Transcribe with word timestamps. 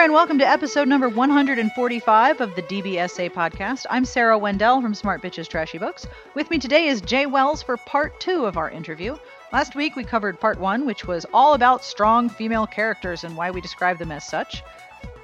there, 0.00 0.06
and 0.06 0.14
welcome 0.14 0.38
to 0.38 0.48
episode 0.48 0.88
number 0.88 1.10
145 1.10 2.40
of 2.40 2.54
the 2.54 2.62
DBSA 2.62 3.30
podcast. 3.32 3.84
I'm 3.90 4.06
Sarah 4.06 4.38
Wendell 4.38 4.80
from 4.80 4.94
Smart 4.94 5.20
Bitches 5.20 5.46
Trashy 5.46 5.76
Books. 5.76 6.06
With 6.32 6.50
me 6.50 6.58
today 6.58 6.86
is 6.88 7.02
Jaye 7.02 7.30
Wells 7.30 7.62
for 7.62 7.76
part 7.76 8.18
two 8.18 8.46
of 8.46 8.56
our 8.56 8.70
interview. 8.70 9.18
Last 9.52 9.74
week 9.74 9.96
we 9.96 10.04
covered 10.04 10.40
part 10.40 10.58
one, 10.58 10.86
which 10.86 11.06
was 11.06 11.26
all 11.34 11.52
about 11.52 11.84
strong 11.84 12.30
female 12.30 12.66
characters 12.66 13.24
and 13.24 13.36
why 13.36 13.50
we 13.50 13.60
describe 13.60 13.98
them 13.98 14.10
as 14.10 14.24
such. 14.24 14.62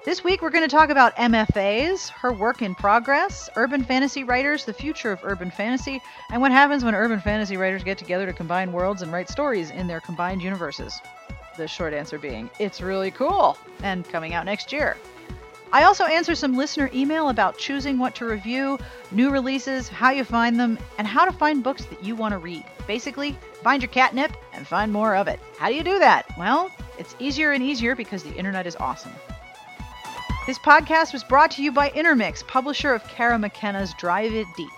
This 0.04 0.23
week 0.23 0.43
we're 0.43 0.50
going 0.50 0.68
to 0.68 0.77
talk 0.77 0.90
about 0.90 1.17
MFAs, 1.17 2.11
her 2.11 2.35
work 2.35 2.61
in 2.61 2.75
progress, 2.75 3.49
urban 3.57 3.82
fantasy 3.82 4.25
writers, 4.25 4.67
the 4.67 4.75
future 4.75 5.11
of 5.11 5.21
urban 5.22 5.50
fantasy, 5.50 6.03
and 6.31 6.43
what 6.43 6.53
happens 6.53 6.85
when 6.85 6.95
urban 6.95 7.21
fantasy 7.21 7.57
writers 7.57 7.82
get 7.82 7.96
together 7.96 8.27
to 8.27 8.35
combine 8.35 8.72
worlds 8.72 9.00
and 9.00 9.11
write 9.11 9.31
stories 9.31 9.71
in 9.71 9.86
their 9.86 10.00
combined 10.00 10.43
universes. 10.43 11.00
The 11.57 11.66
short 11.66 11.94
answer 11.94 12.18
being, 12.18 12.50
it's 12.58 12.81
really 12.81 13.11
cool 13.11 13.57
and 13.82 14.07
coming 14.08 14.35
out 14.35 14.44
next 14.44 14.72
year. 14.72 14.96
I 15.72 15.85
also 15.85 16.04
answer 16.04 16.35
some 16.35 16.57
listener 16.57 16.90
email 16.94 17.29
about 17.29 17.58
choosing 17.58 17.98
what 17.98 18.14
to 18.17 18.25
review, 18.25 18.79
new 19.11 19.31
releases, 19.31 19.89
how 19.89 20.11
you 20.11 20.22
find 20.22 20.61
them, 20.61 20.79
and 20.98 21.07
how 21.07 21.25
to 21.25 21.32
find 21.32 21.64
books 21.64 21.86
that 21.86 22.04
you 22.04 22.14
want 22.14 22.32
to 22.32 22.39
read. 22.39 22.64
Basically, 22.86 23.36
find 23.62 23.82
your 23.82 23.90
catnip 23.90 24.32
and 24.53 24.67
find 24.67 24.93
more 24.93 25.17
of 25.17 25.29
it. 25.29 25.40
How 25.58 25.68
do 25.68 25.75
you 25.75 25.82
do 25.82 25.98
that? 25.98 26.26
Well, 26.39 26.71
it's 26.98 27.17
easier 27.18 27.53
and 27.53 27.62
easier 27.62 27.96
because 27.96 28.23
the 28.23 28.34
internet 28.34 28.67
is 28.67 28.76
awesome. 28.76 29.12
This 30.46 30.59
podcast 30.59 31.12
was 31.12 31.25
brought 31.25 31.50
to 31.53 31.62
you 31.62 31.73
by 31.73 31.90
Intermix, 31.90 32.45
publisher 32.45 32.95
of 32.95 33.03
Cara 33.09 33.39
McKenna's 33.39 33.92
Drive 33.95 34.33
It 34.33 34.47
Deep, 34.56 34.70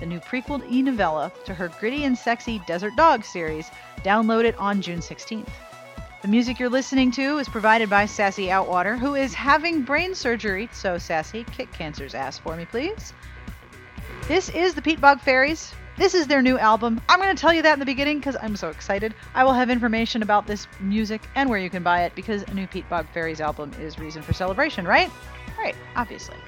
the 0.00 0.06
new 0.06 0.18
prequel 0.18 0.68
e 0.70 0.82
novella 0.82 1.30
to 1.44 1.54
her 1.54 1.68
gritty 1.68 2.04
and 2.04 2.18
sexy 2.18 2.60
Desert 2.66 2.96
Dog 2.96 3.24
series, 3.24 3.70
downloaded 3.98 4.54
on 4.58 4.82
June 4.82 4.98
16th. 4.98 5.48
The 6.24 6.30
music 6.30 6.58
you're 6.58 6.70
listening 6.70 7.10
to 7.10 7.36
is 7.36 7.50
provided 7.50 7.90
by 7.90 8.06
Sassy 8.06 8.46
Outwater, 8.46 8.98
who 8.98 9.14
is 9.14 9.34
having 9.34 9.82
brain 9.82 10.14
surgery. 10.14 10.70
So, 10.72 10.96
Sassy, 10.96 11.44
kick 11.52 11.70
cancer's 11.70 12.14
ass 12.14 12.38
for 12.38 12.56
me, 12.56 12.64
please. 12.64 13.12
This 14.26 14.48
is 14.48 14.72
the 14.72 14.80
Peatbog 14.80 15.20
Faeries. 15.20 15.74
This 15.98 16.14
is 16.14 16.26
their 16.26 16.40
new 16.40 16.58
album. 16.58 16.98
I'm 17.10 17.20
going 17.20 17.36
to 17.36 17.38
tell 17.38 17.52
you 17.52 17.60
that 17.60 17.74
in 17.74 17.78
the 17.78 17.84
beginning 17.84 18.20
because 18.20 18.38
I'm 18.40 18.56
so 18.56 18.70
excited. 18.70 19.14
I 19.34 19.44
will 19.44 19.52
have 19.52 19.68
information 19.68 20.22
about 20.22 20.46
this 20.46 20.66
music 20.80 21.20
and 21.34 21.50
where 21.50 21.58
you 21.58 21.68
can 21.68 21.82
buy 21.82 22.04
it 22.04 22.14
because 22.14 22.42
a 22.44 22.54
new 22.54 22.66
Peatbog 22.68 23.06
Faeries 23.10 23.42
album 23.42 23.72
is 23.78 23.98
reason 23.98 24.22
for 24.22 24.32
celebration, 24.32 24.86
right? 24.86 25.10
Right, 25.58 25.76
obviously. 25.94 26.38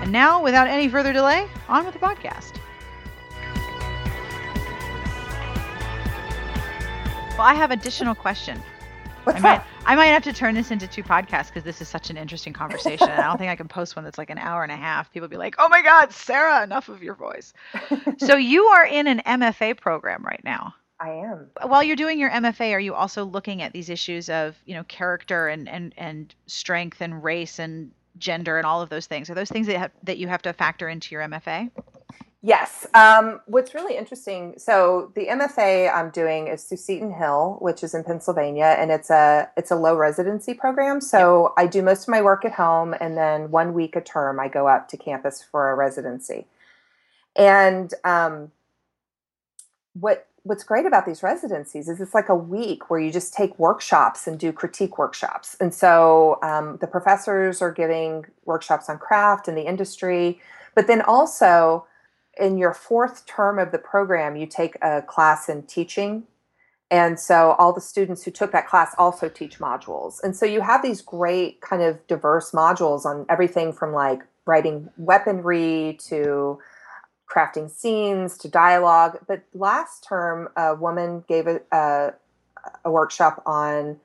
And 0.00 0.10
now, 0.10 0.42
without 0.42 0.68
any 0.68 0.88
further 0.88 1.12
delay, 1.12 1.46
on 1.68 1.84
with 1.84 1.92
the 1.92 2.00
podcast. 2.00 2.61
Well, 7.42 7.50
I 7.50 7.54
have 7.54 7.72
additional 7.72 8.14
question. 8.14 8.62
What's 9.24 9.40
I 9.40 9.42
might, 9.42 9.56
that? 9.56 9.66
I 9.84 9.96
might 9.96 10.06
have 10.06 10.22
to 10.22 10.32
turn 10.32 10.54
this 10.54 10.70
into 10.70 10.86
two 10.86 11.02
podcasts 11.02 11.48
because 11.48 11.64
this 11.64 11.82
is 11.82 11.88
such 11.88 12.08
an 12.08 12.16
interesting 12.16 12.52
conversation. 12.52 13.08
I 13.10 13.24
don't 13.24 13.36
think 13.36 13.50
I 13.50 13.56
can 13.56 13.66
post 13.66 13.96
one 13.96 14.04
that's 14.04 14.16
like 14.16 14.30
an 14.30 14.38
hour 14.38 14.62
and 14.62 14.70
a 14.70 14.76
half. 14.76 15.12
People 15.12 15.28
be 15.28 15.36
like, 15.36 15.56
"Oh 15.58 15.68
my 15.68 15.82
God, 15.82 16.12
Sarah, 16.12 16.62
enough 16.62 16.88
of 16.88 17.02
your 17.02 17.16
voice." 17.16 17.52
so 18.18 18.36
you 18.36 18.66
are 18.66 18.86
in 18.86 19.08
an 19.08 19.22
MFA 19.26 19.76
program 19.76 20.22
right 20.22 20.40
now. 20.44 20.72
I 21.00 21.08
am. 21.08 21.50
While 21.66 21.82
you're 21.82 21.96
doing 21.96 22.20
your 22.20 22.30
MFA, 22.30 22.74
are 22.74 22.78
you 22.78 22.94
also 22.94 23.24
looking 23.24 23.60
at 23.60 23.72
these 23.72 23.90
issues 23.90 24.28
of 24.28 24.54
you 24.64 24.76
know 24.76 24.84
character 24.84 25.48
and 25.48 25.68
and 25.68 25.92
and 25.96 26.32
strength 26.46 27.00
and 27.00 27.24
race 27.24 27.58
and 27.58 27.90
gender 28.18 28.56
and 28.58 28.66
all 28.66 28.80
of 28.80 28.88
those 28.88 29.06
things? 29.06 29.28
Are 29.28 29.34
those 29.34 29.50
things 29.50 29.66
that 29.66 29.78
have, 29.78 29.90
that 30.04 30.18
you 30.18 30.28
have 30.28 30.42
to 30.42 30.52
factor 30.52 30.88
into 30.88 31.12
your 31.12 31.22
MFA? 31.22 31.72
Yes. 32.44 32.88
Um, 32.92 33.40
what's 33.46 33.72
really 33.72 33.96
interesting, 33.96 34.54
so 34.58 35.12
the 35.14 35.26
MFA 35.26 35.94
I'm 35.94 36.10
doing 36.10 36.48
is 36.48 36.64
through 36.64 36.78
Seton 36.78 37.12
Hill, 37.12 37.56
which 37.60 37.84
is 37.84 37.94
in 37.94 38.02
Pennsylvania, 38.02 38.74
and 38.76 38.90
it's 38.90 39.10
a 39.10 39.48
it's 39.56 39.70
a 39.70 39.76
low 39.76 39.96
residency 39.96 40.52
program. 40.52 41.00
So 41.00 41.54
I 41.56 41.68
do 41.68 41.82
most 41.82 42.02
of 42.02 42.08
my 42.08 42.20
work 42.20 42.44
at 42.44 42.54
home, 42.54 42.96
and 43.00 43.16
then 43.16 43.52
one 43.52 43.74
week 43.74 43.94
a 43.94 44.00
term 44.00 44.40
I 44.40 44.48
go 44.48 44.66
up 44.66 44.88
to 44.88 44.96
campus 44.96 45.40
for 45.40 45.70
a 45.70 45.76
residency. 45.76 46.48
And 47.36 47.94
um, 48.02 48.50
what 49.92 50.26
what's 50.42 50.64
great 50.64 50.84
about 50.84 51.06
these 51.06 51.22
residencies 51.22 51.88
is 51.88 52.00
it's 52.00 52.14
like 52.14 52.28
a 52.28 52.34
week 52.34 52.90
where 52.90 52.98
you 52.98 53.12
just 53.12 53.32
take 53.32 53.56
workshops 53.56 54.26
and 54.26 54.36
do 54.36 54.52
critique 54.52 54.98
workshops. 54.98 55.56
And 55.60 55.72
so 55.72 56.40
um, 56.42 56.78
the 56.80 56.88
professors 56.88 57.62
are 57.62 57.70
giving 57.70 58.24
workshops 58.44 58.88
on 58.88 58.98
craft 58.98 59.46
and 59.46 59.56
the 59.56 59.62
industry, 59.62 60.40
but 60.74 60.88
then 60.88 61.02
also 61.02 61.86
in 62.38 62.58
your 62.58 62.72
fourth 62.72 63.26
term 63.26 63.58
of 63.58 63.72
the 63.72 63.78
program, 63.78 64.36
you 64.36 64.46
take 64.46 64.76
a 64.82 65.02
class 65.02 65.48
in 65.48 65.64
teaching. 65.64 66.24
And 66.90 67.18
so 67.18 67.52
all 67.58 67.72
the 67.72 67.80
students 67.80 68.22
who 68.24 68.30
took 68.30 68.52
that 68.52 68.68
class 68.68 68.94
also 68.98 69.28
teach 69.28 69.58
modules. 69.58 70.22
And 70.22 70.36
so 70.36 70.44
you 70.44 70.60
have 70.60 70.82
these 70.82 71.00
great 71.00 71.60
kind 71.60 71.82
of 71.82 72.06
diverse 72.06 72.52
modules 72.52 73.06
on 73.06 73.24
everything 73.28 73.72
from 73.72 73.92
like 73.92 74.22
writing 74.44 74.90
weaponry 74.98 75.98
to 76.08 76.58
crafting 77.30 77.70
scenes 77.70 78.36
to 78.38 78.48
dialogue. 78.48 79.18
But 79.26 79.42
last 79.54 80.04
term, 80.04 80.50
a 80.56 80.74
woman 80.74 81.24
gave 81.26 81.46
a, 81.46 81.60
a, 81.72 82.12
a 82.84 82.90
workshop 82.90 83.42
on 83.46 83.98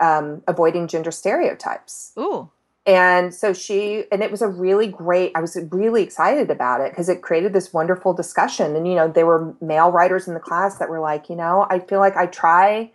um, 0.00 0.42
avoiding 0.46 0.88
gender 0.88 1.10
stereotypes 1.10 2.12
Ooh, 2.18 2.50
and 2.86 3.34
so 3.34 3.52
she 3.52 4.04
and 4.12 4.22
it 4.22 4.30
was 4.30 4.42
a 4.42 4.48
really 4.48 4.86
great 4.88 5.32
i 5.34 5.40
was 5.40 5.56
really 5.70 6.02
excited 6.02 6.50
about 6.50 6.80
it 6.80 6.92
because 6.92 7.08
it 7.08 7.22
created 7.22 7.52
this 7.52 7.72
wonderful 7.72 8.14
discussion. 8.14 8.76
And 8.76 8.88
you 8.88 8.94
know 8.94 9.08
there 9.08 9.26
were 9.26 9.54
male 9.60 9.90
writers 9.92 10.28
in 10.28 10.34
the 10.34 10.40
class 10.40 10.78
that 10.78 10.88
were 10.88 11.00
like 11.00 11.28
you 11.30 11.36
know 11.36 11.66
i 11.70 11.80
feel 11.80 12.00
like 12.00 12.16
i 12.16 12.26
try 12.26 12.92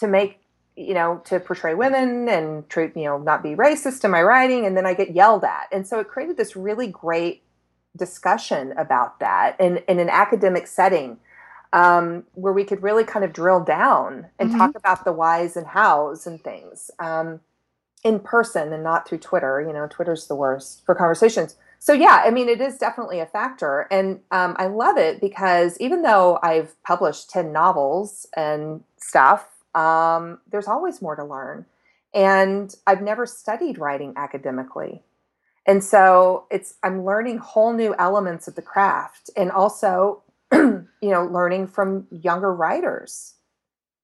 to 0.00 0.08
make 0.08 0.40
you 0.76 0.94
know 0.94 1.20
to 1.26 1.40
portray 1.40 1.74
women 1.74 2.28
and 2.28 2.68
treat 2.68 2.96
you 2.96 3.04
know 3.04 3.18
not 3.18 3.42
be 3.42 3.50
racist 3.50 4.04
in 4.04 4.10
my 4.10 4.22
writing 4.22 4.66
and 4.66 4.76
then 4.76 4.86
i 4.86 4.94
get 4.94 5.14
yelled 5.14 5.44
at. 5.44 5.68
And 5.72 5.86
so 5.86 6.00
it 6.00 6.08
created 6.08 6.36
this 6.36 6.56
really 6.56 6.86
great 6.88 7.44
discussion 7.96 8.72
about 8.78 9.20
that 9.20 9.60
in, 9.60 9.78
in 9.88 9.98
an 9.98 10.08
academic 10.10 10.66
setting 10.66 11.18
um, 11.72 12.24
where 12.34 12.52
we 12.52 12.64
could 12.64 12.82
really 12.82 13.04
kind 13.04 13.24
of 13.24 13.32
drill 13.32 13.60
down 13.64 14.26
and 14.38 14.50
Mhm. 14.50 14.56
talk 14.58 14.74
about 14.76 15.04
the 15.04 15.12
whys 15.12 15.56
and 15.56 15.66
hows 15.68 16.26
and 16.26 16.42
things. 16.42 16.90
Um, 16.98 17.40
in 18.02 18.20
person 18.20 18.72
and 18.72 18.82
not 18.82 19.08
through 19.08 19.18
Twitter. 19.18 19.60
You 19.60 19.72
know, 19.72 19.86
Twitter's 19.86 20.26
the 20.26 20.34
worst 20.34 20.84
for 20.84 20.94
conversations. 20.94 21.56
So 21.78 21.92
yeah, 21.92 22.22
I 22.24 22.30
mean, 22.30 22.48
it 22.48 22.60
is 22.60 22.76
definitely 22.76 23.20
a 23.20 23.26
factor, 23.26 23.86
and 23.90 24.20
um, 24.30 24.54
I 24.58 24.66
love 24.66 24.98
it 24.98 25.20
because 25.20 25.78
even 25.80 26.02
though 26.02 26.38
I've 26.42 26.80
published 26.82 27.30
ten 27.30 27.52
novels 27.52 28.26
and 28.36 28.84
stuff, 28.98 29.48
um, 29.74 30.40
there's 30.50 30.68
always 30.68 31.00
more 31.00 31.16
to 31.16 31.24
learn, 31.24 31.64
and 32.12 32.74
I've 32.86 33.00
never 33.00 33.24
studied 33.24 33.78
writing 33.78 34.12
academically, 34.16 35.02
and 35.66 35.82
so 35.82 36.44
it's 36.50 36.74
I'm 36.82 37.06
learning 37.06 37.38
whole 37.38 37.72
new 37.72 37.94
elements 37.98 38.46
of 38.46 38.56
the 38.56 38.62
craft, 38.62 39.30
and 39.34 39.50
also, 39.50 40.22
you 40.52 40.86
know, 41.00 41.24
learning 41.24 41.68
from 41.68 42.06
younger 42.10 42.52
writers 42.52 43.36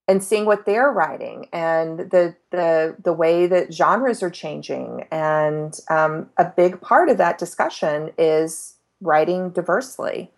and 0.09 0.23
seeing 0.23 0.45
what 0.45 0.67
they're 0.67 0.91
writing 0.91 1.49
and 1.53 1.99
the 1.99 2.35
the 2.51 2.97
the 3.03 3.13
way 3.13 3.47
that 3.47 3.73
genres 3.73 4.23
are 4.23 4.31
changing. 4.31 5.07
And 5.11 5.79
um, 5.91 6.31
a 6.37 6.45
big 6.45 6.81
part 6.81 7.09
of 7.09 7.19
that 7.19 7.39
discussion 7.39 8.13
is 8.17 8.75
writing 9.01 9.51
diversely. 9.51 10.31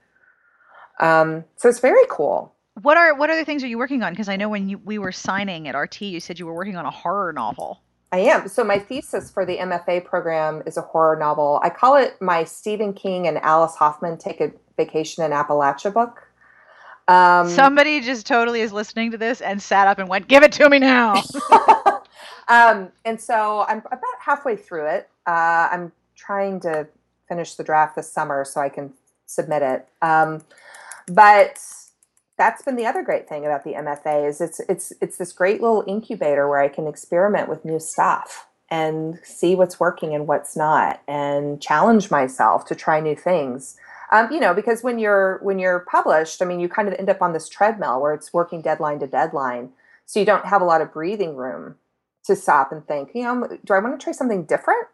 Um, 1.00 1.44
so 1.56 1.68
it's 1.68 1.80
very 1.80 2.04
cool. 2.08 2.54
What 2.80 2.96
are 2.96 3.14
what 3.14 3.30
other 3.30 3.44
things 3.44 3.62
are 3.62 3.68
you 3.68 3.78
working 3.78 4.02
on? 4.02 4.12
Because 4.12 4.28
I 4.28 4.36
know 4.36 4.48
when 4.48 4.68
you, 4.68 4.78
we 4.84 4.98
were 4.98 5.12
signing 5.12 5.68
at 5.68 5.76
RT, 5.76 6.02
you 6.02 6.20
said 6.20 6.38
you 6.38 6.46
were 6.46 6.54
working 6.54 6.76
on 6.76 6.86
a 6.86 6.90
horror 6.90 7.32
novel. 7.32 7.82
i 8.12 8.18
am. 8.18 8.48
So 8.48 8.64
my 8.64 8.78
thesis 8.78 9.30
for 9.30 9.44
the 9.44 9.58
mfa 9.58 10.04
program 10.04 10.62
is 10.64 10.76
a 10.76 10.82
horror 10.82 11.16
novel. 11.16 11.60
I 11.62 11.70
call 11.70 11.96
it 11.96 12.16
my 12.22 12.44
stephen 12.44 12.94
king 12.94 13.26
and 13.26 13.36
alice 13.38 13.74
hoffman 13.74 14.16
take 14.16 14.40
a 14.40 14.52
vacation 14.76 15.24
in 15.24 15.32
appalachia 15.32 15.92
book 15.92 16.27
um, 17.08 17.48
Somebody 17.48 18.00
just 18.00 18.26
totally 18.26 18.60
is 18.60 18.72
listening 18.72 19.10
to 19.12 19.18
this 19.18 19.40
and 19.40 19.60
sat 19.60 19.88
up 19.88 19.98
and 19.98 20.08
went, 20.08 20.28
"Give 20.28 20.42
it 20.42 20.52
to 20.52 20.68
me 20.68 20.78
now." 20.78 21.14
um, 22.48 22.90
and 23.04 23.20
so 23.20 23.64
I'm 23.66 23.78
about 23.78 24.18
halfway 24.20 24.56
through 24.56 24.86
it. 24.86 25.08
Uh, 25.26 25.68
I'm 25.72 25.92
trying 26.16 26.60
to 26.60 26.86
finish 27.28 27.54
the 27.54 27.64
draft 27.64 27.96
this 27.96 28.10
summer 28.10 28.44
so 28.44 28.60
I 28.60 28.68
can 28.68 28.92
submit 29.26 29.62
it. 29.62 29.88
Um, 30.02 30.42
but 31.06 31.58
that's 32.36 32.62
been 32.62 32.76
the 32.76 32.86
other 32.86 33.02
great 33.02 33.28
thing 33.28 33.44
about 33.44 33.64
the 33.64 33.72
MFA 33.72 34.28
is 34.28 34.40
it's 34.40 34.60
it's 34.68 34.92
it's 35.00 35.16
this 35.16 35.32
great 35.32 35.60
little 35.60 35.84
incubator 35.86 36.48
where 36.48 36.60
I 36.60 36.68
can 36.68 36.86
experiment 36.86 37.48
with 37.48 37.64
new 37.64 37.80
stuff 37.80 38.46
and 38.70 39.18
see 39.24 39.54
what's 39.54 39.80
working 39.80 40.14
and 40.14 40.26
what's 40.26 40.54
not, 40.56 41.00
and 41.08 41.60
challenge 41.60 42.10
myself 42.10 42.66
to 42.66 42.74
try 42.74 43.00
new 43.00 43.16
things. 43.16 43.78
Um, 44.10 44.32
you 44.32 44.40
know, 44.40 44.54
because 44.54 44.82
when 44.82 44.98
you're 44.98 45.38
when 45.42 45.58
you're 45.58 45.80
published, 45.80 46.40
I 46.40 46.46
mean, 46.46 46.60
you 46.60 46.68
kind 46.68 46.88
of 46.88 46.94
end 46.94 47.10
up 47.10 47.20
on 47.20 47.32
this 47.32 47.48
treadmill 47.48 48.00
where 48.00 48.14
it's 48.14 48.32
working 48.32 48.62
deadline 48.62 49.00
to 49.00 49.06
deadline, 49.06 49.70
so 50.06 50.18
you 50.18 50.26
don't 50.26 50.46
have 50.46 50.62
a 50.62 50.64
lot 50.64 50.80
of 50.80 50.92
breathing 50.92 51.36
room 51.36 51.76
to 52.24 52.34
stop 52.34 52.72
and 52.72 52.86
think. 52.86 53.10
You 53.14 53.24
know, 53.24 53.58
do 53.64 53.74
I 53.74 53.78
want 53.78 53.98
to 53.98 54.02
try 54.02 54.12
something 54.12 54.44
different? 54.44 54.86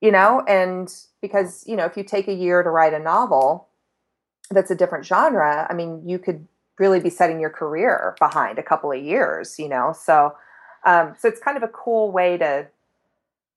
You 0.00 0.12
know, 0.12 0.44
and 0.46 0.92
because 1.20 1.64
you 1.66 1.74
know, 1.76 1.84
if 1.84 1.96
you 1.96 2.04
take 2.04 2.28
a 2.28 2.32
year 2.32 2.62
to 2.62 2.70
write 2.70 2.94
a 2.94 3.00
novel 3.00 3.68
that's 4.50 4.70
a 4.70 4.76
different 4.76 5.04
genre, 5.04 5.66
I 5.68 5.74
mean, 5.74 6.08
you 6.08 6.18
could 6.18 6.46
really 6.78 7.00
be 7.00 7.10
setting 7.10 7.40
your 7.40 7.50
career 7.50 8.16
behind 8.20 8.58
a 8.58 8.62
couple 8.62 8.92
of 8.92 9.02
years. 9.02 9.58
You 9.58 9.68
know, 9.68 9.92
so 9.98 10.36
um, 10.84 11.16
so 11.18 11.26
it's 11.28 11.40
kind 11.40 11.56
of 11.56 11.64
a 11.64 11.68
cool 11.68 12.12
way 12.12 12.38
to 12.38 12.68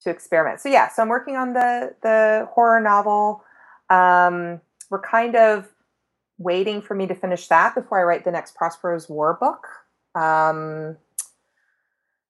to 0.03 0.09
experiment. 0.09 0.59
So 0.59 0.69
yeah, 0.69 0.89
so 0.89 1.03
I'm 1.03 1.09
working 1.09 1.37
on 1.37 1.53
the 1.53 1.93
the 2.01 2.47
horror 2.51 2.81
novel. 2.81 3.43
Um, 3.91 4.61
we're 4.91 5.01
kind 5.01 5.35
of 5.35 5.67
waiting 6.37 6.81
for 6.81 6.93
me 6.93 7.07
to 7.07 7.15
finish 7.15 7.47
that 7.47 7.73
before 7.73 7.99
I 7.99 8.03
write 8.03 8.25
the 8.25 8.31
next 8.31 8.55
Prospero's 8.55 9.09
War 9.09 9.37
book. 9.39 9.65
Um, 10.13 10.97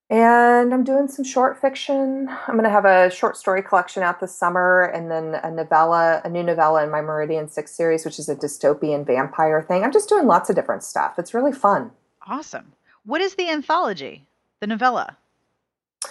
and 0.09 0.73
I'm 0.73 0.83
doing 0.83 1.07
some 1.07 1.25
short 1.25 1.59
fiction. 1.59 2.27
I'm 2.29 2.53
going 2.53 2.65
to 2.65 2.69
have 2.69 2.85
a 2.85 3.09
short 3.09 3.37
story 3.37 3.63
collection 3.63 4.03
out 4.03 4.19
this 4.19 4.35
summer, 4.35 4.83
and 4.83 5.09
then 5.09 5.35
a 5.35 5.49
novella, 5.49 6.21
a 6.23 6.29
new 6.29 6.43
novella 6.43 6.83
in 6.83 6.91
my 6.91 7.01
Meridian 7.01 7.47
Six 7.49 7.71
series, 7.71 8.05
which 8.05 8.19
is 8.19 8.29
a 8.29 8.35
dystopian 8.35 9.05
vampire 9.05 9.61
thing. 9.61 9.83
I'm 9.83 9.91
just 9.93 10.09
doing 10.09 10.27
lots 10.27 10.49
of 10.49 10.55
different 10.55 10.83
stuff. 10.83 11.17
It's 11.17 11.33
really 11.33 11.53
fun. 11.53 11.91
Awesome. 12.27 12.73
What 13.05 13.21
is 13.21 13.35
the 13.35 13.49
anthology? 13.49 14.25
The 14.59 14.67
novella? 14.67 15.17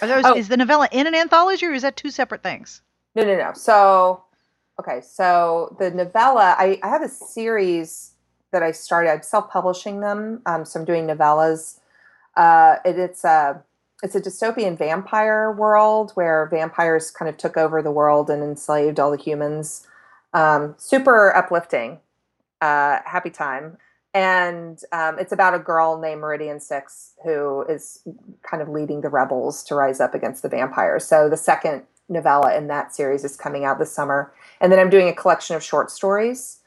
Those, 0.01 0.25
oh. 0.25 0.35
Is 0.35 0.47
the 0.47 0.57
novella 0.57 0.89
in 0.91 1.05
an 1.05 1.13
anthology, 1.13 1.67
or 1.67 1.73
is 1.73 1.83
that 1.83 1.95
two 1.95 2.09
separate 2.09 2.41
things? 2.41 2.81
No, 3.13 3.23
no, 3.23 3.37
no. 3.37 3.51
So, 3.53 4.23
okay, 4.81 5.01
so 5.01 5.75
the 5.79 5.91
novella, 5.91 6.55
I, 6.57 6.79
I 6.81 6.89
have 6.89 7.03
a 7.03 7.09
series 7.09 8.13
that 8.51 8.63
I 8.63 8.71
started. 8.71 9.11
I'm 9.11 9.21
self-publishing 9.21 10.01
them, 10.01 10.41
um, 10.45 10.65
so 10.65 10.79
I'm 10.79 10.85
doing 10.85 11.07
novellas. 11.07 11.79
Uh, 12.35 12.75
it, 12.83 12.97
it's 12.97 13.23
a 13.23 13.63
it's 14.03 14.15
a 14.15 14.21
dystopian 14.21 14.75
vampire 14.75 15.51
world 15.51 16.11
where 16.15 16.47
vampires 16.47 17.11
kind 17.11 17.29
of 17.29 17.37
took 17.37 17.55
over 17.55 17.83
the 17.83 17.91
world 17.91 18.31
and 18.31 18.41
enslaved 18.41 18.99
all 18.99 19.11
the 19.11 19.17
humans. 19.17 19.85
Um, 20.33 20.73
super 20.77 21.35
uplifting, 21.35 21.99
uh, 22.61 22.99
happy 23.05 23.29
time. 23.29 23.77
And 24.13 24.81
um, 24.91 25.19
it's 25.19 25.31
about 25.31 25.53
a 25.53 25.59
girl 25.59 25.99
named 25.99 26.21
Meridian 26.21 26.59
Six 26.59 27.13
who 27.23 27.63
is 27.69 28.01
kind 28.41 28.63
of 28.63 28.69
leading 28.69 29.01
the 29.01 29.09
rebels 29.09 29.63
to 29.65 29.75
rise 29.75 29.99
up 30.01 30.15
against 30.15 30.41
the 30.41 30.49
vampires. 30.49 31.05
So 31.05 31.29
the 31.29 31.37
second 31.37 31.83
novella 32.11 32.55
in 32.55 32.67
that 32.67 32.93
series 32.93 33.23
is 33.23 33.35
coming 33.35 33.65
out 33.65 33.79
this 33.79 33.91
summer. 33.91 34.33
And 34.59 34.71
then 34.71 34.79
I'm 34.79 34.89
doing 34.89 35.07
a 35.07 35.13
collection 35.13 35.55
of 35.55 35.63
short 35.63 35.89
stories 35.89 36.61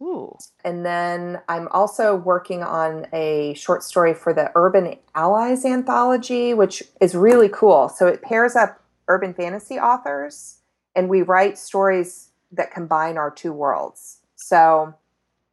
Ooh. 0.00 0.36
And 0.64 0.86
then 0.86 1.40
I'm 1.48 1.68
also 1.68 2.14
working 2.14 2.62
on 2.62 3.06
a 3.12 3.54
short 3.54 3.82
story 3.82 4.14
for 4.14 4.32
the 4.32 4.52
Urban 4.54 4.96
Allies 5.14 5.64
anthology, 5.64 6.54
which 6.54 6.82
is 7.00 7.14
really 7.14 7.48
cool. 7.48 7.88
So 7.88 8.06
it 8.06 8.22
pairs 8.22 8.54
up 8.54 8.80
urban 9.08 9.34
fantasy 9.34 9.78
authors 9.78 10.58
and 10.94 11.08
we 11.08 11.22
write 11.22 11.58
stories 11.58 12.30
that 12.52 12.70
combine 12.70 13.16
our 13.16 13.30
two 13.30 13.52
worlds. 13.52 14.18
So, 14.36 14.94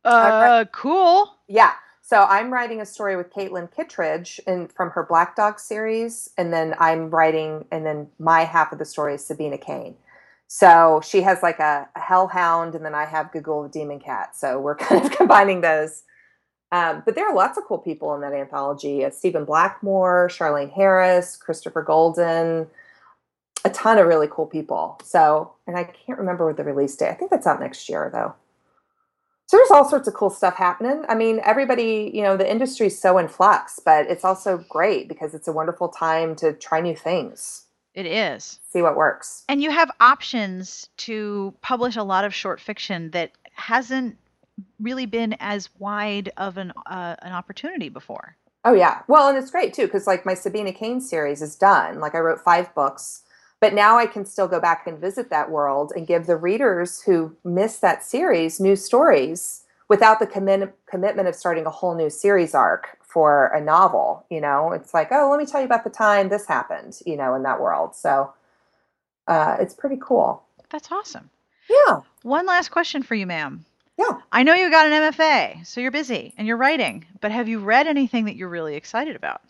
uh, 0.04 0.66
cool. 0.72 1.38
Yeah. 1.48 1.74
So 2.08 2.22
I'm 2.22 2.54
writing 2.54 2.82
a 2.82 2.86
story 2.86 3.16
with 3.18 3.34
Caitlin 3.34 3.76
Kittredge 3.76 4.40
in, 4.46 4.68
from 4.68 4.92
her 4.92 5.02
Black 5.02 5.36
Dog 5.36 5.60
series, 5.60 6.30
and 6.38 6.54
then 6.54 6.76
I'm 6.78 7.10
writing, 7.10 7.66
and 7.72 7.84
then 7.84 8.10
my 8.20 8.42
half 8.42 8.72
of 8.72 8.78
the 8.78 8.86
story 8.86 9.16
is 9.16 9.26
Sabina 9.26 9.58
Kane. 9.58 9.96
So 10.46 11.02
she 11.04 11.24
has 11.24 11.42
like 11.42 11.60
a, 11.60 11.90
a 11.96 12.00
hellhound, 12.00 12.76
and 12.76 12.86
then 12.86 12.94
I 12.94 13.06
have 13.06 13.32
Giguhl 13.32 13.64
the 13.64 13.80
Demon 13.80 14.00
Cat. 14.00 14.36
So 14.36 14.60
we're 14.60 14.76
kind 14.76 15.04
of 15.04 15.14
combining 15.14 15.62
those. 15.62 16.04
Um, 16.72 17.02
but 17.04 17.16
there 17.16 17.28
are 17.28 17.34
lots 17.34 17.58
of 17.58 17.64
cool 17.64 17.80
people 17.80 18.14
in 18.14 18.22
that 18.22 18.34
anthology. 18.34 19.04
Uh, 19.04 19.10
Stephen 19.10 19.44
Blackmore, 19.44 20.30
Charlaine 20.32 20.72
Harris, 20.72 21.36
Christopher 21.36 21.82
Golden, 21.82 22.68
a 23.64 23.70
ton 23.72 23.98
of 23.98 24.06
really 24.06 24.28
cool 24.30 24.46
people. 24.46 25.00
So, 25.04 25.54
and 25.66 25.76
I 25.76 25.86
can't 25.86 26.20
remember 26.20 26.46
what 26.46 26.58
the 26.58 26.66
release 26.66 26.96
date. 26.96 27.10
I 27.10 27.16
think 27.16 27.32
that's 27.32 27.48
out 27.48 27.60
next 27.60 27.90
year 27.90 28.12
though. 28.14 28.36
So 29.48 29.58
there's 29.58 29.72
all 29.72 29.88
sorts 29.88 30.08
of 30.08 30.16
cool 30.16 30.32
stuff 30.32 30.56
happening. 30.56 31.04
I 31.08 31.14
mean, 31.16 31.40
everybody, 31.44 32.12
you 32.14 32.24
know, 32.24 32.36
the 32.36 32.50
industry's 32.50 33.00
so 33.00 33.18
in 33.20 33.28
flux, 33.28 33.80
but 33.84 34.08
it's 34.08 34.26
also 34.26 34.64
great 34.70 35.08
because 35.08 35.36
it's 35.36 35.48
a 35.48 35.52
wonderful 35.52 35.90
time 35.90 36.36
to 36.38 36.54
try 36.54 36.82
new 36.82 36.96
things. 36.96 37.66
It 37.94 38.06
is. 38.06 38.60
See 38.72 38.82
what 38.82 38.98
works. 38.98 39.44
And 39.48 39.62
you 39.62 39.72
have 39.72 39.90
options 40.00 40.90
to 40.98 41.54
publish 41.62 41.96
a 41.96 42.04
lot 42.04 42.26
of 42.26 42.34
short 42.34 42.60
fiction 42.60 43.12
that 43.12 43.32
hasn't 43.54 44.18
really 44.80 45.06
been 45.06 45.36
as 45.40 45.70
wide 45.80 46.32
of 46.38 46.58
an 46.58 46.74
uh, 46.86 47.16
an 47.22 47.32
opportunity 47.32 47.90
before. 47.90 48.36
Oh 48.66 48.74
yeah. 48.74 49.02
Well, 49.08 49.30
and 49.30 49.38
it's 49.38 49.52
great 49.52 49.74
too 49.74 49.88
cuz 49.88 50.08
like 50.08 50.26
my 50.26 50.34
Sabina 50.34 50.74
Kane 50.74 51.00
series 51.00 51.42
is 51.42 51.56
done. 51.56 52.00
Like 52.00 52.16
I 52.16 52.20
wrote 52.20 52.42
5 52.42 52.74
books, 52.74 53.22
but 53.60 53.74
now 53.74 53.98
I 53.98 54.06
can 54.06 54.26
still 54.26 54.48
go 54.48 54.60
back 54.60 54.86
and 54.88 55.00
visit 55.00 55.30
that 55.30 55.50
world 55.50 55.94
and 55.96 56.08
give 56.08 56.26
the 56.26 56.36
readers 56.36 57.02
who 57.02 57.36
missed 57.44 57.82
that 57.82 58.04
series 58.04 58.60
new 58.60 58.76
stories 58.76 59.64
without 59.88 60.20
the 60.20 60.28
commitment 60.28 60.74
commitment 60.88 61.28
of 61.28 61.36
starting 61.36 61.66
a 61.66 61.70
whole 61.70 61.96
new 61.96 62.10
series 62.10 62.54
arc 62.54 62.98
for 63.02 63.48
a 63.48 63.62
novel 63.62 64.26
you 64.30 64.42
know? 64.42 64.72
It's 64.72 64.94
like 64.94 65.10
oh 65.12 65.30
let 65.30 65.40
me 65.40 65.46
tell 65.46 65.62
you 65.62 65.66
about 65.66 65.84
the 65.84 65.90
time 65.90 66.30
this 66.30 66.46
happened 66.46 67.00
you 67.06 67.16
know 67.18 67.34
in 67.36 67.44
that 67.44 67.62
world. 67.62 67.96
So 67.96 68.34
uh, 69.28 69.58
it's 69.60 69.74
pretty 69.74 69.98
cool. 70.00 70.44
That's 70.70 70.92
awesome. 70.92 71.30
Yeah. 71.70 72.02
One 72.22 72.46
last 72.46 72.70
question 72.70 73.02
for 73.04 73.16
you 73.16 73.26
ma'am. 73.26 73.66
Yeah. 73.98 74.20
I 74.32 74.44
know 74.44 74.54
you 74.54 74.70
got 74.70 74.88
an 74.88 75.14
mfa 75.14 75.66
so 75.66 75.80
you're 75.80 75.92
busy 75.92 76.34
and 76.38 76.48
you're 76.48 76.58
writing 76.58 77.06
but 77.22 77.32
have 77.32 77.48
you 77.48 77.60
read 77.60 77.88
anything 77.88 78.26
that 78.26 78.36
you're 78.36 78.50
really 78.50 78.76
excited 78.76 79.16
about 79.16 79.42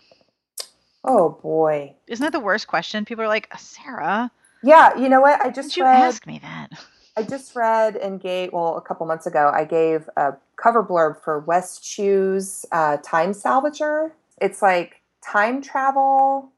oh 1.07 1.39
boy 1.41 1.93
isn't 2.07 2.23
that 2.23 2.31
the 2.31 2.39
worst 2.39 2.67
question 2.67 3.05
people 3.05 3.23
are 3.23 3.27
like 3.27 3.49
sarah 3.57 4.31
yeah 4.63 4.97
you 4.97 5.09
know 5.09 5.21
what 5.21 5.39
i 5.41 5.49
just 5.49 5.69
Did 5.69 5.77
you 5.77 5.85
ask 5.85 6.25
me 6.25 6.39
that 6.39 6.69
I 7.17 7.23
just 7.23 7.55
read 7.55 7.95
and 7.95 8.19
gave, 8.19 8.51
well, 8.51 8.75
a 8.75 8.81
couple 8.81 9.05
months 9.05 9.25
ago, 9.25 9.49
I 9.53 9.63
gave 9.63 10.09
a 10.17 10.33
cover 10.57 10.83
blurb 10.83 11.21
for 11.23 11.39
Wes 11.39 11.79
Chu's 11.79 12.65
uh, 12.73 12.97
Time 12.97 13.31
Salvager. 13.31 14.11
It's 14.41 14.61
like 14.61 15.01
time 15.23 15.61
travel. 15.61 16.51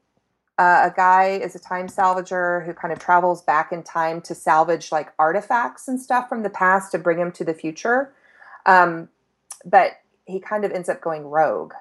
Uh, 0.58 0.90
a 0.90 0.94
guy 0.94 1.38
is 1.40 1.54
a 1.54 1.58
time 1.60 1.86
salvager 1.86 2.66
who 2.66 2.74
kind 2.74 2.92
of 2.92 2.98
travels 2.98 3.42
back 3.42 3.70
in 3.70 3.84
time 3.84 4.20
to 4.20 4.34
salvage 4.34 4.90
like 4.90 5.12
artifacts 5.16 5.86
and 5.86 6.00
stuff 6.00 6.28
from 6.28 6.42
the 6.42 6.50
past 6.50 6.90
to 6.90 6.98
bring 6.98 7.18
him 7.18 7.30
to 7.30 7.44
the 7.44 7.54
future. 7.54 8.12
Um, 8.66 9.08
but 9.64 10.00
he 10.26 10.40
kind 10.40 10.64
of 10.64 10.72
ends 10.72 10.88
up 10.88 11.00
going 11.00 11.24
rogue. 11.24 11.74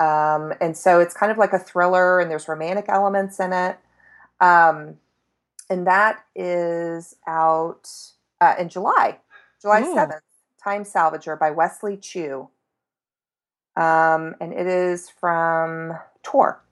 Um, 0.00 0.54
and 0.60 0.76
so 0.76 0.98
it's 0.98 1.14
kind 1.14 1.30
of 1.30 1.38
like 1.38 1.52
a 1.52 1.58
thriller, 1.58 2.20
and 2.20 2.30
there's 2.30 2.48
romantic 2.48 2.86
elements 2.88 3.38
in 3.38 3.52
it. 3.52 3.78
Um, 4.40 4.96
and 5.68 5.86
that 5.86 6.24
is 6.34 7.14
out 7.28 7.88
uh, 8.40 8.54
in 8.58 8.68
July, 8.68 9.18
July 9.60 9.82
Ooh. 9.82 9.94
7th. 9.94 10.20
Time 10.62 10.84
Salvager 10.84 11.38
by 11.38 11.50
Wesley 11.50 11.96
Chu. 11.96 12.48
Um, 13.76 14.34
and 14.40 14.52
it 14.52 14.66
is 14.66 15.08
from 15.08 15.94
Tor. 16.22 16.62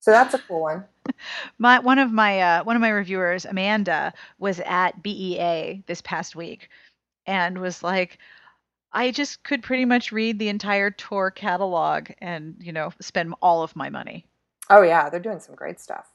So 0.00 0.10
that's 0.10 0.34
a 0.34 0.38
cool 0.38 0.62
one. 0.62 0.84
my 1.58 1.78
one 1.78 1.98
of 1.98 2.12
my 2.12 2.40
uh, 2.40 2.64
one 2.64 2.76
of 2.76 2.82
my 2.82 2.88
reviewers, 2.90 3.44
Amanda, 3.44 4.12
was 4.38 4.60
at 4.66 5.02
BEA 5.02 5.82
this 5.86 6.02
past 6.02 6.34
week, 6.36 6.68
and 7.26 7.58
was 7.58 7.82
like, 7.82 8.18
I 8.92 9.10
just 9.10 9.42
could 9.44 9.62
pretty 9.62 9.84
much 9.84 10.12
read 10.12 10.38
the 10.38 10.48
entire 10.48 10.90
Tor 10.90 11.30
catalog 11.30 12.10
and 12.18 12.56
you 12.60 12.72
know 12.72 12.92
spend 13.00 13.34
all 13.40 13.62
of 13.62 13.76
my 13.76 13.90
money. 13.90 14.26
Oh 14.70 14.82
yeah, 14.82 15.08
they're 15.08 15.20
doing 15.20 15.40
some 15.40 15.54
great 15.54 15.80
stuff. 15.80 16.06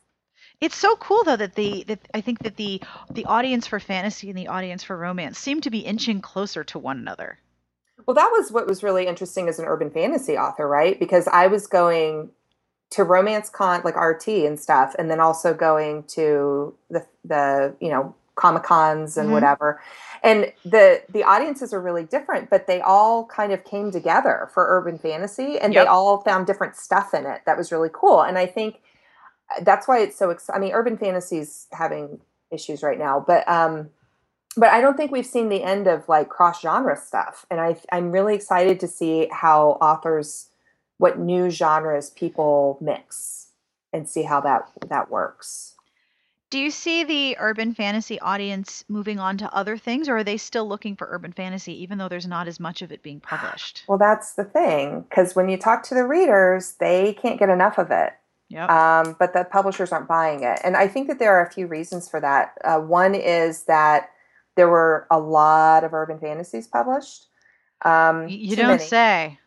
It's 0.61 0.75
so 0.75 0.95
cool 0.95 1.23
though 1.23 1.35
that 1.35 1.55
the 1.55 1.83
that 1.87 2.07
I 2.13 2.21
think 2.21 2.39
that 2.39 2.57
the 2.57 2.81
the 3.11 3.25
audience 3.25 3.67
for 3.67 3.79
fantasy 3.79 4.29
and 4.29 4.37
the 4.37 4.47
audience 4.47 4.83
for 4.83 4.97
romance 4.97 5.37
seem 5.37 5.61
to 5.61 5.69
be 5.69 5.79
inching 5.79 6.21
closer 6.21 6.63
to 6.65 6.79
one 6.79 6.97
another. 6.97 7.39
Well, 8.05 8.15
that 8.15 8.31
was 8.31 8.51
what 8.51 8.67
was 8.67 8.83
really 8.83 9.07
interesting 9.07 9.49
as 9.49 9.59
an 9.59 9.65
urban 9.65 9.89
fantasy 9.89 10.37
author, 10.37 10.67
right? 10.67 10.99
Because 10.99 11.27
I 11.27 11.47
was 11.47 11.67
going 11.67 12.29
to 12.91 13.03
romance 13.03 13.49
con 13.49 13.81
like 13.83 13.95
RT 13.95 14.27
and 14.27 14.59
stuff, 14.59 14.95
and 14.97 15.11
then 15.11 15.19
also 15.19 15.53
going 15.53 16.03
to 16.09 16.75
the 16.89 17.05
the 17.25 17.75
you 17.79 17.89
know 17.89 18.15
comic 18.35 18.63
cons 18.63 19.17
and 19.17 19.25
mm-hmm. 19.25 19.33
whatever. 19.33 19.81
And 20.23 20.51
the 20.63 21.03
the 21.09 21.23
audiences 21.23 21.73
are 21.73 21.81
really 21.81 22.03
different, 22.03 22.49
but 22.49 22.67
they 22.67 22.81
all 22.81 23.25
kind 23.25 23.51
of 23.51 23.63
came 23.63 23.91
together 23.91 24.49
for 24.53 24.65
urban 24.67 24.97
fantasy, 24.97 25.59
and 25.59 25.73
yep. 25.73 25.83
they 25.83 25.87
all 25.87 26.21
found 26.21 26.47
different 26.47 26.75
stuff 26.75 27.13
in 27.13 27.25
it 27.25 27.41
that 27.45 27.57
was 27.57 27.71
really 27.71 27.89
cool. 27.93 28.21
And 28.21 28.37
I 28.37 28.45
think 28.45 28.81
that's 29.61 29.87
why 29.87 29.99
it's 29.99 30.17
so 30.17 30.29
ex- 30.29 30.49
i 30.53 30.59
mean 30.59 30.71
urban 30.73 30.97
fantasy's 30.97 31.67
having 31.71 32.19
issues 32.51 32.83
right 32.83 32.99
now 32.99 33.23
but 33.25 33.47
um 33.47 33.89
but 34.55 34.69
i 34.69 34.81
don't 34.81 34.97
think 34.97 35.11
we've 35.11 35.25
seen 35.25 35.49
the 35.49 35.63
end 35.63 35.87
of 35.87 36.07
like 36.09 36.29
cross 36.29 36.61
genre 36.61 36.97
stuff 36.97 37.45
and 37.49 37.59
i 37.59 37.75
i'm 37.91 38.11
really 38.11 38.35
excited 38.35 38.79
to 38.79 38.87
see 38.87 39.27
how 39.31 39.71
authors 39.81 40.49
what 40.97 41.19
new 41.19 41.49
genres 41.49 42.09
people 42.09 42.77
mix 42.81 43.47
and 43.93 44.07
see 44.07 44.23
how 44.23 44.41
that 44.41 44.69
that 44.87 45.09
works 45.09 45.75
do 46.49 46.59
you 46.59 46.71
see 46.71 47.03
the 47.03 47.35
urban 47.39 47.73
fantasy 47.73 48.19
audience 48.19 48.83
moving 48.87 49.19
on 49.19 49.37
to 49.37 49.53
other 49.53 49.77
things 49.77 50.07
or 50.07 50.17
are 50.17 50.23
they 50.23 50.37
still 50.37 50.67
looking 50.67 50.95
for 50.95 51.07
urban 51.11 51.31
fantasy 51.31 51.81
even 51.81 51.97
though 51.97 52.07
there's 52.07 52.27
not 52.27 52.47
as 52.47 52.59
much 52.59 52.81
of 52.81 52.91
it 52.91 53.03
being 53.03 53.19
published 53.19 53.83
well 53.87 53.97
that's 53.97 54.33
the 54.33 54.43
thing 54.43 55.01
because 55.01 55.35
when 55.35 55.49
you 55.49 55.57
talk 55.57 55.83
to 55.83 55.95
the 55.95 56.05
readers 56.05 56.73
they 56.79 57.13
can't 57.13 57.39
get 57.39 57.49
enough 57.49 57.77
of 57.77 57.91
it 57.91 58.13
Yep. 58.49 58.69
Um, 58.69 59.15
but 59.19 59.33
the 59.33 59.43
publishers 59.43 59.91
aren't 59.91 60.07
buying 60.07 60.43
it. 60.43 60.59
And 60.63 60.77
I 60.77 60.87
think 60.87 61.07
that 61.07 61.19
there 61.19 61.35
are 61.37 61.45
a 61.45 61.51
few 61.51 61.67
reasons 61.67 62.07
for 62.07 62.21
that. 62.21 62.57
Uh, 62.63 62.79
one 62.79 63.13
is 63.13 63.63
that 63.63 64.11
there 64.55 64.69
were 64.69 65.05
a 65.11 65.19
lot 65.19 65.83
of 65.83 65.93
urban 65.93 66.19
fantasies 66.19 66.67
published. 66.67 67.27
Um, 67.83 68.27
you 68.27 68.55
don't 68.55 68.67
many. 68.67 68.83
say. 68.83 69.39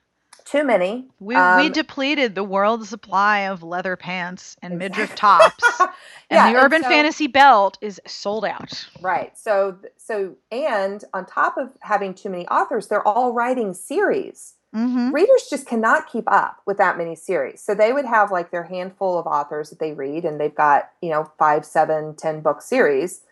Too 0.50 0.64
many. 0.64 1.06
We 1.20 1.36
um, 1.36 1.60
we 1.60 1.68
depleted 1.68 2.34
the 2.34 2.44
world's 2.44 2.88
supply 2.88 3.40
of 3.40 3.62
leather 3.62 3.96
pants 3.96 4.56
and 4.62 4.78
midriff 4.78 5.14
tops. 5.16 5.62
and 5.78 5.88
yeah, 6.30 6.52
the 6.52 6.58
urban 6.58 6.82
so, 6.82 6.88
fantasy 6.88 7.26
belt 7.26 7.78
is 7.80 8.00
sold 8.06 8.44
out. 8.44 8.88
Right. 9.00 9.36
So 9.38 9.78
so 9.96 10.36
and 10.50 11.04
on 11.14 11.26
top 11.26 11.56
of 11.56 11.70
having 11.80 12.14
too 12.14 12.30
many 12.30 12.46
authors, 12.48 12.88
they're 12.88 13.06
all 13.06 13.32
writing 13.32 13.74
series. 13.74 14.54
Mm-hmm. 14.74 15.12
Readers 15.12 15.48
just 15.50 15.66
cannot 15.66 16.10
keep 16.10 16.30
up 16.30 16.62
with 16.64 16.78
that 16.78 16.96
many 16.96 17.16
series. 17.16 17.60
So 17.60 17.74
they 17.74 17.92
would 17.92 18.04
have 18.04 18.30
like 18.30 18.52
their 18.52 18.62
handful 18.62 19.18
of 19.18 19.26
authors 19.26 19.70
that 19.70 19.80
they 19.80 19.92
read, 19.92 20.24
and 20.24 20.40
they've 20.40 20.54
got, 20.54 20.90
you 21.02 21.10
know, 21.10 21.30
five, 21.38 21.64
seven, 21.64 22.14
ten 22.14 22.40
book 22.40 22.62
series 22.62 23.22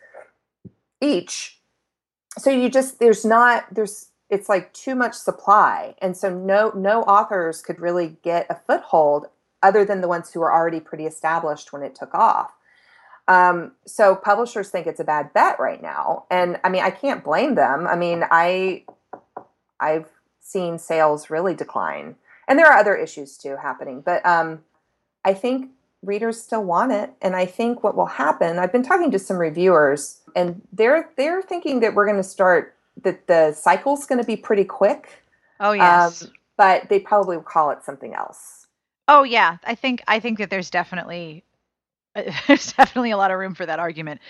each. 1.00 1.60
So 2.38 2.50
you 2.50 2.68
just 2.68 2.98
there's 2.98 3.24
not 3.24 3.66
there's 3.72 4.07
it's 4.30 4.48
like 4.48 4.72
too 4.72 4.94
much 4.94 5.14
supply. 5.14 5.94
And 6.00 6.16
so 6.16 6.32
no 6.32 6.72
no 6.74 7.02
authors 7.02 7.62
could 7.62 7.80
really 7.80 8.16
get 8.22 8.46
a 8.50 8.54
foothold 8.54 9.26
other 9.62 9.84
than 9.84 10.00
the 10.00 10.08
ones 10.08 10.32
who 10.32 10.40
were 10.40 10.52
already 10.52 10.80
pretty 10.80 11.06
established 11.06 11.72
when 11.72 11.82
it 11.82 11.94
took 11.94 12.14
off. 12.14 12.52
Um, 13.26 13.72
so 13.86 14.16
publishers 14.16 14.70
think 14.70 14.86
it's 14.86 15.00
a 15.00 15.04
bad 15.04 15.32
bet 15.34 15.60
right 15.60 15.82
now. 15.82 16.24
And 16.30 16.58
I 16.64 16.70
mean, 16.70 16.82
I 16.82 16.90
can't 16.90 17.24
blame 17.24 17.54
them. 17.54 17.86
I 17.86 17.96
mean, 17.96 18.24
I 18.30 18.84
I've 19.80 20.08
seen 20.40 20.78
sales 20.78 21.30
really 21.30 21.54
decline. 21.54 22.16
And 22.46 22.58
there 22.58 22.66
are 22.66 22.78
other 22.78 22.96
issues 22.96 23.36
too 23.36 23.56
happening. 23.56 24.00
But 24.00 24.24
um, 24.24 24.60
I 25.24 25.34
think 25.34 25.70
readers 26.02 26.40
still 26.40 26.64
want 26.64 26.92
it. 26.92 27.12
And 27.20 27.36
I 27.36 27.44
think 27.44 27.82
what 27.82 27.96
will 27.96 28.06
happen, 28.06 28.58
I've 28.58 28.72
been 28.72 28.82
talking 28.82 29.10
to 29.10 29.18
some 29.18 29.36
reviewers 29.36 30.20
and 30.34 30.62
they're 30.72 31.10
they're 31.16 31.42
thinking 31.42 31.80
that 31.80 31.94
we're 31.94 32.06
going 32.06 32.16
to 32.16 32.22
start 32.22 32.77
that 33.02 33.26
the 33.26 33.52
cycle's 33.52 34.06
going 34.06 34.20
to 34.20 34.26
be 34.26 34.36
pretty 34.36 34.64
quick. 34.64 35.22
Oh 35.60 35.72
yes. 35.72 36.22
Um, 36.22 36.32
but 36.56 36.88
they 36.88 36.98
probably 36.98 37.36
will 37.36 37.44
call 37.44 37.70
it 37.70 37.84
something 37.84 38.14
else. 38.14 38.66
Oh 39.06 39.22
yeah, 39.22 39.58
I 39.64 39.74
think 39.74 40.02
I 40.06 40.20
think 40.20 40.38
that 40.38 40.50
there's 40.50 40.70
definitely 40.70 41.44
there's 42.46 42.72
definitely 42.72 43.10
a 43.10 43.16
lot 43.16 43.30
of 43.30 43.38
room 43.38 43.54
for 43.54 43.66
that 43.66 43.78
argument 43.78 44.20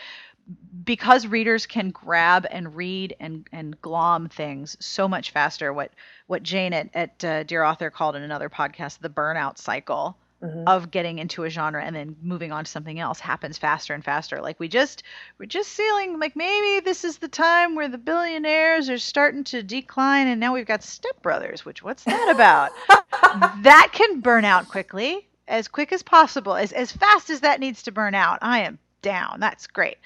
because 0.85 1.27
readers 1.27 1.67
can 1.67 1.91
grab 1.91 2.47
and 2.51 2.75
read 2.77 3.15
and 3.21 3.47
and 3.53 3.81
glom 3.83 4.29
things 4.29 4.77
so 4.81 5.09
much 5.09 5.31
faster. 5.31 5.73
What 5.73 5.93
what 6.27 6.43
Jane 6.43 6.73
at 6.73 6.91
at 6.95 7.25
uh, 7.25 7.43
Dear 7.43 7.65
Author 7.65 7.91
called 7.91 8.17
in 8.17 8.23
another 8.23 8.49
podcast 8.49 9.01
the 9.01 9.11
burnout 9.11 9.59
cycle 9.59 10.17
mm-hmm. 10.43 10.65
of 10.67 10.91
getting 10.91 11.19
into 11.19 11.45
a 11.45 11.51
genre 11.51 11.83
and 11.83 11.95
then 11.95 12.17
moving 12.23 12.53
on 12.53 12.65
to 12.65 12.71
something 12.71 12.99
else 12.99 13.21
happens 13.21 13.59
faster 13.59 13.95
and 13.95 14.05
faster. 14.05 14.41
Like 14.41 14.61
we 14.61 14.69
just 14.69 15.03
we're 15.39 15.47
just 15.47 15.71
feeling 15.71 16.19
like 16.19 16.37
maybe 16.37 16.85
this 16.85 17.05
is 17.05 17.19
the 17.19 17.29
time 17.29 17.75
where 17.75 17.89
the 17.89 17.99
billionaires 17.99 18.89
are 18.89 18.99
starting 18.99 19.45
to 19.45 19.63
decline 19.63 20.27
and 20.27 20.41
now 20.41 20.55
we've 20.55 20.67
got 20.67 20.83
Step 20.83 21.21
Brothers, 21.23 21.65
which 21.65 21.83
what's 21.83 22.05
that 22.05 22.31
about? 22.35 22.71
that 23.63 23.91
can 23.93 24.21
burn 24.21 24.45
out 24.45 24.69
quickly, 24.69 25.27
as 25.47 25.69
quick 25.69 25.93
as 25.93 26.03
possible, 26.03 26.55
as 26.55 26.73
as 26.73 26.93
fast 26.93 27.31
as 27.31 27.41
that 27.41 27.61
needs 27.61 27.83
to 27.85 27.93
burn 27.93 28.15
out. 28.15 28.39
I 28.43 28.61
am 28.61 28.79
down. 29.03 29.41
That's 29.41 29.67
great. 29.67 29.99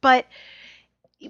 But 0.00 0.26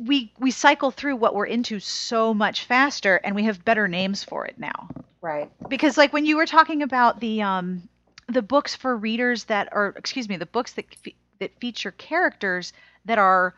we 0.00 0.32
we 0.38 0.50
cycle 0.50 0.90
through 0.90 1.16
what 1.16 1.34
we're 1.34 1.46
into 1.46 1.80
so 1.80 2.34
much 2.34 2.64
faster 2.64 3.16
and 3.24 3.34
we 3.34 3.44
have 3.44 3.64
better 3.64 3.88
names 3.88 4.22
for 4.22 4.44
it 4.44 4.58
now 4.58 4.88
right 5.22 5.50
because 5.68 5.96
like 5.96 6.12
when 6.12 6.26
you 6.26 6.36
were 6.36 6.44
talking 6.44 6.82
about 6.82 7.20
the 7.20 7.40
um 7.40 7.88
the 8.28 8.42
books 8.42 8.74
for 8.74 8.96
readers 8.96 9.44
that 9.44 9.68
are 9.72 9.94
excuse 9.96 10.28
me 10.28 10.36
the 10.36 10.46
books 10.46 10.72
that 10.72 10.84
that 11.38 11.58
feature 11.60 11.92
characters 11.92 12.72
that 13.04 13.18
are 13.18 13.54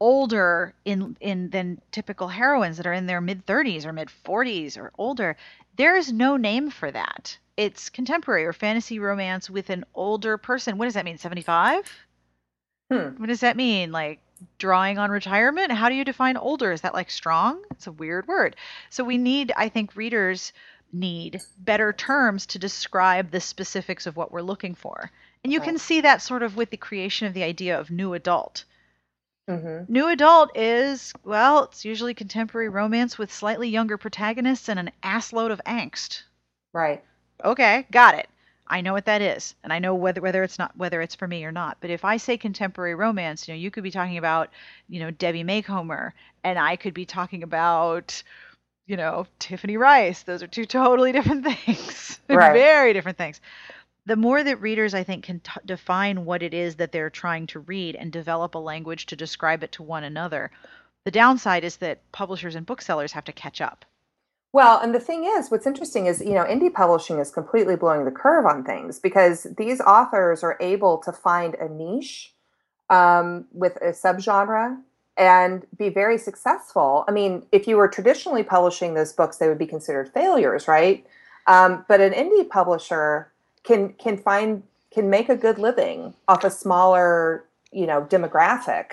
older 0.00 0.74
in 0.84 1.16
in 1.20 1.50
than 1.50 1.80
typical 1.92 2.28
heroines 2.28 2.76
that 2.76 2.86
are 2.86 2.92
in 2.92 3.06
their 3.06 3.20
mid 3.20 3.44
30s 3.46 3.84
or 3.84 3.92
mid 3.92 4.08
40s 4.24 4.78
or 4.78 4.92
older 4.98 5.36
there 5.76 5.96
is 5.96 6.12
no 6.12 6.36
name 6.36 6.70
for 6.70 6.90
that. 6.90 7.38
It's 7.56 7.88
contemporary 7.88 8.44
or 8.44 8.52
fantasy 8.52 8.98
romance 8.98 9.48
with 9.48 9.70
an 9.70 9.84
older 9.94 10.36
person. 10.36 10.76
What 10.76 10.86
does 10.86 10.94
that 10.94 11.04
mean 11.04 11.18
75 11.18 11.90
hmm. 12.90 12.96
what 13.16 13.28
does 13.28 13.40
that 13.40 13.56
mean? 13.56 13.92
Like 13.92 14.20
drawing 14.58 14.98
on 14.98 15.10
retirement? 15.10 15.72
How 15.72 15.88
do 15.88 15.94
you 15.94 16.04
define 16.04 16.36
older? 16.36 16.72
Is 16.72 16.82
that 16.82 16.94
like 16.94 17.10
strong? 17.10 17.62
It's 17.70 17.86
a 17.86 17.92
weird 17.92 18.26
word. 18.26 18.56
So 18.90 19.04
we 19.04 19.18
need 19.18 19.52
i 19.56 19.68
think 19.68 19.96
readers 19.96 20.52
need 20.92 21.40
better 21.58 21.92
terms 21.92 22.46
to 22.46 22.58
describe 22.58 23.30
the 23.30 23.40
specifics 23.40 24.06
of 24.06 24.16
what 24.16 24.32
we're 24.32 24.42
looking 24.42 24.74
for. 24.74 25.10
And 25.42 25.52
you 25.52 25.60
can 25.60 25.78
see 25.78 26.02
that 26.02 26.22
sort 26.22 26.42
of 26.42 26.56
with 26.56 26.70
the 26.70 26.76
creation 26.76 27.26
of 27.26 27.34
the 27.34 27.44
idea 27.44 27.78
of 27.78 27.90
new 27.90 28.12
adult. 28.14 28.64
Mm-hmm. 29.48 29.92
New 29.92 30.08
adult 30.08 30.56
is, 30.56 31.12
well, 31.24 31.64
it's 31.64 31.84
usually 31.84 32.14
contemporary 32.14 32.68
romance 32.68 33.18
with 33.18 33.32
slightly 33.32 33.68
younger 33.68 33.96
protagonists 33.96 34.68
and 34.68 34.78
an 34.78 34.90
assload 35.02 35.50
of 35.50 35.60
angst. 35.66 36.22
Right. 36.72 37.02
Okay, 37.44 37.86
got 37.90 38.14
it. 38.14 38.28
I 38.70 38.82
know 38.82 38.92
what 38.92 39.06
that 39.06 39.20
is, 39.20 39.56
and 39.64 39.72
I 39.72 39.80
know 39.80 39.96
whether 39.96 40.20
whether 40.20 40.44
it's 40.44 40.58
not 40.58 40.76
whether 40.76 41.02
it's 41.02 41.16
for 41.16 41.26
me 41.26 41.44
or 41.44 41.50
not. 41.50 41.78
But 41.80 41.90
if 41.90 42.04
I 42.04 42.18
say 42.18 42.36
contemporary 42.36 42.94
romance, 42.94 43.48
you 43.48 43.54
know, 43.54 43.58
you 43.58 43.72
could 43.72 43.82
be 43.82 43.90
talking 43.90 44.16
about, 44.16 44.50
you 44.88 45.00
know, 45.00 45.10
Debbie 45.10 45.42
Macomber, 45.42 46.14
and 46.44 46.56
I 46.56 46.76
could 46.76 46.94
be 46.94 47.04
talking 47.04 47.42
about 47.42 48.22
you 48.90 48.96
know, 48.96 49.24
Tiffany 49.38 49.76
Reisz. 49.76 50.24
Those 50.24 50.42
are 50.42 50.48
two 50.48 50.66
totally 50.66 51.12
different 51.12 51.44
things. 51.44 52.18
Right. 52.30 52.52
Very 52.52 52.92
different 52.92 53.18
things. 53.18 53.40
The 54.06 54.14
more 54.14 54.40
that 54.40 54.60
readers, 54.60 54.94
I 54.94 55.02
think, 55.02 55.24
can 55.24 55.40
t- 55.40 55.50
define 55.66 56.24
what 56.24 56.44
it 56.44 56.54
is 56.54 56.76
that 56.76 56.92
they're 56.92 57.10
trying 57.10 57.48
to 57.48 57.58
read 57.58 57.96
and 57.96 58.12
develop 58.12 58.54
a 58.54 58.58
language 58.58 59.06
to 59.06 59.16
describe 59.16 59.64
it 59.64 59.72
to 59.72 59.82
one 59.82 60.04
another, 60.04 60.52
the 61.04 61.10
downside 61.10 61.64
is 61.64 61.78
that 61.78 62.08
publishers 62.12 62.54
and 62.54 62.64
booksellers 62.64 63.10
have 63.12 63.24
to 63.24 63.32
catch 63.32 63.60
up. 63.60 63.84
Well, 64.52 64.78
and 64.78 64.94
the 64.94 65.00
thing 65.00 65.24
is, 65.24 65.50
what's 65.50 65.66
interesting 65.66 66.06
is, 66.06 66.20
you 66.20 66.34
know, 66.34 66.44
indie 66.44 66.72
publishing 66.72 67.18
is 67.18 67.32
completely 67.32 67.74
blowing 67.74 68.04
the 68.04 68.12
curve 68.12 68.46
on 68.46 68.62
things 68.62 69.00
because 69.00 69.48
these 69.58 69.80
authors 69.80 70.44
are 70.44 70.56
able 70.60 70.98
to 70.98 71.10
find 71.10 71.56
a 71.56 71.68
niche 71.68 72.32
um, 72.90 73.46
with 73.50 73.74
a 73.82 73.86
subgenre 73.86 74.78
and 75.20 75.66
be 75.76 75.90
very 75.90 76.16
successful. 76.16 77.04
I 77.06 77.12
mean, 77.12 77.44
if 77.52 77.68
you 77.68 77.76
were 77.76 77.88
traditionally 77.88 78.42
publishing 78.42 78.94
those 78.94 79.12
books, 79.12 79.36
they 79.36 79.48
would 79.48 79.58
be 79.58 79.66
considered 79.66 80.08
failures, 80.08 80.66
right? 80.66 81.06
Um, 81.46 81.84
but 81.88 82.00
an 82.00 82.12
indie 82.12 82.48
publisher 82.48 83.30
can 83.62 83.92
can 83.92 84.16
find 84.16 84.62
can 84.90 85.10
make 85.10 85.28
a 85.28 85.36
good 85.36 85.58
living 85.58 86.14
off 86.26 86.42
a 86.42 86.50
smaller, 86.50 87.44
you 87.70 87.86
know, 87.86 88.02
demographic 88.02 88.92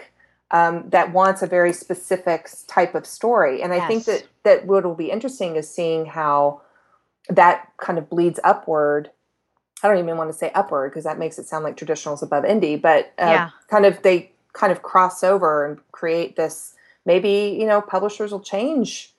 um, 0.51 0.89
that 0.89 1.13
wants 1.13 1.41
a 1.41 1.47
very 1.47 1.71
specific 1.71 2.49
type 2.67 2.93
of 2.93 3.05
story. 3.05 3.61
And 3.61 3.71
I 3.71 3.77
yes. 3.77 3.87
think 3.87 4.05
that 4.05 4.27
that 4.43 4.65
what 4.65 4.83
will 4.83 4.95
be 4.95 5.09
interesting 5.09 5.55
is 5.55 5.73
seeing 5.73 6.05
how 6.05 6.61
that 7.29 7.71
kind 7.77 7.97
of 7.97 8.09
bleeds 8.09 8.39
upward. 8.43 9.11
I 9.81 9.87
don't 9.87 9.97
even 9.97 10.17
want 10.17 10.29
to 10.29 10.37
say 10.37 10.51
upward 10.53 10.91
because 10.91 11.05
that 11.05 11.19
makes 11.19 11.39
it 11.39 11.47
sound 11.47 11.63
like 11.63 11.77
traditional 11.77 12.15
is 12.15 12.21
above 12.21 12.43
indie, 12.43 12.81
but 12.81 13.13
uh, 13.17 13.27
yeah. 13.27 13.49
kind 13.69 13.85
of 13.85 14.01
they 14.01 14.31
kind 14.57 14.71
of 14.71 14.81
cross 14.81 15.23
over 15.23 15.65
and 15.65 15.79
create 15.91 16.35
this 16.35 16.73
maybe 17.05 17.55
you 17.59 17.65
know 17.65 17.79
publishers 17.79 18.31
will 18.31 18.41
change 18.41 19.13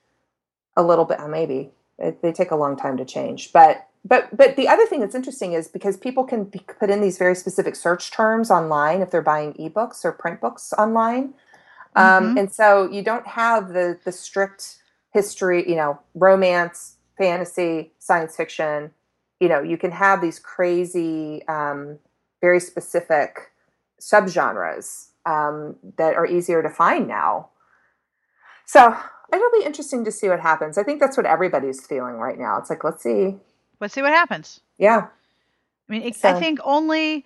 a 0.76 0.83
little 0.83 1.04
bit 1.04 1.18
maybe 1.28 1.71
it, 1.99 2.21
they 2.23 2.33
take 2.33 2.50
a 2.50 2.57
long 2.57 2.76
time 2.76 2.97
to 2.97 3.04
change 3.04 3.52
but 3.52 3.87
but 4.04 4.28
but 4.37 4.57
the 4.57 4.66
other 4.66 4.85
thing 4.87 4.99
that's 5.00 5.14
interesting 5.14 5.52
is 5.52 5.68
because 5.68 5.97
people 5.97 6.25
can 6.25 6.47
put 6.80 6.90
in 6.90 7.00
these 7.00 7.18
very 7.18 7.37
specific 7.37 7.76
search 7.76 8.11
terms 8.11 8.50
online 8.50 9.00
if 9.00 9.11
they're 9.12 9.23
buying 9.23 9.52
ebooks 9.54 10.04
or 10.04 10.11
print 10.11 10.40
books 10.40 10.73
online 10.76 11.33
um, 11.95 12.04
mm-hmm. 12.04 12.26
um, 12.30 12.38
and 12.38 12.52
so 12.52 12.90
you 12.90 13.02
don't 13.02 13.26
have 13.26 13.68
the 13.68 13.97
the 14.04 14.12
strict 14.12 14.78
history 15.12 15.68
you 15.71 15.76
know 15.76 16.00
romance 16.14 16.97
fantasy 17.16 17.92
science 18.00 18.35
fiction 18.35 18.90
you 19.38 19.49
know 19.49 19.62
you 19.62 19.78
can 19.78 19.92
have 19.92 20.21
these 20.21 20.40
crazy 20.40 21.47
um, 21.47 21.99
very 22.40 22.59
specific 22.59 23.52
subgenres 24.00 25.07
um, 25.28 25.76
that 25.99 26.14
are 26.14 26.26
easier 26.26 26.62
to 26.62 26.70
find 26.70 27.06
now. 27.06 27.50
So 28.64 28.97
it'll 29.32 29.61
be 29.61 29.64
interesting 29.64 30.04
to 30.06 30.12
see 30.12 30.28
what 30.28 30.40
happens. 30.40 30.78
I 30.78 30.82
think 30.82 31.00
that's 31.00 31.16
what 31.16 31.26
everybody's 31.26 31.85
feeling 31.87 32.14
right 32.14 32.38
now. 32.38 32.58
It's 32.58 32.70
like, 32.70 32.82
let's 32.82 33.02
see. 33.02 33.37
Let's 33.80 33.94
see 33.94 34.02
what 34.02 34.12
happens. 34.12 34.61
Yeah. 34.78 35.06
I 35.88 35.92
mean, 35.92 36.12
so. 36.14 36.30
I 36.30 36.40
think 36.40 36.58
only 36.64 37.25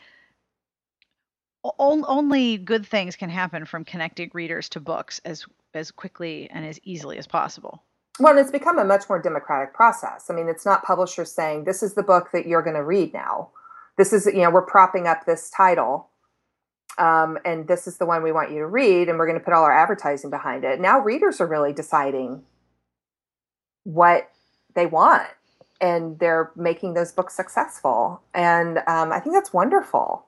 only 1.78 2.58
good 2.58 2.84
things 2.84 3.14
can 3.14 3.30
happen 3.30 3.64
from 3.64 3.84
connecting 3.84 4.30
readers 4.34 4.68
to 4.70 4.80
books 4.80 5.20
as 5.24 5.46
as 5.74 5.92
quickly 5.92 6.50
and 6.50 6.66
as 6.66 6.80
easily 6.82 7.18
as 7.18 7.26
possible. 7.26 7.82
Well, 8.18 8.36
it's 8.36 8.50
become 8.50 8.78
a 8.78 8.84
much 8.84 9.08
more 9.08 9.22
democratic 9.22 9.72
process. 9.72 10.28
I 10.28 10.34
mean, 10.34 10.48
it's 10.48 10.66
not 10.66 10.84
publishers 10.84 11.32
saying 11.32 11.64
this 11.64 11.82
is 11.82 11.94
the 11.94 12.02
book 12.02 12.30
that 12.32 12.46
you're 12.46 12.62
going 12.62 12.76
to 12.76 12.84
read 12.84 13.14
now. 13.14 13.50
This 13.96 14.12
is, 14.12 14.26
you 14.26 14.42
know, 14.42 14.50
we're 14.50 14.66
propping 14.66 15.06
up 15.06 15.24
this 15.24 15.50
title 15.50 16.10
um, 16.98 17.38
and 17.44 17.66
this 17.68 17.86
is 17.86 17.98
the 17.98 18.06
one 18.06 18.22
we 18.22 18.32
want 18.32 18.50
you 18.50 18.58
to 18.58 18.66
read, 18.66 19.08
and 19.08 19.18
we're 19.18 19.26
going 19.26 19.38
to 19.38 19.44
put 19.44 19.54
all 19.54 19.64
our 19.64 19.72
advertising 19.72 20.30
behind 20.30 20.64
it. 20.64 20.80
Now 20.80 21.00
readers 21.00 21.40
are 21.40 21.46
really 21.46 21.72
deciding 21.72 22.42
what 23.84 24.30
they 24.74 24.86
want, 24.86 25.28
and 25.80 26.18
they're 26.18 26.50
making 26.56 26.94
those 26.94 27.12
books 27.12 27.34
successful, 27.34 28.20
and 28.34 28.78
um, 28.86 29.12
I 29.12 29.20
think 29.20 29.34
that's 29.34 29.52
wonderful. 29.52 30.26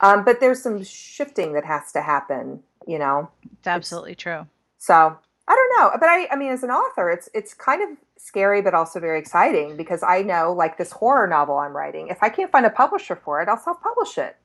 Um, 0.00 0.24
but 0.24 0.40
there's 0.40 0.62
some 0.62 0.84
shifting 0.84 1.54
that 1.54 1.64
has 1.64 1.90
to 1.92 2.02
happen, 2.02 2.62
you 2.86 2.98
know. 2.98 3.30
It's 3.58 3.66
absolutely 3.66 4.12
it's, 4.12 4.22
true. 4.22 4.46
So 4.78 5.18
I 5.48 5.54
don't 5.54 5.78
know, 5.78 5.90
but 5.98 6.08
I, 6.08 6.28
I 6.30 6.36
mean, 6.36 6.52
as 6.52 6.62
an 6.62 6.70
author, 6.70 7.10
it's 7.10 7.28
it's 7.34 7.54
kind 7.54 7.82
of 7.82 7.98
scary 8.16 8.60
but 8.60 8.74
also 8.74 9.00
very 9.00 9.18
exciting 9.18 9.76
because 9.76 10.02
I 10.02 10.22
know 10.22 10.52
like 10.52 10.76
this 10.76 10.92
horror 10.92 11.26
novel 11.26 11.56
I'm 11.58 11.76
writing, 11.76 12.08
if 12.08 12.22
I 12.22 12.28
can't 12.28 12.50
find 12.50 12.66
a 12.66 12.70
publisher 12.70 13.16
for 13.16 13.40
it, 13.40 13.48
I'll 13.48 13.58
self-publish 13.58 14.18
it. 14.18 14.36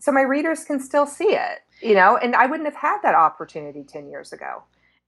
So 0.00 0.12
my 0.12 0.22
readers 0.22 0.64
can 0.64 0.80
still 0.80 1.06
see 1.06 1.32
it, 1.34 1.60
you 1.80 1.94
know, 1.94 2.16
and 2.16 2.36
I 2.36 2.46
wouldn't 2.46 2.68
have 2.68 2.76
had 2.76 2.98
that 3.02 3.14
opportunity 3.14 3.82
10 3.82 4.08
years 4.08 4.32
ago. 4.32 4.62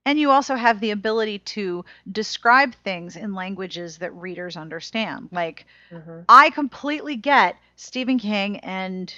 And 0.05 0.19
you 0.19 0.31
also 0.31 0.55
have 0.55 0.79
the 0.79 0.91
ability 0.91 1.39
to 1.39 1.85
describe 2.11 2.73
things 2.83 3.15
in 3.15 3.35
languages 3.35 3.99
that 3.99 4.13
readers 4.15 4.57
understand. 4.57 5.29
Like, 5.31 5.65
mm-hmm. 5.91 6.21
I 6.27 6.49
completely 6.49 7.15
get 7.15 7.55
Stephen 7.75 8.17
King 8.17 8.57
and, 8.59 9.07
did 9.07 9.15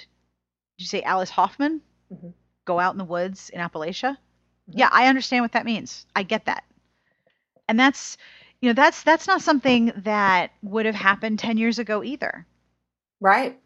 you 0.78 0.86
say 0.86 1.02
Alice 1.02 1.30
Hoffman? 1.30 1.80
Mm-hmm. 2.12 2.28
Go 2.66 2.78
out 2.78 2.92
in 2.92 2.98
the 2.98 3.04
woods 3.04 3.48
in 3.50 3.60
Appalachia. 3.60 4.12
Mm-hmm. 4.12 4.78
Yeah, 4.78 4.90
I 4.92 5.06
understand 5.06 5.42
what 5.42 5.52
that 5.52 5.64
means. 5.64 6.06
I 6.14 6.22
get 6.22 6.44
that. 6.44 6.64
And 7.66 7.80
that's, 7.80 8.18
you 8.60 8.68
know, 8.68 8.74
that's 8.74 9.02
that's 9.02 9.26
not 9.26 9.40
something 9.40 9.90
that 9.96 10.50
would 10.62 10.84
have 10.84 10.94
happened 10.94 11.38
10 11.38 11.56
years 11.56 11.78
ago 11.78 12.04
either. 12.04 12.46
Right 13.20 13.58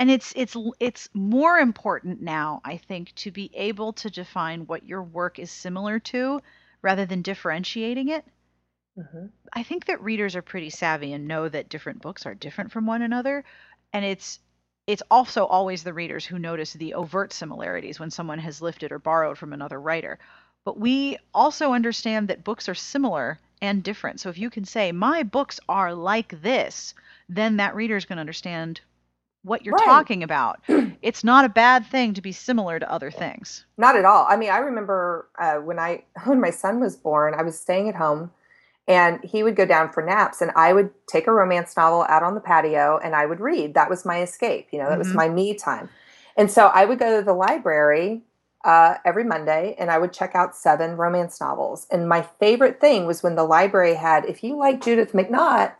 and 0.00 0.10
it's 0.10 0.32
it's 0.36 0.56
it's 0.80 1.08
more 1.14 1.58
important 1.58 2.20
now 2.20 2.60
i 2.64 2.76
think 2.76 3.14
to 3.14 3.30
be 3.30 3.50
able 3.54 3.92
to 3.92 4.10
define 4.10 4.66
what 4.66 4.84
your 4.84 5.02
work 5.02 5.38
is 5.38 5.50
similar 5.50 5.98
to 5.98 6.40
rather 6.82 7.06
than 7.06 7.22
differentiating 7.22 8.08
it. 8.08 8.24
Mm-hmm. 8.98 9.26
i 9.52 9.62
think 9.62 9.86
that 9.86 10.02
readers 10.02 10.36
are 10.36 10.42
pretty 10.42 10.70
savvy 10.70 11.12
and 11.12 11.26
know 11.26 11.48
that 11.48 11.68
different 11.68 12.00
books 12.00 12.26
are 12.26 12.34
different 12.34 12.70
from 12.70 12.86
one 12.86 13.02
another. 13.02 13.44
And 13.92 14.04
it's 14.04 14.40
it's 14.86 15.02
also 15.10 15.46
always 15.46 15.82
the 15.82 15.94
readers 15.94 16.26
who 16.26 16.38
notice 16.38 16.72
the 16.74 16.94
overt 16.94 17.32
similarities 17.32 17.98
when 17.98 18.10
someone 18.10 18.38
has 18.40 18.60
lifted 18.60 18.92
or 18.92 18.98
borrowed 18.98 19.38
from 19.38 19.52
another 19.52 19.80
writer. 19.80 20.18
But 20.64 20.78
we 20.78 21.16
also 21.32 21.72
understand 21.72 22.28
that 22.28 22.44
books 22.44 22.68
are 22.68 22.74
similar 22.74 23.38
and 23.62 23.82
different. 23.82 24.20
So 24.20 24.28
if 24.28 24.38
you 24.38 24.50
can 24.50 24.64
say 24.64 24.92
my 24.92 25.22
books 25.22 25.58
are 25.68 25.94
like 25.94 26.42
this 26.42 26.94
then 27.28 27.56
that 27.56 27.74
reader 27.74 27.96
is 27.96 28.04
going 28.04 28.16
to 28.16 28.20
understand 28.20 28.80
what 29.44 29.64
you're 29.64 29.74
right. 29.74 29.84
talking 29.84 30.22
about. 30.22 30.60
it's 31.02 31.22
not 31.22 31.44
a 31.44 31.48
bad 31.48 31.86
thing 31.86 32.14
to 32.14 32.20
be 32.20 32.32
similar 32.32 32.78
to 32.78 32.90
other 32.90 33.10
things. 33.10 33.64
Not 33.78 33.96
at 33.96 34.04
all. 34.04 34.26
I 34.28 34.36
mean, 34.36 34.50
I 34.50 34.58
remember 34.58 35.28
uh, 35.38 35.56
when 35.56 35.78
I 35.78 36.04
when 36.24 36.40
my 36.40 36.50
son 36.50 36.80
was 36.80 36.96
born, 36.96 37.34
I 37.34 37.42
was 37.42 37.58
staying 37.58 37.88
at 37.88 37.94
home 37.94 38.30
and 38.86 39.22
he 39.24 39.42
would 39.42 39.56
go 39.56 39.64
down 39.64 39.90
for 39.92 40.02
naps 40.02 40.42
and 40.42 40.50
I 40.56 40.72
would 40.72 40.90
take 41.06 41.26
a 41.26 41.32
romance 41.32 41.76
novel 41.76 42.04
out 42.08 42.22
on 42.22 42.34
the 42.34 42.40
patio 42.40 42.98
and 43.02 43.14
I 43.14 43.26
would 43.26 43.40
read. 43.40 43.74
That 43.74 43.88
was 43.88 44.04
my 44.04 44.22
escape, 44.22 44.68
you 44.72 44.78
know, 44.78 44.86
that 44.86 44.98
mm-hmm. 44.98 45.08
was 45.08 45.14
my 45.14 45.28
me 45.28 45.54
time. 45.54 45.88
And 46.36 46.50
so 46.50 46.66
I 46.66 46.84
would 46.84 46.98
go 46.98 47.18
to 47.18 47.24
the 47.24 47.32
library 47.32 48.22
uh, 48.64 48.96
every 49.04 49.24
Monday 49.24 49.74
and 49.78 49.90
I 49.90 49.98
would 49.98 50.12
check 50.12 50.34
out 50.34 50.56
seven 50.56 50.96
romance 50.96 51.40
novels. 51.40 51.86
And 51.90 52.08
my 52.08 52.22
favorite 52.22 52.80
thing 52.80 53.06
was 53.06 53.22
when 53.22 53.36
the 53.36 53.44
library 53.44 53.94
had, 53.94 54.24
if 54.26 54.42
you 54.42 54.56
like 54.56 54.82
Judith 54.82 55.12
McNaught, 55.12 55.72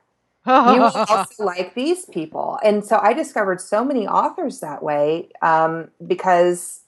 you 0.47 0.53
also 0.95 1.45
like 1.45 1.75
these 1.75 2.05
people. 2.07 2.59
And 2.63 2.85
so 2.85 2.99
I 2.99 3.13
discovered 3.13 3.61
so 3.61 3.85
many 3.85 4.07
authors 4.07 4.61
that 4.61 4.83
way 4.83 5.31
um, 5.43 5.91
because, 6.07 6.81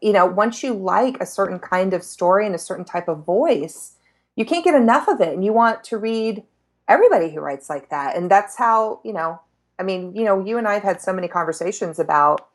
you 0.00 0.12
know, 0.12 0.26
once 0.26 0.62
you 0.62 0.74
like 0.74 1.20
a 1.20 1.26
certain 1.26 1.58
kind 1.58 1.92
of 1.94 2.02
story 2.02 2.46
and 2.46 2.54
a 2.54 2.58
certain 2.58 2.84
type 2.84 3.08
of 3.08 3.24
voice, 3.24 3.96
you 4.36 4.44
can't 4.44 4.64
get 4.64 4.74
enough 4.74 5.08
of 5.08 5.20
it. 5.20 5.34
And 5.34 5.44
you 5.44 5.52
want 5.52 5.82
to 5.84 5.98
read 5.98 6.44
everybody 6.88 7.30
who 7.30 7.40
writes 7.40 7.68
like 7.68 7.90
that. 7.90 8.16
And 8.16 8.30
that's 8.30 8.56
how, 8.56 9.00
you 9.04 9.12
know, 9.12 9.40
I 9.78 9.82
mean, 9.82 10.14
you 10.14 10.24
know, 10.24 10.44
you 10.44 10.58
and 10.58 10.66
I 10.66 10.74
have 10.74 10.82
had 10.82 11.00
so 11.00 11.12
many 11.12 11.28
conversations 11.28 11.98
about 11.98 12.48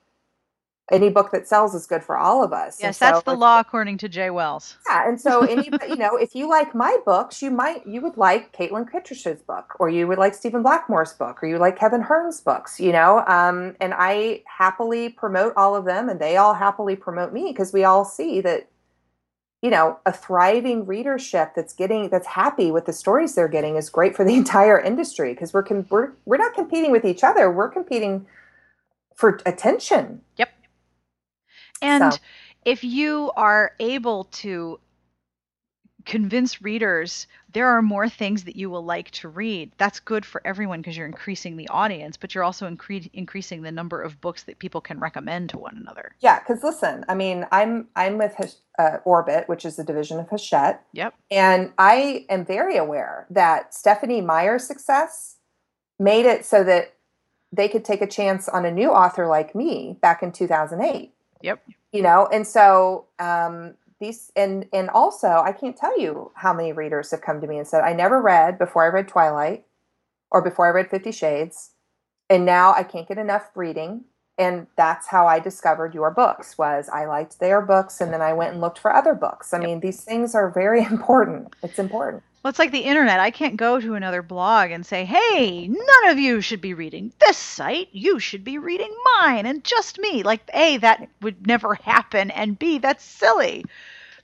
any 0.91 1.09
book 1.09 1.31
that 1.31 1.47
sells 1.47 1.73
is 1.73 1.87
good 1.87 2.03
for 2.03 2.17
all 2.17 2.43
of 2.43 2.51
us. 2.51 2.81
Yes, 2.81 2.97
so, 2.97 3.05
that's 3.05 3.23
the 3.23 3.35
law 3.35 3.59
according 3.59 3.97
to 3.99 4.09
Jaye 4.09 4.33
Wells. 4.33 4.77
Yeah, 4.87 5.07
and 5.07 5.19
so 5.19 5.41
any 5.45 5.69
you 5.87 5.95
know, 5.95 6.17
if 6.17 6.35
you 6.35 6.49
like 6.49 6.75
my 6.75 6.97
books, 7.05 7.41
you 7.41 7.51
might 7.51 7.85
you 7.87 8.01
would 8.01 8.17
like 8.17 8.55
Caitlin 8.55 8.91
Kittredge's 8.91 9.41
book, 9.41 9.75
or 9.79 9.89
you 9.89 10.07
would 10.07 10.17
like 10.17 10.33
Stephen 10.33 10.63
Blackmore's 10.63 11.13
book, 11.13 11.41
or 11.41 11.47
you 11.47 11.57
like 11.57 11.79
Kevin 11.79 12.01
Hearne's 12.01 12.41
books. 12.41 12.79
You 12.79 12.91
know, 12.91 13.23
um, 13.27 13.75
and 13.79 13.93
I 13.95 14.43
happily 14.45 15.09
promote 15.09 15.53
all 15.55 15.75
of 15.75 15.85
them, 15.85 16.09
and 16.09 16.19
they 16.19 16.37
all 16.37 16.53
happily 16.53 16.95
promote 16.95 17.31
me 17.31 17.47
because 17.47 17.71
we 17.71 17.83
all 17.85 18.03
see 18.03 18.41
that 18.41 18.67
you 19.61 19.69
know 19.69 19.97
a 20.05 20.11
thriving 20.11 20.85
readership 20.85 21.53
that's 21.55 21.73
getting 21.73 22.09
that's 22.09 22.27
happy 22.27 22.69
with 22.69 22.85
the 22.85 22.93
stories 22.93 23.33
they're 23.33 23.47
getting 23.47 23.77
is 23.77 23.89
great 23.89 24.15
for 24.15 24.25
the 24.25 24.33
entire 24.43 24.79
industry 24.79 25.33
because 25.33 25.53
we're 25.53 25.63
com- 25.63 25.87
we're 25.89 26.11
we're 26.25 26.37
not 26.37 26.53
competing 26.53 26.91
with 26.91 27.05
each 27.05 27.23
other 27.23 27.49
we're 27.49 27.69
competing 27.69 28.27
for 29.15 29.39
attention 29.45 30.21
yep 30.35 30.49
and 31.83 32.13
so. 32.13 32.19
if 32.65 32.83
you 32.83 33.31
are 33.35 33.73
able 33.79 34.25
to 34.25 34.79
convince 36.05 36.61
readers 36.61 37.27
there 37.53 37.67
are 37.67 37.81
more 37.81 38.09
things 38.09 38.43
that 38.43 38.55
you 38.55 38.69
will 38.69 38.83
like 38.83 39.09
to 39.11 39.27
read 39.29 39.71
that's 39.77 39.99
good 39.99 40.25
for 40.25 40.41
everyone 40.45 40.81
because 40.81 40.97
you're 40.97 41.05
increasing 41.05 41.55
the 41.55 41.67
audience 41.69 42.17
but 42.17 42.35
you're 42.35 42.43
also 42.43 42.69
incre- 42.69 43.09
increasing 43.13 43.61
the 43.61 43.71
number 43.71 44.01
of 44.01 44.19
books 44.19 44.43
that 44.43 44.59
people 44.59 44.81
can 44.81 44.99
recommend 44.99 45.49
to 45.49 45.57
one 45.57 45.77
another. 45.77 46.13
Yeah 46.19 46.39
because 46.39 46.63
listen 46.63 47.05
i 47.07 47.15
mean 47.15 47.45
i'm 47.51 47.87
i'm 47.95 48.17
with 48.17 48.57
uh, 48.79 48.97
orbit 49.05 49.47
which 49.47 49.65
is 49.65 49.79
a 49.79 49.83
division 49.83 50.19
of 50.19 50.27
hachette. 50.29 50.81
Yep. 50.93 51.13
And 51.31 51.71
i 51.77 52.25
am 52.29 52.45
very 52.45 52.75
aware 52.75 53.25
that 53.29 53.73
Stephenie 53.73 54.21
meyer's 54.21 54.65
success 54.65 55.37
made 55.99 56.25
it 56.25 56.45
so 56.45 56.63
that 56.63 56.95
they 57.51 57.67
could 57.69 57.85
take 57.85 58.01
a 58.01 58.07
chance 58.07 58.49
on 58.49 58.65
a 58.65 58.71
new 58.71 58.89
author 58.89 59.27
like 59.27 59.55
me 59.55 59.97
back 60.01 60.23
in 60.23 60.31
2008 60.31 61.13
Yep. 61.43 61.61
You 61.91 62.01
know, 62.01 62.27
and 62.31 62.47
so 62.47 63.05
um, 63.19 63.75
these 63.99 64.31
and 64.35 64.65
and 64.73 64.89
also 64.89 65.27
I 65.27 65.51
can't 65.51 65.77
tell 65.77 65.99
you 65.99 66.31
how 66.35 66.53
many 66.53 66.73
readers 66.73 67.11
have 67.11 67.21
come 67.21 67.39
to 67.41 67.47
me 67.47 67.57
and 67.57 67.67
said 67.67 67.83
I 67.83 67.93
never 67.93 68.19
read 68.21 68.57
before 68.57 68.83
I 68.83 68.87
read 68.87 69.07
Twilight 69.07 69.65
or 70.31 70.41
before 70.41 70.65
I 70.65 70.71
read 70.71 70.89
Fifty 70.89 71.11
Shades, 71.11 71.71
and 72.29 72.45
now 72.45 72.73
I 72.73 72.83
can't 72.83 73.07
get 73.07 73.19
enough 73.19 73.51
reading. 73.55 74.05
And 74.35 74.65
that's 74.75 75.07
how 75.07 75.27
I 75.27 75.39
discovered 75.39 75.93
your 75.93 76.09
books 76.09 76.57
was 76.57 76.89
I 76.89 77.05
liked 77.05 77.39
their 77.39 77.61
books 77.61 78.01
and 78.01 78.11
then 78.11 78.23
I 78.23 78.33
went 78.33 78.53
and 78.53 78.61
looked 78.61 78.79
for 78.79 78.91
other 78.91 79.13
books. 79.13 79.53
I 79.53 79.57
yep. 79.57 79.67
mean, 79.67 79.79
these 79.79 80.01
things 80.01 80.33
are 80.33 80.49
very 80.49 80.83
important. 80.91 81.55
It's 81.61 81.77
important. 81.77 82.23
Well, 82.43 82.49
it's 82.49 82.59
like 82.59 82.73
the 82.73 82.79
internet. 82.79 83.21
I 83.21 83.31
can't 83.31 83.55
go 83.55 83.79
to 83.79 83.93
another 83.93 84.21
blog 84.21 84.71
and 84.71 84.85
say, 84.85 85.05
hey, 85.05 85.65
none 85.65 86.09
of 86.09 86.19
you 86.19 86.41
should 86.41 86.59
be 86.59 86.73
reading 86.73 87.13
this 87.25 87.37
site. 87.37 87.87
You 87.93 88.19
should 88.19 88.43
be 88.43 88.57
reading 88.57 88.93
mine 89.17 89.45
and 89.45 89.63
just 89.63 89.97
me. 89.97 90.23
Like, 90.23 90.41
A, 90.53 90.75
that 90.79 91.07
would 91.21 91.47
never 91.47 91.75
happen. 91.75 92.31
And 92.31 92.59
B, 92.59 92.79
that's 92.79 93.05
silly. 93.05 93.63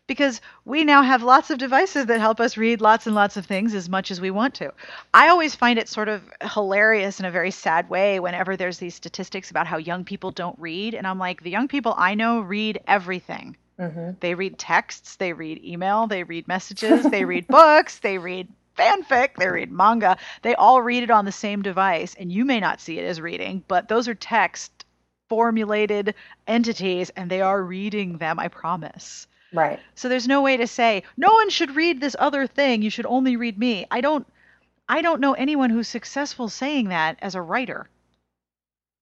Because 0.05 0.41
we 0.65 0.83
now 0.83 1.01
have 1.01 1.23
lots 1.23 1.49
of 1.49 1.59
devices 1.59 2.07
that 2.07 2.19
help 2.19 2.41
us 2.41 2.57
read 2.57 2.81
lots 2.81 3.07
and 3.07 3.15
lots 3.15 3.37
of 3.37 3.45
things 3.45 3.73
as 3.73 3.87
much 3.87 4.11
as 4.11 4.19
we 4.19 4.31
want 4.31 4.53
to. 4.55 4.73
I 5.13 5.29
always 5.29 5.55
find 5.55 5.79
it 5.79 5.87
sort 5.87 6.09
of 6.09 6.21
hilarious 6.41 7.21
in 7.21 7.25
a 7.25 7.31
very 7.31 7.51
sad 7.51 7.89
way 7.89 8.19
whenever 8.19 8.57
there's 8.57 8.79
these 8.79 8.95
statistics 8.95 9.49
about 9.49 9.67
how 9.67 9.77
young 9.77 10.03
people 10.03 10.31
don't 10.31 10.59
read. 10.59 10.93
And 10.93 11.07
I'm 11.07 11.19
like, 11.19 11.41
the 11.41 11.51
young 11.51 11.69
people 11.69 11.95
I 11.97 12.15
know 12.15 12.41
read 12.41 12.81
everything 12.85 13.55
Mm-hmm. 13.79 14.11
They 14.19 14.35
read 14.35 14.57
texts, 14.57 15.15
they 15.15 15.33
read 15.33 15.63
email, 15.63 16.07
they 16.07 16.23
read 16.23 16.47
messages, 16.47 17.03
they 17.03 17.23
read 17.25 17.47
books, 17.49 17.99
they 17.99 18.17
read 18.17 18.47
fanfic, 18.77 19.35
they 19.37 19.47
read 19.47 19.71
manga. 19.71 20.17
They 20.41 20.55
all 20.55 20.81
read 20.81 21.03
it 21.03 21.11
on 21.11 21.25
the 21.25 21.31
same 21.31 21.61
device, 21.61 22.15
and 22.19 22.31
you 22.31 22.45
may 22.45 22.59
not 22.59 22.81
see 22.81 22.99
it 22.99 23.05
as 23.05 23.21
reading, 23.21 23.63
but 23.67 23.87
those 23.87 24.07
are 24.07 24.15
text 24.15 24.85
formulated 25.29 26.15
entities, 26.47 27.09
and 27.11 27.29
they 27.29 27.41
are 27.41 27.63
reading 27.63 28.17
them, 28.17 28.39
I 28.39 28.47
promise. 28.47 29.27
Right. 29.53 29.79
So 29.95 30.09
there's 30.09 30.27
no 30.27 30.41
way 30.41 30.57
to 30.57 30.67
say 30.67 31.03
no 31.17 31.31
one 31.31 31.49
should 31.49 31.75
read 31.75 32.01
this 32.01 32.15
other 32.19 32.47
thing. 32.47 32.81
You 32.81 32.89
should 32.89 33.05
only 33.05 33.35
read 33.35 33.57
me. 33.57 33.85
I 33.89 34.01
don't. 34.01 34.27
I 34.91 35.03
don't 35.03 35.21
know 35.21 35.33
anyone 35.33 35.69
who's 35.69 35.87
successful 35.87 36.49
saying 36.49 36.89
that 36.89 37.17
as 37.21 37.35
a 37.35 37.41
writer. 37.41 37.87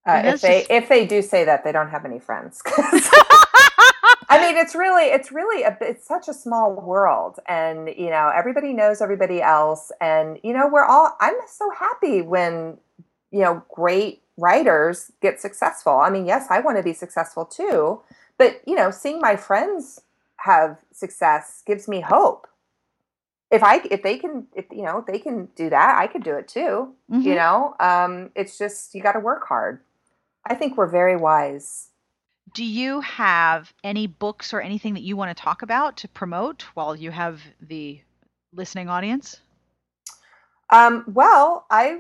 Uh, 0.06 0.22
if 0.26 0.42
they 0.42 0.60
just... 0.60 0.72
if 0.72 0.90
they 0.90 1.06
do 1.06 1.22
say 1.22 1.46
that, 1.46 1.64
they 1.64 1.72
don't 1.72 1.90
have 1.90 2.06
any 2.06 2.20
friends. 2.20 2.62
I 4.30 4.40
mean, 4.40 4.58
it's 4.58 4.76
really, 4.76 5.06
it's 5.06 5.32
really, 5.32 5.64
a, 5.64 5.78
it's 5.82 6.06
such 6.06 6.28
a 6.28 6.34
small 6.34 6.74
world, 6.74 7.40
and 7.48 7.90
you 7.96 8.10
know, 8.10 8.32
everybody 8.36 8.74
knows 8.74 9.02
everybody 9.02 9.42
else, 9.42 9.92
and 10.02 10.40
you 10.44 10.54
know, 10.54 10.68
we're 10.68 10.86
all. 10.86 11.16
I'm 11.20 11.36
so 11.48 11.70
happy 11.72 12.22
when 12.22 12.78
you 13.32 13.42
know 13.42 13.64
great 13.70 14.22
writers 14.38 15.12
get 15.22 15.40
successful. 15.40 16.00
I 16.00 16.10
mean, 16.10 16.26
yes, 16.26 16.48
I 16.50 16.60
want 16.60 16.78
to 16.78 16.84
be 16.84 16.94
successful 16.94 17.46
too, 17.46 18.02
but 18.38 18.62
you 18.66 18.76
know, 18.76 18.92
seeing 18.92 19.20
my 19.20 19.36
friends 19.36 20.02
have 20.38 20.80
success 20.92 21.64
gives 21.66 21.88
me 21.88 22.02
hope. 22.02 22.48
If 23.50 23.64
I, 23.64 23.82
if 23.90 24.04
they 24.04 24.18
can, 24.18 24.48
if 24.56 24.66
you 24.72 24.84
know, 24.84 25.06
they 25.08 25.20
can 25.20 25.48
do 25.56 25.70
that, 25.70 25.98
I 25.98 26.08
could 26.08 26.24
do 26.24 26.36
it 26.36 26.48
too. 26.48 26.94
Mm-hmm. 27.10 27.22
You 27.22 27.36
know, 27.36 27.76
um, 27.80 28.32
it's 28.36 28.58
just 28.58 28.94
you 28.94 29.02
got 29.02 29.14
to 29.14 29.20
work 29.20 29.48
hard. 29.48 29.80
I 30.46 30.56
think 30.56 30.78
we're 30.78 30.88
very 30.88 31.16
wise 31.16 31.90
do 32.58 32.66
you 32.66 33.02
have 33.02 33.72
any 33.84 34.08
books 34.08 34.52
or 34.52 34.60
anything 34.60 34.96
that 34.96 35.04
you 35.04 35.16
want 35.16 35.30
to 35.30 35.40
talk 35.40 35.62
about 35.62 35.96
to 35.98 36.08
promote 36.08 36.64
while 36.74 36.96
you 36.96 37.12
have 37.12 37.40
the 37.62 38.02
listening 38.52 38.90
audience? 38.90 39.42
Um, 40.72 41.04
well, 41.06 41.68
I 41.70 42.00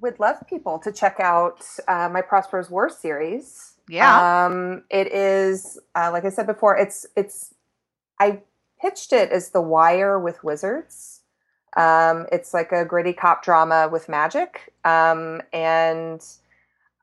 would 0.00 0.20
love 0.20 0.36
people 0.48 0.78
to 0.78 0.92
check 0.92 1.18
out 1.18 1.66
uh, 1.88 2.08
my 2.08 2.22
Prospero's 2.22 2.70
War 2.70 2.88
series. 2.88 3.72
Yeah. 3.88 4.46
Um, 4.46 4.84
it 4.90 5.08
is, 5.08 5.76
uh, 5.96 6.10
like 6.12 6.24
I 6.24 6.28
said 6.28 6.46
before, 6.46 6.76
it's 6.76 7.04
it's. 7.16 7.52
I 8.20 8.42
pitched 8.80 9.12
it 9.12 9.32
as 9.32 9.50
The 9.50 9.60
Wire 9.60 10.20
with 10.20 10.44
wizards, 10.44 11.22
Um, 11.76 12.26
it's 12.30 12.54
like 12.54 12.70
a 12.70 12.84
gritty 12.84 13.12
cop 13.12 13.42
drama 13.42 13.88
with 13.90 14.08
magic, 14.08 14.72
um, 14.84 15.42
and 15.52 16.24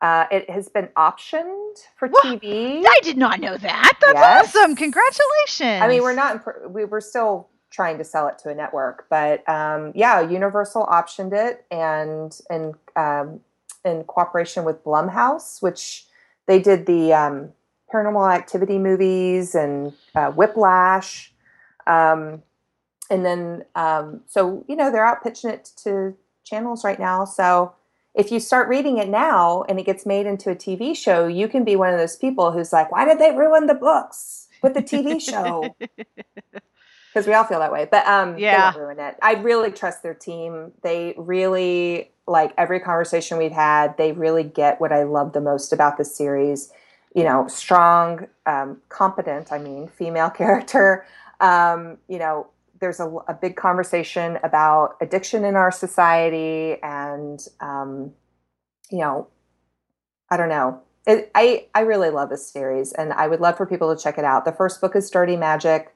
uh, 0.03 0.25
it 0.29 0.49
has 0.49 0.67
been 0.69 0.89
optioned 0.97 1.77
for? 1.95 2.09
TV. 2.09 2.83
I 2.85 2.99
did 3.01 3.17
not 3.17 3.39
know 3.39 3.57
that. 3.57 3.93
That's 4.01 4.13
Yes. 4.13 4.55
awesome. 4.55 4.75
Congratulations. 4.75 5.81
I 5.81 5.87
mean, 5.87 6.03
we're 6.03 6.13
not. 6.13 6.71
We 6.71 6.85
were 6.85 7.01
still 7.01 7.49
trying 7.71 7.97
to 7.97 8.03
sell 8.03 8.27
it 8.27 8.37
to 8.39 8.49
a 8.49 8.53
network, 8.55 9.07
but 9.09 9.47
um, 9.49 9.93
yeah, 9.95 10.19
Universal 10.21 10.85
optioned 10.87 11.31
it, 11.33 11.65
and 11.71 12.37
in 12.49 12.73
um, 12.97 13.39
in 13.85 14.03
cooperation 14.03 14.65
with 14.65 14.83
Blumhouse, 14.83 15.61
which 15.61 16.05
they 16.47 16.59
did 16.59 16.85
the 16.85 17.13
um, 17.13 17.53
Paranormal 17.91 18.31
Activity 18.33 18.77
movies 18.79 19.55
and 19.55 19.93
uh, 20.15 20.31
Whiplash, 20.31 21.33
um, 21.87 22.43
and 23.09 23.25
then 23.25 23.63
um, 23.75 24.21
so 24.27 24.65
you 24.67 24.75
know 24.75 24.91
they're 24.91 25.05
out 25.05 25.23
pitching 25.23 25.49
it 25.49 25.71
to 25.83 26.13
channels 26.43 26.83
right 26.83 26.99
now. 26.99 27.23
So 27.23 27.73
if 28.15 28.31
you 28.31 28.39
start 28.39 28.67
reading 28.69 28.97
it 28.97 29.09
now 29.09 29.63
and 29.69 29.79
it 29.79 29.85
gets 29.85 30.05
made 30.05 30.25
into 30.25 30.51
a 30.51 30.55
TV 30.55 30.95
show, 30.95 31.27
you 31.27 31.47
can 31.47 31.63
be 31.63 31.75
one 31.75 31.93
of 31.93 31.99
those 31.99 32.15
people 32.15 32.51
who's 32.51 32.73
like, 32.73 32.91
"Why 32.91 33.05
did 33.05 33.19
they 33.19 33.31
ruin 33.31 33.67
the 33.67 33.73
books 33.75 34.47
with 34.61 34.73
the 34.73 34.83
TV 34.83 35.19
show?" 35.19 35.75
because 37.13 37.27
we 37.27 37.33
all 37.33 37.43
feel 37.43 37.59
that 37.59 37.71
way. 37.71 37.87
But 37.89 38.05
um, 38.07 38.35
Yeah. 38.37 38.71
they 38.73 38.79
ruin 38.79 38.99
it. 38.99 39.15
I 39.21 39.33
really 39.33 39.71
trust 39.71 40.03
their 40.03 40.13
team. 40.13 40.71
They 40.81 41.13
really 41.17 42.11
like 42.27 42.53
every 42.57 42.79
conversation 42.79 43.37
we've 43.37 43.51
had. 43.51 43.97
They 43.97 44.11
really 44.13 44.43
get 44.43 44.81
what 44.81 44.91
I 44.91 45.03
love 45.03 45.33
the 45.33 45.41
most 45.41 45.73
about 45.73 45.97
the 45.97 46.05
series. 46.05 46.71
You 47.15 47.23
know, 47.23 47.47
strong, 47.47 48.27
um, 48.47 48.81
competent. 48.89 49.51
I 49.51 49.59
mean, 49.59 49.87
female 49.87 50.29
character. 50.31 51.05
Um, 51.39 51.97
you 52.07 52.17
know, 52.19 52.47
there's 52.83 52.99
a, 52.99 53.07
a 53.29 53.33
big 53.33 53.55
conversation 53.55 54.37
about 54.43 54.97
addiction 55.01 55.45
in 55.45 55.55
our 55.55 55.71
society, 55.71 56.75
and 56.83 57.39
um, 57.61 58.11
you 58.91 58.99
know, 58.99 59.27
I 60.29 60.35
don't 60.35 60.49
know. 60.49 60.81
It, 61.07 61.31
I 61.33 61.67
I 61.73 61.81
really 61.81 62.09
love 62.09 62.29
this 62.29 62.45
series, 62.51 62.91
and 62.91 63.13
I 63.13 63.27
would 63.29 63.39
love 63.39 63.55
for 63.55 63.65
people 63.65 63.95
to 63.95 64.01
check 64.01 64.17
it 64.17 64.25
out. 64.25 64.43
The 64.43 64.51
first 64.51 64.81
book 64.81 64.97
is 64.97 65.09
Dirty 65.09 65.37
Magic. 65.37 65.93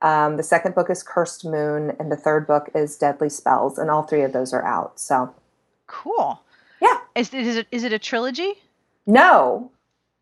Um, 0.00 0.38
the 0.38 0.42
second 0.42 0.74
book 0.74 0.88
is 0.88 1.02
Cursed 1.02 1.44
Moon, 1.44 1.94
and 2.00 2.10
the 2.10 2.16
third 2.16 2.46
book 2.46 2.70
is 2.74 2.96
Deadly 2.96 3.28
Spells, 3.28 3.76
and 3.78 3.90
all 3.90 4.02
three 4.02 4.22
of 4.22 4.32
those 4.32 4.54
are 4.54 4.64
out. 4.64 4.98
So, 4.98 5.34
cool. 5.86 6.40
Yeah. 6.80 6.96
Is, 7.14 7.32
is 7.34 7.56
it 7.58 7.66
is 7.70 7.84
it 7.84 7.92
a 7.92 7.98
trilogy? 7.98 8.54
no, 9.06 9.70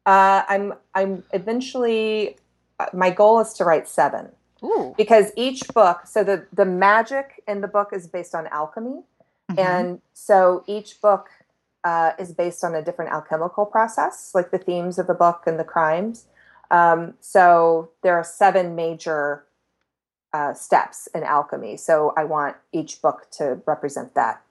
uh, 0.07 0.43
I'm 0.49 0.75
I'm 0.97 1.23
eventually. 1.33 2.37
uh, 2.81 2.87
My 2.93 3.11
goal 3.11 3.39
is 3.41 3.53
to 3.55 3.65
write 3.65 3.89
seven 3.89 4.31
Ooh. 4.63 4.95
because 4.97 5.33
each 5.37 5.67
book. 5.75 6.07
So 6.07 6.23
the 6.25 6.47
the 6.53 6.65
magic 6.65 7.43
in 7.49 7.61
the 7.61 7.69
book 7.69 7.91
is 7.93 8.07
based 8.07 8.35
on 8.35 8.47
alchemy, 8.49 9.03
Mhm. 9.51 9.59
and 9.59 10.01
so 10.13 10.63
each 10.67 11.01
book 11.01 11.29
uh, 11.83 12.13
is 12.19 12.33
based 12.33 12.63
on 12.63 12.75
a 12.75 12.83
different 12.83 13.11
alchemical 13.11 13.65
process, 13.65 14.33
like 14.35 14.51
the 14.51 14.59
themes 14.59 14.99
of 14.99 15.07
the 15.07 15.15
book 15.15 15.45
and 15.47 15.59
the 15.59 15.65
crimes. 15.65 16.27
Um, 16.71 17.15
so 17.21 17.91
there 18.03 18.15
are 18.17 18.23
seven 18.25 18.75
major 18.75 19.45
uh, 20.33 20.55
steps 20.55 21.09
in 21.15 21.23
alchemy. 21.25 21.77
So 21.77 22.13
I 22.17 22.25
want 22.25 22.57
each 22.71 23.01
book 23.03 23.27
to 23.33 23.61
represent 23.67 24.15
that. 24.15 24.43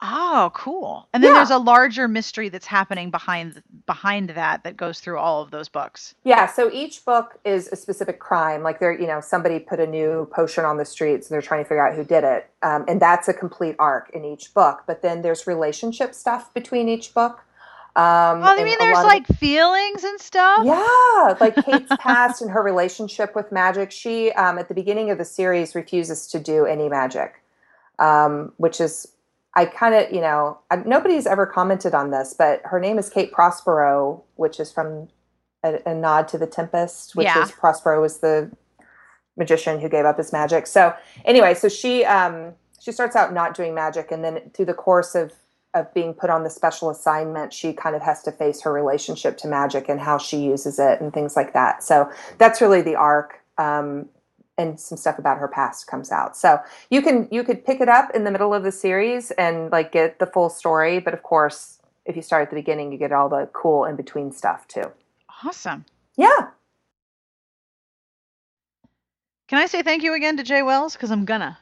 Oh, 0.00 0.52
cool. 0.54 1.08
And 1.12 1.24
then 1.24 1.32
Yeah. 1.32 1.38
there's 1.38 1.50
a 1.50 1.58
larger 1.58 2.06
mystery 2.06 2.48
that's 2.48 2.66
happening 2.66 3.10
behind 3.10 3.62
behind 3.86 4.30
that 4.30 4.62
that 4.62 4.76
goes 4.76 5.00
through 5.00 5.18
all 5.18 5.42
of 5.42 5.50
those 5.50 5.68
books. 5.68 6.14
Yeah. 6.24 6.46
So 6.46 6.70
each 6.72 7.04
book 7.04 7.38
is 7.44 7.68
a 7.72 7.76
specific 7.76 8.20
crime. 8.20 8.62
Like 8.62 8.78
there, 8.78 8.92
you 8.92 9.06
know, 9.08 9.20
somebody 9.20 9.58
put 9.58 9.80
a 9.80 9.86
new 9.86 10.28
potion 10.32 10.64
on 10.64 10.76
the 10.76 10.84
streets 10.84 11.26
and 11.28 11.34
they're 11.34 11.42
trying 11.42 11.64
to 11.64 11.68
figure 11.68 11.84
out 11.86 11.96
who 11.96 12.04
did 12.04 12.22
it, 12.22 12.48
um, 12.62 12.84
and 12.86 13.00
that's 13.02 13.26
a 13.28 13.34
complete 13.34 13.74
arc 13.80 14.10
in 14.10 14.24
each 14.24 14.54
book. 14.54 14.84
But 14.86 15.02
then 15.02 15.22
there's 15.22 15.46
relationship 15.48 16.14
stuff 16.14 16.54
between 16.54 16.88
each 16.88 17.12
book. 17.12 17.40
Um, 17.96 18.44
Oh, 18.44 18.52
you 18.52 18.56
and 18.58 18.64
mean 18.66 18.76
there's 18.78 18.94
lot 18.94 19.06
of- 19.06 19.10
like 19.10 19.26
feelings 19.38 20.04
and 20.04 20.20
stuff? 20.20 20.64
Yeah, 20.64 21.34
like 21.40 21.56
Kate's 21.56 21.90
past 21.98 22.40
and 22.40 22.52
her 22.52 22.62
relationship 22.62 23.34
with 23.34 23.50
magic. 23.50 23.90
She, 23.90 24.30
um, 24.32 24.58
at 24.58 24.68
the 24.68 24.74
beginning 24.74 25.10
of 25.10 25.18
the 25.18 25.24
series, 25.24 25.74
refuses 25.74 26.28
to 26.28 26.38
do 26.38 26.64
any 26.66 26.88
magic, 26.88 27.42
um, 27.98 28.52
which 28.58 28.80
is, 28.80 29.08
I 29.58 29.64
kind 29.64 29.92
of, 29.94 30.12
you 30.12 30.20
know, 30.20 30.58
I, 30.70 30.76
nobody's 30.76 31.26
ever 31.26 31.44
commented 31.44 31.92
on 31.92 32.10
this, 32.12 32.32
but 32.38 32.62
her 32.64 32.78
name 32.78 32.96
is 32.96 33.10
Kate 33.10 33.32
Prospero, 33.32 34.22
which 34.36 34.60
is 34.60 34.70
from 34.70 35.08
a, 35.64 35.80
a 35.84 35.94
nod 35.94 36.28
to 36.28 36.38
the 36.38 36.46
Tempest, 36.46 37.16
which 37.16 37.24
Yeah. 37.26 37.42
is 37.42 37.50
Prospero 37.50 38.00
was 38.00 38.18
the 38.18 38.50
magician 39.36 39.80
who 39.80 39.88
gave 39.88 40.04
up 40.04 40.16
his 40.18 40.32
magic. 40.32 40.66
So 40.68 40.94
anyway, 41.24 41.54
so 41.54 41.68
she 41.68 42.04
um, 42.04 42.52
she 42.80 42.92
starts 42.92 43.16
out 43.16 43.32
not 43.34 43.54
doing 43.54 43.74
magic, 43.74 44.12
and 44.12 44.22
then 44.24 44.50
through 44.54 44.66
the 44.66 44.74
course 44.74 45.16
of 45.16 45.32
of 45.74 45.92
being 45.92 46.14
put 46.14 46.30
on 46.30 46.44
the 46.44 46.50
special 46.50 46.88
assignment, 46.88 47.52
she 47.52 47.72
kind 47.72 47.94
of 47.96 48.02
has 48.02 48.22
to 48.22 48.32
face 48.32 48.62
her 48.62 48.72
relationship 48.72 49.36
to 49.38 49.48
magic 49.48 49.88
and 49.88 50.00
how 50.00 50.18
she 50.18 50.38
uses 50.38 50.78
it 50.78 51.00
and 51.00 51.12
things 51.12 51.36
like 51.36 51.52
that. 51.52 51.82
So 51.82 52.10
that's 52.38 52.60
really 52.60 52.80
the 52.80 52.94
arc. 52.94 53.40
Um, 53.58 54.08
and 54.58 54.78
some 54.78 54.98
stuff 54.98 55.18
about 55.18 55.38
her 55.38 55.48
past 55.48 55.86
comes 55.86 56.12
out. 56.12 56.36
So 56.36 56.58
you 56.90 57.00
can 57.00 57.28
you 57.30 57.44
could 57.44 57.64
pick 57.64 57.80
it 57.80 57.88
up 57.88 58.10
in 58.14 58.24
the 58.24 58.30
middle 58.30 58.52
of 58.52 58.64
the 58.64 58.72
series 58.72 59.30
and 59.32 59.70
like 59.70 59.92
get 59.92 60.18
the 60.18 60.26
full 60.26 60.50
story. 60.50 60.98
But 60.98 61.14
of 61.14 61.22
course, 61.22 61.80
if 62.04 62.16
you 62.16 62.22
start 62.22 62.42
at 62.42 62.50
the 62.50 62.56
beginning, 62.56 62.92
you 62.92 62.98
get 62.98 63.12
all 63.12 63.28
the 63.28 63.48
cool 63.52 63.84
in 63.84 63.96
between 63.96 64.32
stuff 64.32 64.66
too. 64.68 64.92
Awesome. 65.44 65.84
Yeah. 66.16 66.48
Can 69.48 69.58
I 69.58 69.66
say 69.66 69.82
thank 69.82 70.02
you 70.02 70.14
again 70.14 70.36
to 70.36 70.42
Jaye 70.42 70.66
Wells? 70.66 70.94
Because 70.94 71.10
I'm 71.10 71.24
gonna. 71.24 71.58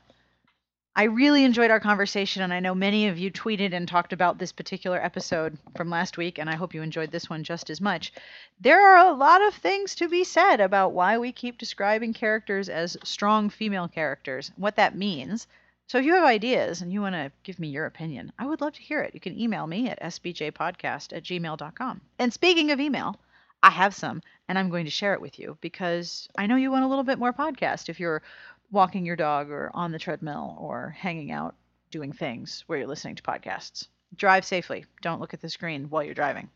I 0.98 1.04
really 1.04 1.44
enjoyed 1.44 1.70
our 1.70 1.78
conversation, 1.78 2.40
and 2.40 2.54
I 2.54 2.60
know 2.60 2.74
many 2.74 3.08
of 3.08 3.18
you 3.18 3.30
tweeted 3.30 3.74
and 3.74 3.86
talked 3.86 4.14
about 4.14 4.38
this 4.38 4.50
particular 4.50 4.98
episode 4.98 5.58
from 5.76 5.90
last 5.90 6.16
week, 6.16 6.38
and 6.38 6.48
I 6.48 6.54
hope 6.54 6.72
you 6.72 6.80
enjoyed 6.80 7.10
this 7.10 7.28
one 7.28 7.44
just 7.44 7.68
as 7.68 7.82
much. 7.82 8.14
There 8.58 8.80
are 8.80 9.06
a 9.06 9.12
lot 9.12 9.42
of 9.42 9.52
things 9.52 9.94
to 9.96 10.08
be 10.08 10.24
said 10.24 10.58
about 10.58 10.94
why 10.94 11.18
we 11.18 11.32
keep 11.32 11.58
describing 11.58 12.14
characters 12.14 12.70
as 12.70 12.96
strong 13.04 13.50
female 13.50 13.88
characters, 13.88 14.52
what 14.56 14.76
that 14.76 14.96
means. 14.96 15.46
So 15.86 15.98
if 15.98 16.06
you 16.06 16.14
have 16.14 16.24
ideas 16.24 16.80
and 16.80 16.90
you 16.90 17.02
want 17.02 17.14
to 17.14 17.30
give 17.42 17.58
me 17.58 17.68
your 17.68 17.84
opinion, 17.84 18.32
I 18.38 18.46
would 18.46 18.62
love 18.62 18.72
to 18.72 18.82
hear 18.82 19.02
it. 19.02 19.12
You 19.12 19.20
can 19.20 19.38
email 19.38 19.66
me 19.66 19.90
at 19.90 20.00
sbjpodcast 20.00 21.14
at 21.14 21.24
gmail.com. 21.24 22.00
And 22.18 22.32
speaking 22.32 22.70
of 22.70 22.80
email, 22.80 23.20
I 23.62 23.70
have 23.70 23.94
some, 23.94 24.22
and 24.48 24.58
I'm 24.58 24.70
going 24.70 24.86
to 24.86 24.90
share 24.90 25.12
it 25.12 25.20
with 25.20 25.38
you 25.38 25.58
because 25.60 26.28
I 26.38 26.46
know 26.46 26.56
you 26.56 26.70
want 26.70 26.84
a 26.84 26.88
little 26.88 27.04
bit 27.04 27.18
more 27.18 27.32
podcast 27.34 27.90
if 27.90 28.00
you're 28.00 28.22
walking 28.70 29.06
your 29.06 29.16
dog 29.16 29.50
or 29.50 29.70
on 29.74 29.92
the 29.92 29.98
treadmill 29.98 30.56
or 30.58 30.90
hanging 30.98 31.30
out 31.30 31.54
doing 31.90 32.12
things 32.12 32.64
where 32.66 32.78
you're 32.78 32.88
listening 32.88 33.14
to 33.14 33.22
podcasts. 33.22 33.88
Drive 34.14 34.44
safely. 34.44 34.84
Don't 35.02 35.20
look 35.20 35.34
at 35.34 35.40
the 35.40 35.48
screen 35.48 35.88
while 35.90 36.02
you're 36.02 36.14
driving. 36.14 36.48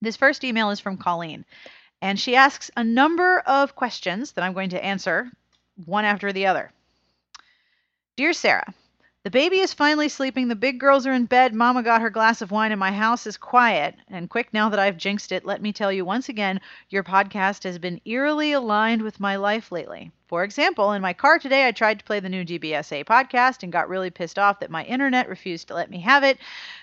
This 0.00 0.16
first 0.16 0.44
email 0.44 0.70
is 0.70 0.80
from 0.80 0.98
Colleen, 0.98 1.44
and 2.02 2.18
she 2.18 2.36
asks 2.36 2.70
a 2.76 2.84
number 2.84 3.40
of 3.40 3.74
questions 3.74 4.32
that 4.32 4.44
I'm 4.44 4.52
going 4.52 4.70
to 4.70 4.84
answer 4.84 5.30
one 5.84 6.04
after 6.04 6.32
the 6.32 6.46
other. 6.46 6.70
Dear 8.16 8.32
Sarah, 8.32 8.74
the 9.26 9.30
baby 9.30 9.58
is 9.58 9.74
finally 9.74 10.08
sleeping. 10.08 10.46
The 10.46 10.54
big 10.54 10.78
girls 10.78 11.04
are 11.04 11.12
in 11.12 11.24
bed. 11.24 11.52
Mama 11.52 11.82
got 11.82 12.00
her 12.00 12.10
glass 12.10 12.42
of 12.42 12.52
wine, 12.52 12.70
and 12.70 12.78
my 12.78 12.92
house 12.92 13.26
is 13.26 13.36
quiet 13.36 13.96
and 14.08 14.30
quick 14.30 14.54
now 14.54 14.68
that 14.68 14.78
I've 14.78 14.96
jinxed 14.96 15.32
it. 15.32 15.44
Let 15.44 15.60
me 15.60 15.72
tell 15.72 15.90
you 15.90 16.04
once 16.04 16.28
again 16.28 16.60
your 16.90 17.02
podcast 17.02 17.64
has 17.64 17.76
been 17.76 18.00
eerily 18.04 18.52
aligned 18.52 19.02
with 19.02 19.18
my 19.18 19.34
life 19.34 19.72
lately. 19.72 20.12
For 20.28 20.44
example, 20.44 20.92
in 20.92 21.02
my 21.02 21.12
car 21.12 21.40
today, 21.40 21.66
I 21.66 21.72
tried 21.72 21.98
to 21.98 22.04
play 22.04 22.20
the 22.20 22.28
new 22.28 22.44
DBSA 22.44 23.04
podcast 23.04 23.64
and 23.64 23.72
got 23.72 23.88
really 23.88 24.10
pissed 24.10 24.38
off 24.38 24.60
that 24.60 24.70
my 24.70 24.84
internet 24.84 25.28
refused 25.28 25.66
to 25.66 25.74
let 25.74 25.90
me 25.90 25.98
have 26.02 26.22
it. 26.22 26.38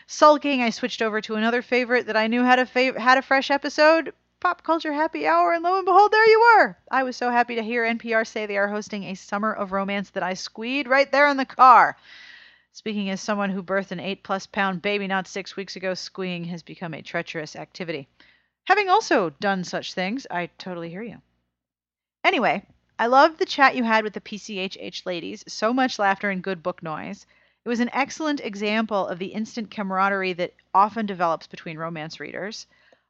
Sulking, 0.08 0.62
I 0.62 0.69
switched 0.69 1.01
over 1.01 1.21
to 1.21 1.36
another 1.36 1.62
favorite 1.62 2.08
that 2.08 2.17
I 2.17 2.27
knew 2.27 2.43
had 2.43 2.60
a 2.60 2.65
fav- 2.65 2.97
had 2.97 3.17
a 3.17 3.21
fresh 3.21 3.51
episode. 3.51 4.12
Pop 4.41 4.63
Culture 4.63 4.91
Happy 4.91 5.25
Hour, 5.25 5.53
and 5.53 5.63
lo 5.63 5.77
and 5.77 5.86
behold, 5.86 6.12
there 6.12 6.27
you 6.27 6.41
were. 6.58 6.75
I 6.91 7.03
was 7.03 7.15
so 7.15 7.29
happy 7.29 7.56
to 7.56 7.63
hear 7.63 7.86
NPR 7.86 8.27
say 8.27 8.45
they 8.45 8.58
are 8.58 8.67
hosting 8.67 9.06
a 9.06 9.15
summer 9.15 9.53
of 9.53 9.71
romance 9.71 10.10
that 10.10 10.23
I 10.23 10.34
squeed 10.34 10.89
right 10.89 11.10
there 11.10 11.29
in 11.29 11.38
the 11.38 11.45
car. 11.45 11.95
Speaking 12.75 13.12
as 13.12 13.21
someone 13.21 13.51
who 13.51 13.62
birthed 13.62 13.91
an 13.91 13.99
eight 13.99 14.23
plus 14.23 14.47
pound 14.47 14.81
baby 14.81 15.05
not 15.05 15.27
six 15.27 15.55
weeks 15.55 15.75
ago, 15.75 15.93
squeeing 15.93 16.45
has 16.45 16.63
become 16.63 16.95
a 16.95 17.03
treacherous 17.03 17.55
activity. 17.55 18.07
Having 18.65 18.89
also 18.89 19.29
done 19.29 19.63
such 19.63 19.93
things, 19.93 20.25
I 20.31 20.47
totally 20.57 20.89
hear 20.89 21.03
you. 21.03 21.21
Anyway, 22.23 22.65
I 22.97 23.05
loved 23.05 23.38
the 23.38 23.45
chat 23.45 23.75
you 23.75 23.83
had 23.83 24.03
with 24.03 24.13
the 24.13 24.21
PCHH 24.21 25.05
ladies. 25.05 25.43
So 25.47 25.71
much 25.71 25.99
laughter 25.99 26.31
and 26.31 26.41
good 26.41 26.63
book 26.63 26.81
noise. 26.81 27.27
It 27.63 27.69
was 27.69 27.79
an 27.79 27.91
excellent 27.93 28.39
example 28.39 29.07
of 29.07 29.19
the 29.19 29.33
instant 29.33 29.69
camaraderie 29.69 30.33
that 30.33 30.55
often 30.73 31.05
develops 31.05 31.45
between 31.45 31.77
romance 31.77 32.19
readers. 32.19 32.65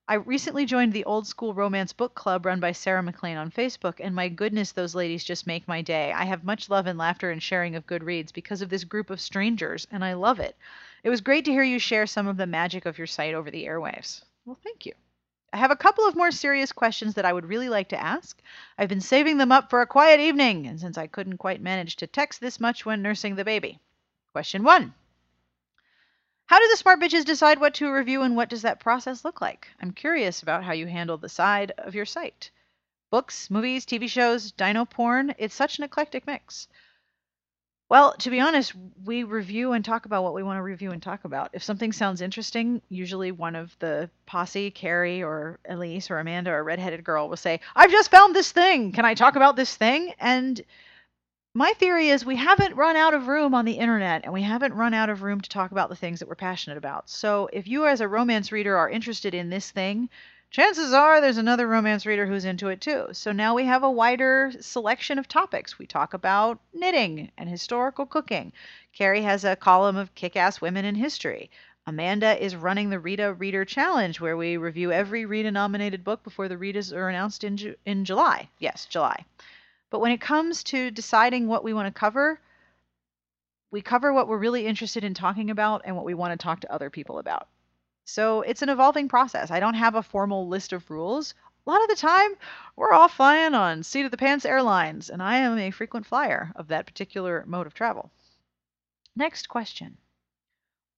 I 0.06 0.16
recently 0.16 0.66
joined 0.66 0.92
the 0.92 1.06
old 1.06 1.28
school 1.28 1.54
romance 1.54 1.94
book 1.94 2.14
club 2.14 2.46
run 2.46 2.60
by 2.60 2.74
Sarah 2.74 3.02
MacLean 3.02 3.38
on 3.38 3.50
Facebook, 3.50 4.02
and 4.02 4.14
my 4.14 4.28
goodness, 4.28 4.74
those 4.74 4.94
ladies 4.94 5.24
just 5.24 5.48
make 5.48 5.66
my 5.66 5.82
day. 5.82 6.12
I 6.12 6.26
have 6.26 6.44
much 6.44 6.70
love 6.70 6.88
and 6.88 7.00
laughter 7.00 7.32
and 7.32 7.42
sharing 7.42 7.78
of 7.78 7.88
good 7.88 8.04
reads 8.04 8.34
because 8.34 8.62
of 8.62 8.70
this 8.70 8.84
group 8.84 9.10
of 9.10 9.22
strangers, 9.22 9.88
and 9.92 10.04
I 10.04 10.14
love 10.14 10.42
it. 10.42 10.58
It 11.04 11.10
was 11.10 11.22
great 11.22 11.46
to 11.46 11.52
hear 11.52 11.64
you 11.64 11.80
share 11.80 12.06
some 12.06 12.28
of 12.28 12.36
the 12.36 12.46
magic 12.46 12.86
of 12.86 12.98
your 12.98 13.08
site 13.08 13.34
over 13.34 13.50
the 13.50 13.64
airwaves. 13.64 14.22
Well, 14.46 14.60
thank 14.62 14.86
you. 14.86 14.94
I 15.54 15.58
have 15.58 15.72
a 15.72 15.78
couple 15.78 16.06
of 16.06 16.18
more 16.18 16.32
serious 16.32 16.74
questions 16.74 17.14
that 17.14 17.26
I 17.26 17.32
would 17.32 17.46
really 17.46 17.70
like 17.70 17.88
to 17.90 18.02
ask. 18.02 18.42
I've 18.78 18.90
been 18.90 19.00
saving 19.00 19.38
them 19.38 19.54
up 19.54 19.70
for 19.70 19.80
a 19.80 19.88
quiet 19.88 20.20
evening, 20.20 20.68
and 20.68 20.82
since 20.82 20.98
I 20.98 21.08
couldn't 21.08 21.38
quite 21.38 21.62
manage 21.62 21.96
to 21.98 22.08
text 22.08 22.42
this 22.42 22.60
much 22.60 22.86
when 22.86 23.02
nursing 23.02 23.36
the 23.36 23.46
baby. 23.46 23.80
Question 24.34 24.64
one 24.64 24.94
How 26.46 26.60
do 26.60 26.68
the 26.70 26.78
smart 26.78 27.00
bitches 27.00 27.26
decide 27.26 27.60
what 27.60 27.74
to 27.76 27.92
review 27.92 28.22
and 28.22 28.36
what 28.36 28.50
does 28.50 28.62
that 28.64 28.80
process 28.80 29.24
look 29.26 29.42
like? 29.42 29.68
I'm 29.82 29.92
curious 29.92 30.42
about 30.42 30.64
how 30.64 30.74
you 30.74 30.88
handle 30.88 31.18
the 31.18 31.30
side 31.30 31.72
of 31.78 31.96
your 31.96 32.06
site. 32.06 32.52
Books, 33.12 33.50
movies, 33.50 33.86
TV 33.86 34.10
shows, 34.10 34.52
dino 34.52 34.86
porn, 34.86 35.36
it's 35.38 35.56
such 35.56 35.78
an 35.78 35.84
eclectic 35.84 36.28
mix. 36.28 36.68
Well, 37.90 38.14
to 38.20 38.30
be 38.32 38.40
honest, 38.40 38.74
we 39.06 39.24
review 39.24 39.74
and 39.74 39.86
talk 39.86 40.06
about 40.06 40.24
what 40.24 40.34
we 40.34 40.42
want 40.42 40.58
to 40.58 40.64
review 40.64 40.92
and 40.92 41.02
talk 41.02 41.26
about. 41.26 41.52
If 41.54 41.64
something 41.64 41.92
sounds 41.92 42.22
interesting, 42.22 42.82
usually 42.90 43.32
one 43.32 43.56
of 43.56 43.78
the 43.80 44.10
posse, 44.26 44.72
Carrie 44.72 45.22
or 45.22 45.60
Elyse 45.70 46.10
or 46.10 46.18
Amanda 46.18 46.52
or 46.52 46.64
redheaded 46.64 47.04
girl 47.04 47.30
will 47.30 47.38
say, 47.38 47.60
I've 47.76 47.92
just 47.92 48.10
found 48.10 48.36
this 48.36 48.52
thing. 48.52 48.94
Can 48.94 49.06
I 49.06 49.14
talk 49.14 49.36
about 49.36 49.56
this 49.56 49.76
thing? 49.76 50.14
And 50.20 50.60
my 51.56 51.72
theory 51.74 52.10
is 52.10 52.26
we 52.26 52.36
haven't 52.36 52.76
run 52.76 52.96
out 52.96 53.14
of 53.14 53.28
room 53.28 53.54
on 53.54 53.66
the 53.66 53.74
internet 53.74 54.24
and 54.24 54.34
we 54.34 54.42
haven't 54.42 54.74
run 54.74 54.94
out 54.94 55.10
of 55.10 55.22
room 55.22 55.40
to 55.40 55.50
talk 55.50 55.72
about 55.72 55.90
the 55.90 55.96
things 55.96 56.20
that 56.20 56.28
we're 56.28 56.36
passionate 56.36 56.78
about. 56.78 57.08
So 57.10 57.48
if 57.54 57.68
you 57.68 57.86
as 57.86 58.02
a 58.02 58.08
romance 58.08 58.52
reader 58.52 58.76
are 58.76 58.90
interested 58.90 59.36
in 59.36 59.52
this 59.52 59.70
thing, 59.70 60.10
chances 60.50 60.94
are 60.94 61.22
there's 61.22 61.38
another 61.38 61.68
romance 61.68 62.08
reader 62.08 62.26
who's 62.26 62.46
into 62.46 62.70
it 62.70 62.82
too. 62.82 63.08
So 63.12 63.32
now 63.32 63.54
we 63.54 63.66
have 63.66 63.84
a 63.84 63.92
wider 63.92 64.52
selection 64.62 65.20
of 65.20 65.28
topics. 65.28 65.78
We 65.78 65.86
talk 65.86 66.16
about 66.16 66.60
knitting 66.74 67.32
and 67.38 67.48
historical 67.48 68.08
cooking. 68.08 68.52
Carrie 68.92 69.22
has 69.22 69.46
a 69.46 69.56
column 69.56 69.96
of 69.96 70.16
kick 70.16 70.36
ass 70.36 70.60
women 70.60 70.86
in 70.86 70.96
history. 70.96 71.52
Amanda 71.86 72.44
is 72.44 72.56
running 72.56 72.90
the 72.90 73.00
Rita 73.00 73.34
Reader 73.34 73.66
Challenge, 73.66 74.20
where 74.20 74.38
we 74.38 74.58
review 74.58 74.92
every 74.92 75.26
Rita 75.26 75.52
nominated 75.52 76.04
book 76.04 76.24
before 76.24 76.48
the 76.48 76.56
Ritas 76.56 76.96
are 76.96 77.10
announced 77.10 77.44
in, 77.44 77.58
Ju- 77.58 77.76
in 77.86 78.06
July. 78.06 78.48
Yes, 78.58 78.86
July. 78.86 79.26
But 79.94 80.00
when 80.00 80.12
it 80.12 80.22
comes 80.22 80.64
to 80.64 80.90
deciding 80.90 81.48
what 81.48 81.64
we 81.64 81.72
want 81.72 81.86
to 81.86 82.00
cover, 82.00 82.40
we 83.70 83.84
cover 83.84 84.12
what 84.12 84.28
we're 84.28 84.40
really 84.40 84.66
interested 84.66 85.04
in 85.04 85.14
talking 85.14 85.52
about 85.52 85.84
and 85.86 85.96
what 85.96 86.04
we 86.04 86.16
want 86.16 86.32
to 86.32 86.44
talk 86.44 86.62
to 86.62 86.74
other 86.74 86.90
people 86.90 87.20
about. 87.20 87.48
So 88.04 88.42
it's 88.42 88.64
an 88.64 88.70
evolving 88.70 89.08
process. 89.08 89.52
I 89.52 89.60
don't 89.60 89.76
have 89.76 89.94
a 89.94 90.02
formal 90.02 90.48
list 90.48 90.74
of 90.74 90.90
rules. 90.90 91.36
A 91.68 91.70
lot 91.70 91.84
of 91.84 91.90
the 91.90 91.96
time, 91.96 92.32
we're 92.76 92.92
all 92.92 93.08
flying 93.08 93.54
on 93.54 93.84
seat 93.84 94.06
of 94.06 94.10
the 94.10 94.18
pants 94.18 94.46
airlines, 94.46 95.12
and 95.12 95.22
I 95.22 95.38
am 95.38 95.60
a 95.60 95.70
frequent 95.70 96.08
flyer 96.08 96.52
of 96.56 96.70
that 96.70 96.88
particular 96.88 97.44
mode 97.46 97.68
of 97.68 97.76
travel. 97.76 98.10
Next 99.16 99.48
question. 99.48 99.98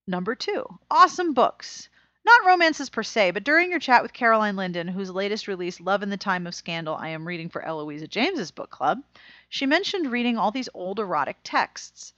Number 0.08 0.36
two 0.36 0.80
awesome 0.90 1.34
books. 1.34 1.90
Not 2.26 2.44
romances 2.44 2.90
per 2.90 3.04
se, 3.04 3.32
but 3.32 3.44
during 3.44 3.70
your 3.70 3.80
chat 3.80 4.02
with 4.02 4.12
Caroline 4.12 4.56
Linden, 4.56 4.88
whose 4.88 5.12
latest 5.12 5.48
release, 5.48 5.80
Love 5.80 6.02
in 6.02 6.10
the 6.10 6.18
Time 6.18 6.48
of 6.48 6.56
Scandal, 6.56 6.96
I 6.96 7.10
am 7.10 7.28
reading 7.28 7.50
for 7.50 7.64
Eloisa 7.64 8.08
James's 8.08 8.50
book 8.50 8.72
club, 8.72 9.04
she 9.48 9.68
mentioned 9.68 10.12
reading 10.12 10.36
all 10.36 10.50
these 10.50 10.68
old 10.74 11.00
erotic 11.00 11.38
texts. 11.44 12.14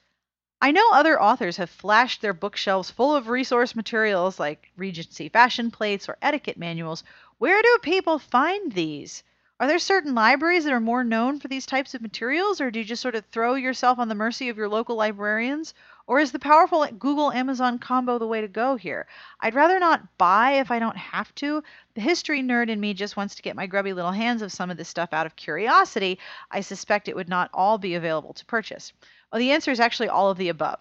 I 0.61 0.71
know 0.71 0.91
other 0.93 1.21
authors 1.21 1.57
have 1.57 1.69
flashed 1.69 2.21
their 2.21 2.33
bookshelves 2.33 2.89
full 2.89 3.13
of 3.13 3.27
resource 3.27 3.75
materials 3.75 4.39
like 4.39 4.71
Regency 4.77 5.27
fashion 5.27 5.71
plates 5.71 6.07
or 6.07 6.17
etiquette 6.21 6.57
manuals. 6.57 7.03
Where 7.37 7.61
do 7.61 7.77
people 7.81 8.17
find 8.17 8.71
these? 8.71 9.23
Are 9.59 9.67
there 9.67 9.77
certain 9.77 10.15
libraries 10.15 10.63
that 10.63 10.73
are 10.73 10.79
more 10.79 11.03
known 11.03 11.39
for 11.39 11.49
these 11.49 11.65
types 11.65 11.93
of 11.93 12.01
materials, 12.01 12.61
or 12.61 12.71
do 12.71 12.79
you 12.79 12.85
just 12.85 13.01
sort 13.01 13.15
of 13.15 13.25
throw 13.25 13.55
yourself 13.55 13.99
on 13.99 14.07
the 14.07 14.15
mercy 14.15 14.47
of 14.47 14.57
your 14.57 14.69
local 14.69 14.95
librarians? 14.95 15.73
Or 16.07 16.19
is 16.21 16.31
the 16.31 16.39
powerful 16.39 16.87
Google 16.87 17.33
Amazon 17.33 17.79
combo 17.79 18.17
the 18.17 18.27
way 18.27 18.39
to 18.39 18.47
go 18.47 18.77
here? 18.77 19.07
I'd 19.41 19.55
rather 19.55 19.77
not 19.77 20.17
buy 20.17 20.53
if 20.53 20.71
I 20.71 20.79
don't 20.79 20.95
have 20.95 21.35
to. 21.35 21.61
The 21.95 22.01
history 22.01 22.41
nerd 22.41 22.69
in 22.69 22.79
me 22.79 22.93
just 22.93 23.17
wants 23.17 23.35
to 23.35 23.41
get 23.41 23.57
my 23.57 23.67
grubby 23.67 23.91
little 23.91 24.13
hands 24.13 24.41
of 24.41 24.53
some 24.53 24.71
of 24.71 24.77
this 24.77 24.87
stuff 24.87 25.11
out 25.11 25.25
of 25.25 25.35
curiosity. 25.35 26.17
I 26.49 26.61
suspect 26.61 27.09
it 27.09 27.15
would 27.17 27.27
not 27.27 27.49
all 27.53 27.77
be 27.77 27.95
available 27.95 28.33
to 28.35 28.45
purchase. 28.45 28.93
Well, 29.31 29.39
the 29.39 29.51
answer 29.51 29.69
is 29.69 29.81
actually 29.81 30.07
all 30.07 30.29
of 30.29 30.37
the 30.37 30.47
above. 30.47 30.79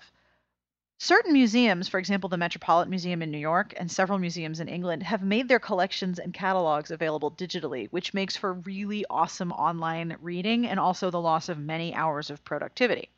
Certain 0.99 1.33
museums, 1.33 1.89
for 1.89 1.99
example, 1.99 2.31
the 2.31 2.39
Metropolitan 2.39 2.91
Museum 2.91 3.21
in 3.21 3.33
New 3.33 3.39
York 3.39 3.75
and 3.77 3.91
several 3.91 4.21
museums 4.21 4.61
in 4.61 4.69
England, 4.69 5.03
have 5.03 5.23
made 5.23 5.49
their 5.49 5.59
collections 5.59 6.21
and 6.21 6.33
catalogs 6.33 6.93
available 6.93 7.33
digitally, 7.33 7.89
which 7.91 8.15
makes 8.15 8.37
for 8.37 8.53
really 8.53 9.05
awesome 9.11 9.51
online 9.51 10.17
reading 10.23 10.69
and 10.69 10.79
also 10.79 11.11
the 11.11 11.21
loss 11.21 11.49
of 11.49 11.59
many 11.59 11.93
hours 11.93 12.31
of 12.31 12.45
productivity. 12.45 13.11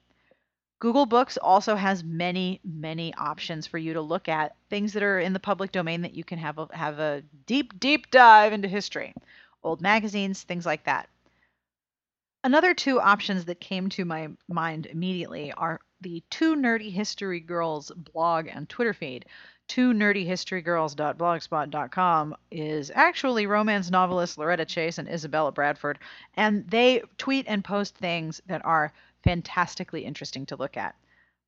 Google 0.80 1.06
Books 1.06 1.36
also 1.36 1.74
has 1.74 2.04
many, 2.04 2.60
many 2.62 3.12
options 3.14 3.66
for 3.66 3.78
you 3.78 3.94
to 3.94 4.00
look 4.00 4.28
at 4.28 4.54
things 4.70 4.92
that 4.92 5.02
are 5.02 5.18
in 5.18 5.32
the 5.32 5.40
public 5.40 5.72
domain 5.72 6.02
that 6.02 6.14
you 6.14 6.22
can 6.22 6.38
have 6.38 6.58
a, 6.58 6.68
have 6.72 7.00
a 7.00 7.22
deep, 7.46 7.80
deep 7.80 8.10
dive 8.10 8.52
into 8.52 8.68
history, 8.68 9.12
old 9.64 9.80
magazines, 9.80 10.42
things 10.44 10.64
like 10.64 10.84
that. 10.84 11.08
Another 12.44 12.74
two 12.74 13.00
options 13.00 13.46
that 13.46 13.60
came 13.60 13.88
to 13.90 14.04
my 14.04 14.28
mind 14.48 14.86
immediately 14.86 15.52
are 15.52 15.80
the 16.00 16.22
Two 16.30 16.54
Nerdy 16.54 16.92
History 16.92 17.40
Girls 17.40 17.90
blog 17.96 18.46
and 18.46 18.68
Twitter 18.68 18.94
feed. 18.94 19.24
Two 19.66 19.92
Nerdy 19.92 20.24
History 20.24 20.62
nerdyhistorygirls.blogspot.com 20.62 22.36
is 22.52 22.92
actually 22.94 23.46
romance 23.46 23.90
novelists 23.90 24.38
Loretta 24.38 24.64
Chase 24.64 24.98
and 24.98 25.08
Isabella 25.08 25.50
Bradford, 25.50 25.98
and 26.36 26.66
they 26.70 27.02
tweet 27.18 27.46
and 27.48 27.64
post 27.64 27.96
things 27.96 28.40
that 28.46 28.64
are 28.64 28.92
fantastically 29.24 30.04
interesting 30.04 30.46
to 30.46 30.56
look 30.56 30.76
at. 30.76 30.94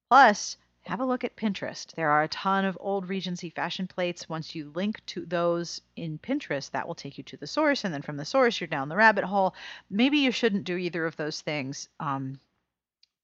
Plus, 0.09 0.56
have 0.87 1.00
a 1.00 1.04
look 1.04 1.24
at 1.24 1.37
Pinterest. 1.37 1.92
There 1.94 2.11
are 2.11 2.22
a 2.22 2.28
ton 2.28 2.64
of 2.64 2.78
old 2.80 3.09
Regency 3.09 3.50
fashion 3.50 3.87
plates. 3.87 4.28
Once 4.28 4.54
you 4.54 4.72
link 4.74 5.04
to 5.06 5.26
those 5.26 5.83
in 5.94 6.18
Pinterest, 6.18 6.70
that 6.70 6.87
will 6.87 6.94
take 6.94 7.18
you 7.18 7.24
to 7.24 7.37
the 7.37 7.46
source, 7.46 7.85
and 7.85 7.92
then 7.92 8.02
from 8.02 8.16
the 8.16 8.24
source, 8.24 8.61
you're 8.61 8.68
down 8.68 8.88
the 8.88 8.96
rabbit 8.96 9.24
hole. 9.24 9.54
Maybe 9.90 10.18
you 10.18 10.33
shouldn't 10.33 10.64
do 10.64 10.76
either 10.76 11.04
of 11.04 11.16
those 11.16 11.42
things. 11.42 11.88
Um, 12.00 12.40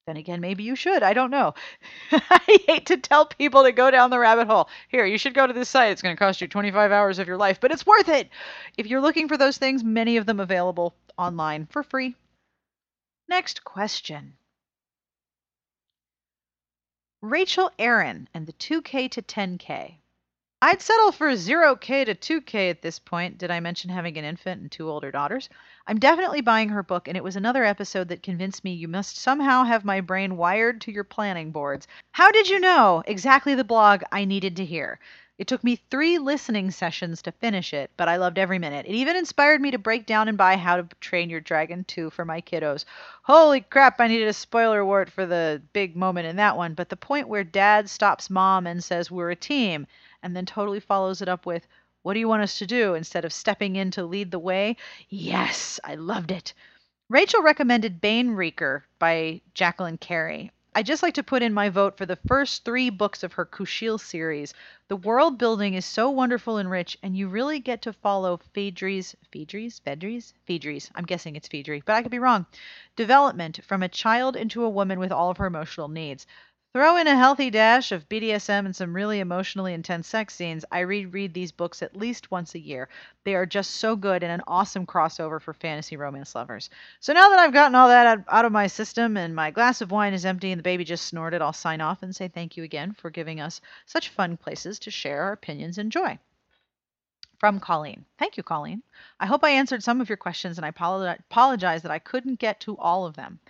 then 0.07 0.17
again, 0.19 0.41
maybe 0.41 0.63
you 0.63 0.77
should. 0.77 1.03
I 1.03 1.15
don't 1.15 1.31
know. 1.31 1.55
I 2.13 2.59
hate 2.67 2.87
to 2.87 2.97
tell 2.97 3.27
people 3.27 3.65
to 3.65 3.73
go 3.73 3.91
down 3.91 4.11
the 4.11 4.19
rabbit 4.19 4.47
hole. 4.47 4.69
Here, 4.89 5.05
you 5.05 5.19
should 5.19 5.35
go 5.35 5.47
to 5.47 5.53
this 5.53 5.69
site. 5.69 5.91
It's 5.91 6.03
going 6.03 6.15
to 6.15 6.19
cost 6.19 6.41
you 6.41 6.47
25 6.47 6.93
hours 6.93 7.19
of 7.19 7.27
your 7.27 7.37
life, 7.37 7.59
but 7.61 7.73
it's 7.73 7.87
worth 7.87 8.09
it. 8.09 8.29
If 8.77 8.87
you're 8.87 9.01
looking 9.01 9.27
for 9.27 9.37
those 9.37 9.59
things, 9.59 9.83
many 9.83 10.17
of 10.19 10.27
them 10.27 10.39
available 10.39 10.95
online 11.19 11.67
for 11.67 11.83
free. 11.83 12.15
Next 13.29 13.65
question. 13.65 14.37
Rachel 17.23 17.73
Aaron 17.79 18.29
and 18.33 18.47
the 18.47 18.53
2K 18.53 19.11
to 19.11 19.23
10K. 19.23 19.99
I'd 20.63 20.81
settle 20.81 21.13
for 21.13 21.29
0K 21.33 22.07
to 22.07 22.15
2K 22.15 22.71
at 22.71 22.83
this 22.83 22.99
point. 22.99 23.37
Did 23.37 23.51
I 23.51 23.61
mention 23.61 23.91
having 23.91 24.17
an 24.17 24.25
infant 24.25 24.63
and 24.63 24.73
two 24.73 24.89
older 24.89 25.11
daughters? 25.11 25.49
I'm 25.87 25.99
definitely 25.99 26.41
buying 26.41 26.69
her 26.71 26.83
book, 26.83 27.09
and 27.09 27.17
it 27.17 27.25
was 27.25 27.37
another 27.37 27.65
episode 27.65 28.09
that 28.09 28.23
convinced 28.23 28.65
me 28.65 28.73
you 28.73 28.89
must 28.89 29.17
somehow 29.17 29.65
have 29.65 29.85
my 29.85 30.01
brain 30.01 30.37
wired 30.37 30.81
to 30.83 30.93
your 30.93 31.05
planning 31.05 31.51
boards. 31.51 31.87
How 32.13 32.31
did 32.31 32.49
you 32.49 32.59
know? 32.59 33.03
Exactly 33.07 33.55
the 33.55 33.65
blog 33.65 34.03
I 34.13 34.25
needed 34.25 34.57
to 34.57 34.65
hear. 34.65 34.99
It 35.39 35.47
took 35.47 35.63
me 35.63 35.77
three 35.77 36.17
listening 36.17 36.71
sessions 36.71 37.21
to 37.21 37.31
finish 37.31 37.75
it, 37.75 37.91
but 37.99 38.09
I 38.09 38.17
loved 38.17 38.39
every 38.39 38.59
minute. 38.59 38.87
It 38.87 38.95
even 38.95 39.17
inspired 39.17 39.61
me 39.61 39.71
to 39.71 39.79
break 39.79 40.07
down 40.07 40.29
and 40.29 40.39
buy 40.39 40.57
How 40.57 40.77
to 40.77 40.89
Train 40.99 41.29
Your 41.29 41.43
Dragon 41.43 41.85
2 41.85 42.09
for 42.09 42.25
my 42.25 42.41
kiddos. 42.41 42.87
Holy 43.23 43.61
crap, 43.61 44.01
I 44.01 44.09
needed 44.09 44.29
a 44.29 44.33
spoiler 44.33 44.83
wart 44.83 45.11
for 45.11 45.27
the 45.27 45.61
big 45.75 45.95
moment 45.95 46.27
in 46.27 46.37
that 46.37 46.57
one, 46.57 46.73
but 46.73 46.89
the 46.89 46.97
point 46.97 47.29
where 47.29 47.45
dad 47.45 47.91
stops 47.91 48.31
mom 48.31 48.67
and 48.67 48.83
says, 48.83 49.11
We're 49.11 49.31
a 49.31 49.37
team, 49.37 49.87
and 50.23 50.35
then 50.35 50.47
totally 50.47 50.81
follows 50.81 51.21
it 51.21 51.29
up 51.29 51.45
with, 51.45 51.67
What 52.01 52.15
do 52.15 52.21
you 52.21 52.29
want 52.29 52.43
us 52.43 52.59
to 52.61 52.67
do? 52.67 52.95
instead 52.95 53.27
of 53.27 53.33
stepping 53.35 53.77
in 53.77 53.91
to 53.91 54.07
lead 54.07 54.31
the 54.31 54.39
way. 54.39 54.79
Yes, 55.11 55.79
I 55.85 55.97
loved 55.97 56.31
it. 56.31 56.55
Rachel 57.11 57.43
recommended 57.43 58.01
Banewreaker 58.01 58.85
by 58.99 59.43
Jacqueline 59.53 59.99
Carey. 59.99 60.51
I 60.77 60.83
just 60.83 61.03
like 61.03 61.15
to 61.15 61.23
put 61.23 61.43
in 61.43 61.55
my 61.55 61.71
vote 61.71 61.97
for 61.97 62.05
the 62.05 62.19
first 62.29 62.63
three 62.63 62.91
books 62.91 63.23
of 63.23 63.33
her 63.33 63.47
Kushiel 63.47 63.99
series. 63.99 64.53
The 64.89 64.97
world 64.97 65.39
building 65.39 65.73
is 65.73 65.87
so 65.87 66.11
wonderful 66.11 66.59
and 66.59 66.71
rich, 66.71 66.99
and 67.03 67.17
you 67.17 67.29
really 67.29 67.61
get 67.61 67.81
to 67.81 67.95
follow 67.95 68.37
Phaedre's, 68.53 69.17
Phaedre's, 69.33 69.79
Phaedre's, 69.79 70.35
Phaedre's, 70.45 70.91
I'm 70.95 71.07
guessing 71.07 71.35
it's 71.35 71.49
Phaedre, 71.49 71.81
but 71.87 71.95
I 71.95 72.03
could 72.03 72.11
be 72.11 72.19
wrong, 72.19 72.45
development 72.95 73.61
from 73.65 73.83
a 73.83 73.89
child 73.89 74.37
into 74.37 74.65
a 74.65 74.69
woman 74.69 74.99
with 74.99 75.13
all 75.13 75.31
of 75.31 75.39
her 75.39 75.47
emotional 75.47 75.89
needs. 75.89 76.27
Throw 76.77 76.99
in 76.99 77.07
a 77.07 77.17
healthy 77.17 77.49
dash 77.49 77.91
of 77.91 78.07
BDSM 78.07 78.67
and 78.67 78.77
some 78.77 78.95
really 78.95 79.21
emotionally 79.21 79.73
intense 79.73 80.09
sex 80.09 80.35
scenes. 80.35 80.63
I 80.71 80.81
reread 80.81 81.33
these 81.33 81.51
books 81.51 81.81
at 81.83 81.97
least 81.97 82.31
once 82.31 82.55
a 82.55 82.59
year. 82.59 82.91
They 83.25 83.35
are 83.35 83.47
just 83.47 83.77
so 83.77 83.97
good 83.97 84.23
and 84.23 84.31
an 84.31 84.43
awesome 84.47 84.85
crossover 84.85 85.41
for 85.41 85.55
fantasy 85.55 85.97
romance 85.97 86.35
lovers. 86.35 86.69
So 87.01 87.15
now 87.15 87.31
that 87.31 87.39
I've 87.39 87.55
gotten 87.55 87.75
all 87.75 87.89
that 87.89 88.23
out 88.29 88.45
of 88.45 88.53
my 88.53 88.67
system 88.67 89.17
and 89.17 89.35
my 89.35 89.51
glass 89.51 89.81
of 89.81 89.91
wine 89.91 90.13
is 90.13 90.27
empty 90.27 90.53
and 90.53 90.59
the 90.59 90.63
baby 90.63 90.85
just 90.85 91.07
snorted, 91.07 91.41
I'll 91.41 91.55
sign 91.55 91.81
off 91.81 92.03
and 92.03 92.15
say 92.15 92.29
thank 92.29 92.59
you 92.59 92.63
again 92.63 92.93
for 92.93 93.09
giving 93.09 93.41
us 93.41 93.63
such 93.87 94.11
fun 94.11 94.37
places 94.37 94.79
to 94.81 94.91
share 94.91 95.23
our 95.23 95.33
opinions 95.33 95.79
and 95.79 95.91
joy. 95.91 96.19
From 97.39 97.59
Colleen. 97.59 98.05
Thank 98.19 98.37
you, 98.37 98.43
Colleen. 98.43 98.83
I 99.19 99.25
hope 99.25 99.45
I 99.45 99.49
answered 99.53 99.83
some 99.83 100.03
of 100.03 100.11
your 100.11 100.19
questions 100.19 100.59
and 100.59 100.67
I 100.67 100.69
apologize 100.69 101.81
that 101.81 101.91
I 101.91 102.01
couldn't 102.01 102.39
get 102.39 102.61
to 102.61 102.77
all 102.77 103.07
of 103.07 103.17
them. 103.17 103.41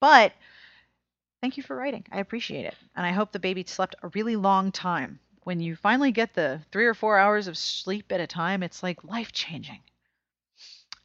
But 0.00 0.32
Thank 1.42 1.58
you 1.58 1.62
for 1.62 1.76
writing. 1.76 2.06
I 2.10 2.20
appreciate 2.20 2.64
it. 2.64 2.74
And 2.96 3.04
I 3.04 3.12
hope 3.12 3.32
the 3.32 3.38
baby 3.38 3.64
slept 3.66 3.96
a 4.02 4.08
really 4.08 4.36
long 4.36 4.72
time. 4.72 5.20
when 5.42 5.60
you 5.60 5.76
finally 5.76 6.10
get 6.10 6.32
the 6.32 6.62
three 6.72 6.86
or 6.86 6.94
four 6.94 7.18
hours 7.18 7.48
of 7.48 7.58
sleep 7.58 8.10
at 8.12 8.20
a 8.20 8.26
time, 8.26 8.62
it's 8.62 8.82
like 8.82 9.04
life 9.04 9.32
changing. 9.32 9.82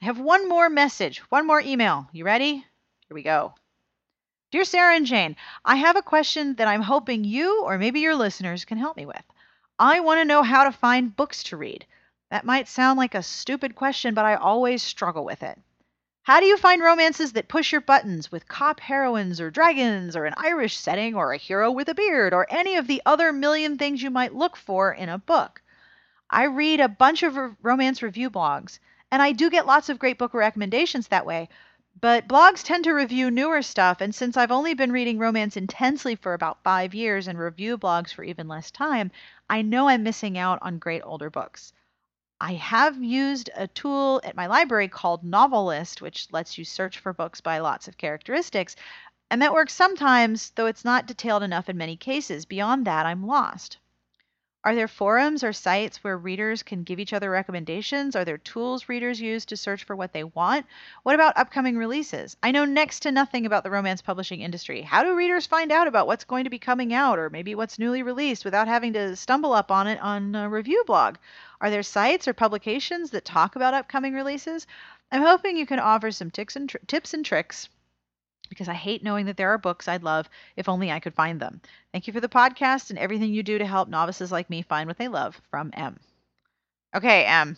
I 0.01 0.05
have 0.05 0.19
one 0.19 0.47
more 0.47 0.69
message, 0.69 1.19
one 1.29 1.45
more 1.45 1.59
email. 1.61 2.07
You 2.13 2.23
ready? 2.23 2.53
Here 2.53 3.15
we 3.15 3.23
go. 3.23 3.55
Dear 4.51 4.63
Sarah 4.63 4.95
and 4.95 5.05
Jane, 5.05 5.35
I 5.65 5.75
have 5.77 5.95
a 5.95 6.01
question 6.01 6.55
that 6.55 6.67
I'm 6.67 6.81
hoping 6.83 7.23
you 7.23 7.63
or 7.63 7.77
maybe 7.77 7.99
your 7.99 8.15
listeners 8.15 8.65
can 8.65 8.77
help 8.77 8.97
me 8.97 9.05
with. 9.05 9.23
I 9.79 9.99
want 10.01 10.19
to 10.19 10.25
know 10.25 10.43
how 10.43 10.63
to 10.63 10.71
find 10.71 11.15
books 11.15 11.43
to 11.43 11.57
read. 11.57 11.85
That 12.31 12.45
might 12.45 12.67
sound 12.67 12.97
like 12.97 13.15
a 13.15 13.23
stupid 13.23 13.75
question, 13.75 14.13
but 14.13 14.25
I 14.25 14.35
always 14.35 14.83
struggle 14.83 15.25
with 15.25 15.43
it. 15.43 15.59
How 16.27 16.41
do 16.41 16.45
you 16.45 16.57
find 16.57 16.81
romances 16.81 17.31
that 17.31 17.47
push 17.47 17.71
your 17.71 17.79
buttons 17.79 18.33
with 18.33 18.49
cop 18.49 18.81
heroines 18.81 19.39
or 19.39 19.49
dragons 19.49 20.13
or 20.13 20.25
an 20.25 20.33
Irish 20.35 20.75
setting 20.75 21.15
or 21.15 21.31
a 21.31 21.37
hero 21.37 21.71
with 21.71 21.87
a 21.87 21.95
beard 21.95 22.33
or 22.33 22.45
any 22.49 22.75
of 22.75 22.85
the 22.85 23.01
other 23.05 23.31
million 23.31 23.77
things 23.77 24.03
you 24.03 24.09
might 24.09 24.35
look 24.35 24.57
for 24.57 24.91
in 24.91 25.07
a 25.07 25.19
book? 25.19 25.61
I 26.29 26.43
read 26.43 26.81
a 26.81 26.89
bunch 26.89 27.23
of 27.23 27.55
romance 27.63 28.03
review 28.03 28.29
blogs, 28.29 28.79
and 29.09 29.21
I 29.21 29.31
do 29.31 29.49
get 29.49 29.65
lots 29.65 29.87
of 29.87 29.99
great 29.99 30.17
book 30.17 30.33
recommendations 30.33 31.07
that 31.07 31.25
way. 31.25 31.47
But 31.97 32.27
blogs 32.27 32.61
tend 32.61 32.83
to 32.83 32.91
review 32.91 33.31
newer 33.31 33.61
stuff, 33.61 34.01
and 34.01 34.13
since 34.13 34.35
I've 34.35 34.51
only 34.51 34.73
been 34.73 34.91
reading 34.91 35.19
romance 35.19 35.55
intensely 35.55 36.17
for 36.17 36.33
about 36.33 36.61
five 36.61 36.93
years 36.93 37.29
and 37.29 37.39
review 37.39 37.77
blogs 37.77 38.13
for 38.13 38.25
even 38.25 38.49
less 38.49 38.69
time, 38.69 39.11
I 39.49 39.61
know 39.61 39.87
I'm 39.87 40.03
missing 40.03 40.37
out 40.37 40.59
on 40.61 40.77
great 40.77 41.03
older 41.05 41.29
books. 41.29 41.71
I 42.39 42.53
have 42.53 43.03
used 43.03 43.49
a 43.55 43.67
tool 43.67 44.21
at 44.23 44.35
my 44.35 44.47
library 44.47 44.87
called 44.87 45.23
Novelist, 45.23 46.01
which 46.01 46.31
lets 46.31 46.57
you 46.57 46.65
search 46.65 46.99
for 46.99 47.13
books 47.13 47.41
by 47.41 47.59
lots 47.59 47.87
of 47.87 47.97
characteristics. 47.97 48.75
And 49.29 49.41
that 49.41 49.53
works 49.53 49.73
sometimes, 49.73 50.51
though 50.51 50.67
it's 50.67 50.85
not 50.85 51.07
detailed 51.07 51.43
enough 51.43 51.69
in 51.69 51.77
many 51.77 51.97
cases. 51.97 52.45
Beyond 52.45 52.85
that, 52.85 53.05
I'm 53.05 53.25
lost. 53.25 53.77
Are 54.67 54.75
there 54.75 54.89
forums 54.89 55.45
or 55.45 55.53
sites 55.53 56.03
where 56.03 56.17
readers 56.17 56.61
can 56.61 56.83
give 56.83 56.99
each 56.99 57.13
other 57.13 57.31
recommendations? 57.31 58.17
Are 58.17 58.25
there 58.25 58.37
tools 58.37 58.89
readers 58.89 59.21
use 59.21 59.45
to 59.45 59.55
search 59.55 59.85
for 59.85 59.95
what 59.95 60.11
they 60.11 60.25
want? 60.25 60.65
What 61.03 61.15
about 61.15 61.37
upcoming 61.37 61.77
releases? 61.77 62.35
I 62.43 62.51
know 62.51 62.65
next 62.65 62.99
to 63.03 63.13
nothing 63.13 63.45
about 63.45 63.63
the 63.63 63.69
romance 63.71 64.01
publishing 64.01 64.41
industry. 64.41 64.81
How 64.81 65.03
do 65.03 65.15
readers 65.15 65.47
find 65.47 65.71
out 65.71 65.87
about 65.87 66.05
what's 66.05 66.25
going 66.25 66.43
to 66.43 66.49
be 66.49 66.59
coming 66.59 66.93
out 66.93 67.17
or 67.17 67.29
maybe 67.29 67.55
what's 67.55 67.79
newly 67.79 68.03
released 68.03 68.43
without 68.43 68.67
having 68.67 68.91
to 68.91 69.15
stumble 69.15 69.53
up 69.53 69.71
on 69.71 69.87
it 69.87 70.01
on 70.01 70.35
a 70.35 70.49
review 70.49 70.83
blog? 70.85 71.15
Are 71.61 71.69
there 71.69 71.81
sites 71.81 72.27
or 72.27 72.33
publications 72.33 73.11
that 73.11 73.23
talk 73.23 73.55
about 73.55 73.73
upcoming 73.73 74.13
releases? 74.13 74.67
I'm 75.13 75.21
hoping 75.21 75.55
you 75.55 75.65
can 75.65 75.79
offer 75.79 76.11
some 76.11 76.29
and 76.57 76.69
tr- 76.69 76.77
tips 76.87 77.13
and 77.13 77.23
tricks 77.23 77.69
because 78.47 78.67
I 78.67 78.73
hate 78.73 79.03
knowing 79.03 79.25
that 79.27 79.37
there 79.37 79.49
are 79.53 79.57
books 79.57 79.87
I'd 79.87 80.03
love 80.03 80.29
if 80.55 80.67
only 80.69 80.91
I 80.91 80.99
could 80.99 81.13
find 81.13 81.39
them. 81.39 81.61
Thank 81.91 82.07
you 82.07 82.13
for 82.13 82.21
the 82.21 82.29
podcast 82.29 82.89
and 82.89 82.97
everything 82.99 83.33
you 83.33 83.43
do 83.43 83.57
to 83.57 83.65
help 83.65 83.89
novices 83.89 84.31
like 84.31 84.49
me 84.49 84.61
find 84.61 84.87
what 84.87 84.97
they 84.97 85.07
love. 85.07 85.39
From 85.51 85.71
M. 85.73 85.99
Okay, 86.95 87.25
M. 87.25 87.57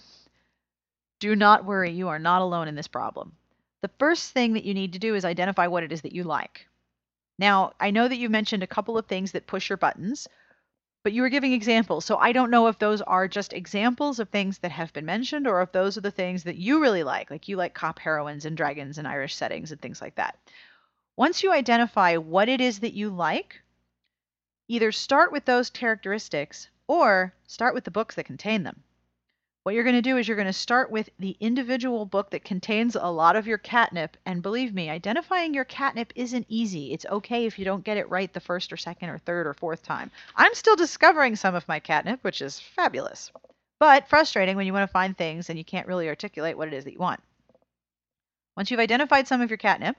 Do 1.19 1.35
not 1.35 1.65
worry, 1.65 1.91
you 1.91 2.07
are 2.07 2.19
not 2.19 2.41
alone 2.41 2.67
in 2.67 2.75
this 2.75 2.87
problem. 2.87 3.35
The 3.81 3.91
first 3.99 4.31
thing 4.31 4.53
that 4.53 4.65
you 4.65 4.73
need 4.73 4.93
to 4.93 4.99
do 4.99 5.15
is 5.15 5.25
identify 5.25 5.67
what 5.67 5.83
it 5.83 5.91
is 5.91 6.01
that 6.01 6.13
you 6.13 6.23
like. 6.23 6.67
Now, 7.37 7.73
I 7.79 7.91
know 7.91 8.07
that 8.07 8.17
you 8.17 8.29
mentioned 8.29 8.63
a 8.63 8.67
couple 8.67 8.97
of 8.97 9.05
things 9.05 9.31
that 9.31 9.47
push 9.47 9.69
your 9.69 9.77
buttons, 9.77 10.27
but 11.03 11.13
you 11.13 11.21
were 11.21 11.29
giving 11.29 11.53
examples. 11.53 12.03
So 12.03 12.17
I 12.17 12.33
don't 12.33 12.51
know 12.51 12.67
if 12.67 12.77
those 12.77 13.01
are 13.01 13.27
just 13.27 13.53
examples 13.53 14.19
of 14.19 14.29
things 14.29 14.57
that 14.59 14.71
have 14.71 14.91
been 14.91 15.05
mentioned 15.05 15.47
or 15.47 15.61
if 15.61 15.71
those 15.71 15.97
are 15.97 16.01
the 16.01 16.11
things 16.11 16.43
that 16.43 16.57
you 16.57 16.81
really 16.81 17.03
like. 17.03 17.31
Like 17.31 17.47
you 17.47 17.55
like 17.55 17.73
cop 17.73 17.99
heroines 17.99 18.45
and 18.45 18.57
dragons 18.57 18.97
and 18.97 19.07
Irish 19.07 19.35
settings 19.35 19.71
and 19.71 19.81
things 19.81 20.01
like 20.01 20.15
that. 20.15 20.37
Once 21.19 21.43
you 21.43 21.51
identify 21.51 22.15
what 22.15 22.47
it 22.47 22.61
is 22.61 22.79
that 22.79 22.93
you 22.93 23.09
like, 23.09 23.61
either 24.69 24.89
start 24.89 25.33
with 25.33 25.43
those 25.43 25.69
characteristics 25.69 26.69
or 26.87 27.33
start 27.45 27.73
with 27.73 27.83
the 27.83 27.91
books 27.91 28.15
that 28.15 28.23
contain 28.23 28.63
them. 28.63 28.81
What 29.63 29.75
you're 29.75 29.83
going 29.83 29.97
to 29.97 30.01
do 30.01 30.15
is 30.15 30.29
you're 30.29 30.37
going 30.37 30.47
to 30.47 30.53
start 30.53 30.89
with 30.89 31.09
the 31.19 31.35
individual 31.41 32.05
book 32.05 32.29
that 32.29 32.45
contains 32.45 32.95
a 32.95 33.07
lot 33.07 33.35
of 33.35 33.47
your 33.47 33.57
catnip. 33.57 34.15
And 34.25 34.41
believe 34.41 34.73
me, 34.73 34.89
identifying 34.89 35.53
your 35.53 35.65
catnip 35.65 36.13
isn't 36.15 36.45
easy. 36.47 36.93
It's 36.93 37.05
okay 37.07 37.45
if 37.45 37.59
you 37.59 37.65
don't 37.65 37.83
get 37.83 37.97
it 37.97 38.09
right 38.09 38.31
the 38.31 38.39
first 38.39 38.71
or 38.71 38.77
second 38.77 39.09
or 39.09 39.17
third 39.17 39.45
or 39.45 39.53
fourth 39.53 39.83
time. 39.83 40.11
I'm 40.37 40.53
still 40.53 40.77
discovering 40.77 41.35
some 41.35 41.53
of 41.53 41.67
my 41.67 41.81
catnip, 41.81 42.23
which 42.23 42.41
is 42.41 42.61
fabulous, 42.61 43.29
but 43.77 44.07
frustrating 44.07 44.55
when 44.55 44.67
you 44.67 44.71
want 44.71 44.87
to 44.87 44.93
find 44.93 45.17
things 45.17 45.49
and 45.49 45.59
you 45.59 45.65
can't 45.65 45.85
really 45.85 46.07
articulate 46.07 46.57
what 46.57 46.69
it 46.69 46.73
is 46.75 46.85
that 46.85 46.93
you 46.93 46.99
want. 46.99 47.19
Once 48.55 48.71
you've 48.71 48.79
identified 48.79 49.27
some 49.27 49.41
of 49.41 49.49
your 49.49 49.57
catnip, 49.57 49.97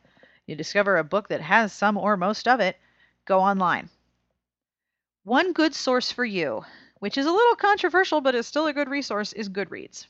you 0.50 0.56
discover 0.56 0.96
a 0.96 1.04
book 1.04 1.28
that 1.28 1.40
has 1.40 1.72
some 1.72 1.96
or 1.96 2.16
most 2.16 2.48
of 2.48 2.58
it, 2.58 2.76
go 3.24 3.38
online. 3.38 3.88
One 5.22 5.52
good 5.52 5.74
source 5.74 6.10
for 6.10 6.24
you, 6.24 6.64
which 6.98 7.16
is 7.16 7.26
a 7.26 7.30
little 7.30 7.54
controversial 7.54 8.20
but 8.20 8.34
is 8.34 8.48
still 8.48 8.66
a 8.66 8.72
good 8.72 8.88
resource, 8.88 9.32
is 9.32 9.48
Goodreads. 9.48 10.06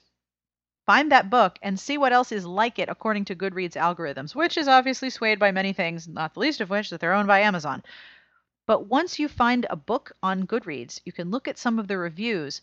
Find 0.86 1.12
that 1.12 1.28
book 1.28 1.58
and 1.62 1.78
see 1.78 1.98
what 1.98 2.12
else 2.12 2.32
is 2.32 2.46
like 2.46 2.78
it 2.78 2.88
according 2.88 3.26
to 3.26 3.36
Goodreads 3.36 3.76
algorithms, 3.76 4.34
which 4.34 4.56
is 4.56 4.66
obviously 4.66 5.10
swayed 5.10 5.38
by 5.38 5.52
many 5.52 5.74
things, 5.74 6.08
not 6.08 6.32
the 6.32 6.40
least 6.40 6.62
of 6.62 6.70
which 6.70 6.88
that 6.88 7.00
they're 7.00 7.12
owned 7.12 7.28
by 7.28 7.40
Amazon. 7.40 7.82
But 8.66 8.86
once 8.86 9.18
you 9.18 9.28
find 9.28 9.66
a 9.68 9.76
book 9.76 10.12
on 10.22 10.46
Goodreads, 10.46 11.00
you 11.04 11.12
can 11.12 11.30
look 11.30 11.48
at 11.48 11.58
some 11.58 11.78
of 11.78 11.86
the 11.86 11.98
reviews 11.98 12.62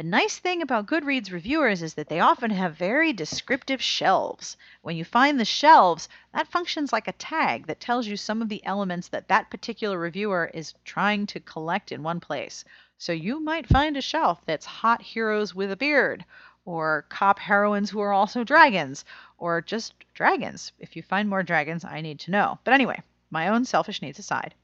the 0.00 0.06
nice 0.06 0.38
thing 0.38 0.62
about 0.62 0.86
Goodreads 0.86 1.30
reviewers 1.30 1.82
is 1.82 1.92
that 1.92 2.08
they 2.08 2.20
often 2.20 2.50
have 2.52 2.74
very 2.74 3.12
descriptive 3.12 3.82
shelves. 3.82 4.56
When 4.80 4.96
you 4.96 5.04
find 5.04 5.38
the 5.38 5.44
shelves, 5.44 6.08
that 6.32 6.48
functions 6.48 6.90
like 6.90 7.06
a 7.06 7.12
tag 7.12 7.66
that 7.66 7.80
tells 7.80 8.06
you 8.06 8.16
some 8.16 8.40
of 8.40 8.48
the 8.48 8.64
elements 8.64 9.08
that 9.08 9.28
that 9.28 9.50
particular 9.50 9.98
reviewer 9.98 10.50
is 10.54 10.72
trying 10.86 11.26
to 11.26 11.40
collect 11.40 11.92
in 11.92 12.02
one 12.02 12.18
place. 12.18 12.64
So 12.96 13.12
you 13.12 13.40
might 13.40 13.66
find 13.68 13.94
a 13.94 14.00
shelf 14.00 14.40
that's 14.46 14.64
hot 14.64 15.02
heroes 15.02 15.54
with 15.54 15.70
a 15.70 15.76
beard, 15.76 16.24
or 16.64 17.04
cop 17.10 17.38
heroines 17.38 17.90
who 17.90 18.00
are 18.00 18.14
also 18.14 18.42
dragons, 18.42 19.04
or 19.36 19.60
just 19.60 19.92
dragons. 20.14 20.72
If 20.78 20.96
you 20.96 21.02
find 21.02 21.28
more 21.28 21.42
dragons, 21.42 21.84
I 21.84 22.00
need 22.00 22.20
to 22.20 22.30
know. 22.30 22.58
But 22.64 22.72
anyway, 22.72 23.02
my 23.28 23.48
own 23.48 23.66
selfish 23.66 24.00
needs 24.00 24.18
aside, 24.18 24.54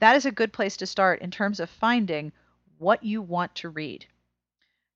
that 0.00 0.14
is 0.14 0.26
a 0.26 0.30
good 0.30 0.52
place 0.52 0.76
to 0.76 0.86
start 0.86 1.22
in 1.22 1.30
terms 1.30 1.58
of 1.58 1.70
finding 1.70 2.32
what 2.76 3.02
you 3.02 3.22
want 3.22 3.54
to 3.54 3.70
read. 3.70 4.06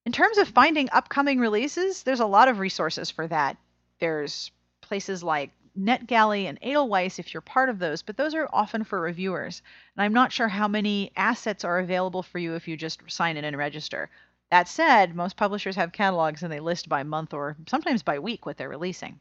In 0.05 0.11
terms 0.11 0.37
of 0.37 0.49
finding 0.49 0.89
upcoming 0.91 1.39
releases, 1.39 2.03
there's 2.03 2.19
a 2.19 2.25
lot 2.25 2.49
of 2.49 2.59
resources 2.59 3.09
for 3.09 3.25
that. 3.27 3.57
There's 3.99 4.51
places 4.81 5.23
like 5.23 5.51
NetGalley 5.79 6.43
and 6.43 6.59
Edelweiss 6.61 7.19
if 7.19 7.33
you're 7.33 7.41
part 7.41 7.69
of 7.69 7.79
those, 7.79 8.01
but 8.01 8.17
those 8.17 8.35
are 8.35 8.49
often 8.51 8.83
for 8.83 8.99
reviewers. 8.99 9.61
And 9.95 10.03
I'm 10.03 10.13
not 10.13 10.33
sure 10.33 10.49
how 10.49 10.67
many 10.67 11.11
assets 11.15 11.63
are 11.63 11.79
available 11.79 12.21
for 12.21 12.37
you 12.37 12.55
if 12.55 12.67
you 12.67 12.75
just 12.75 12.99
sign 13.09 13.37
in 13.37 13.45
and 13.45 13.57
register. 13.57 14.09
That 14.51 14.67
said, 14.67 15.15
most 15.15 15.37
publishers 15.37 15.77
have 15.77 15.93
catalogs 15.93 16.43
and 16.43 16.51
they 16.51 16.59
list 16.59 16.89
by 16.89 17.03
month 17.03 17.33
or 17.33 17.55
sometimes 17.67 18.03
by 18.03 18.19
week 18.19 18.45
what 18.45 18.57
they're 18.57 18.69
releasing. 18.69 19.19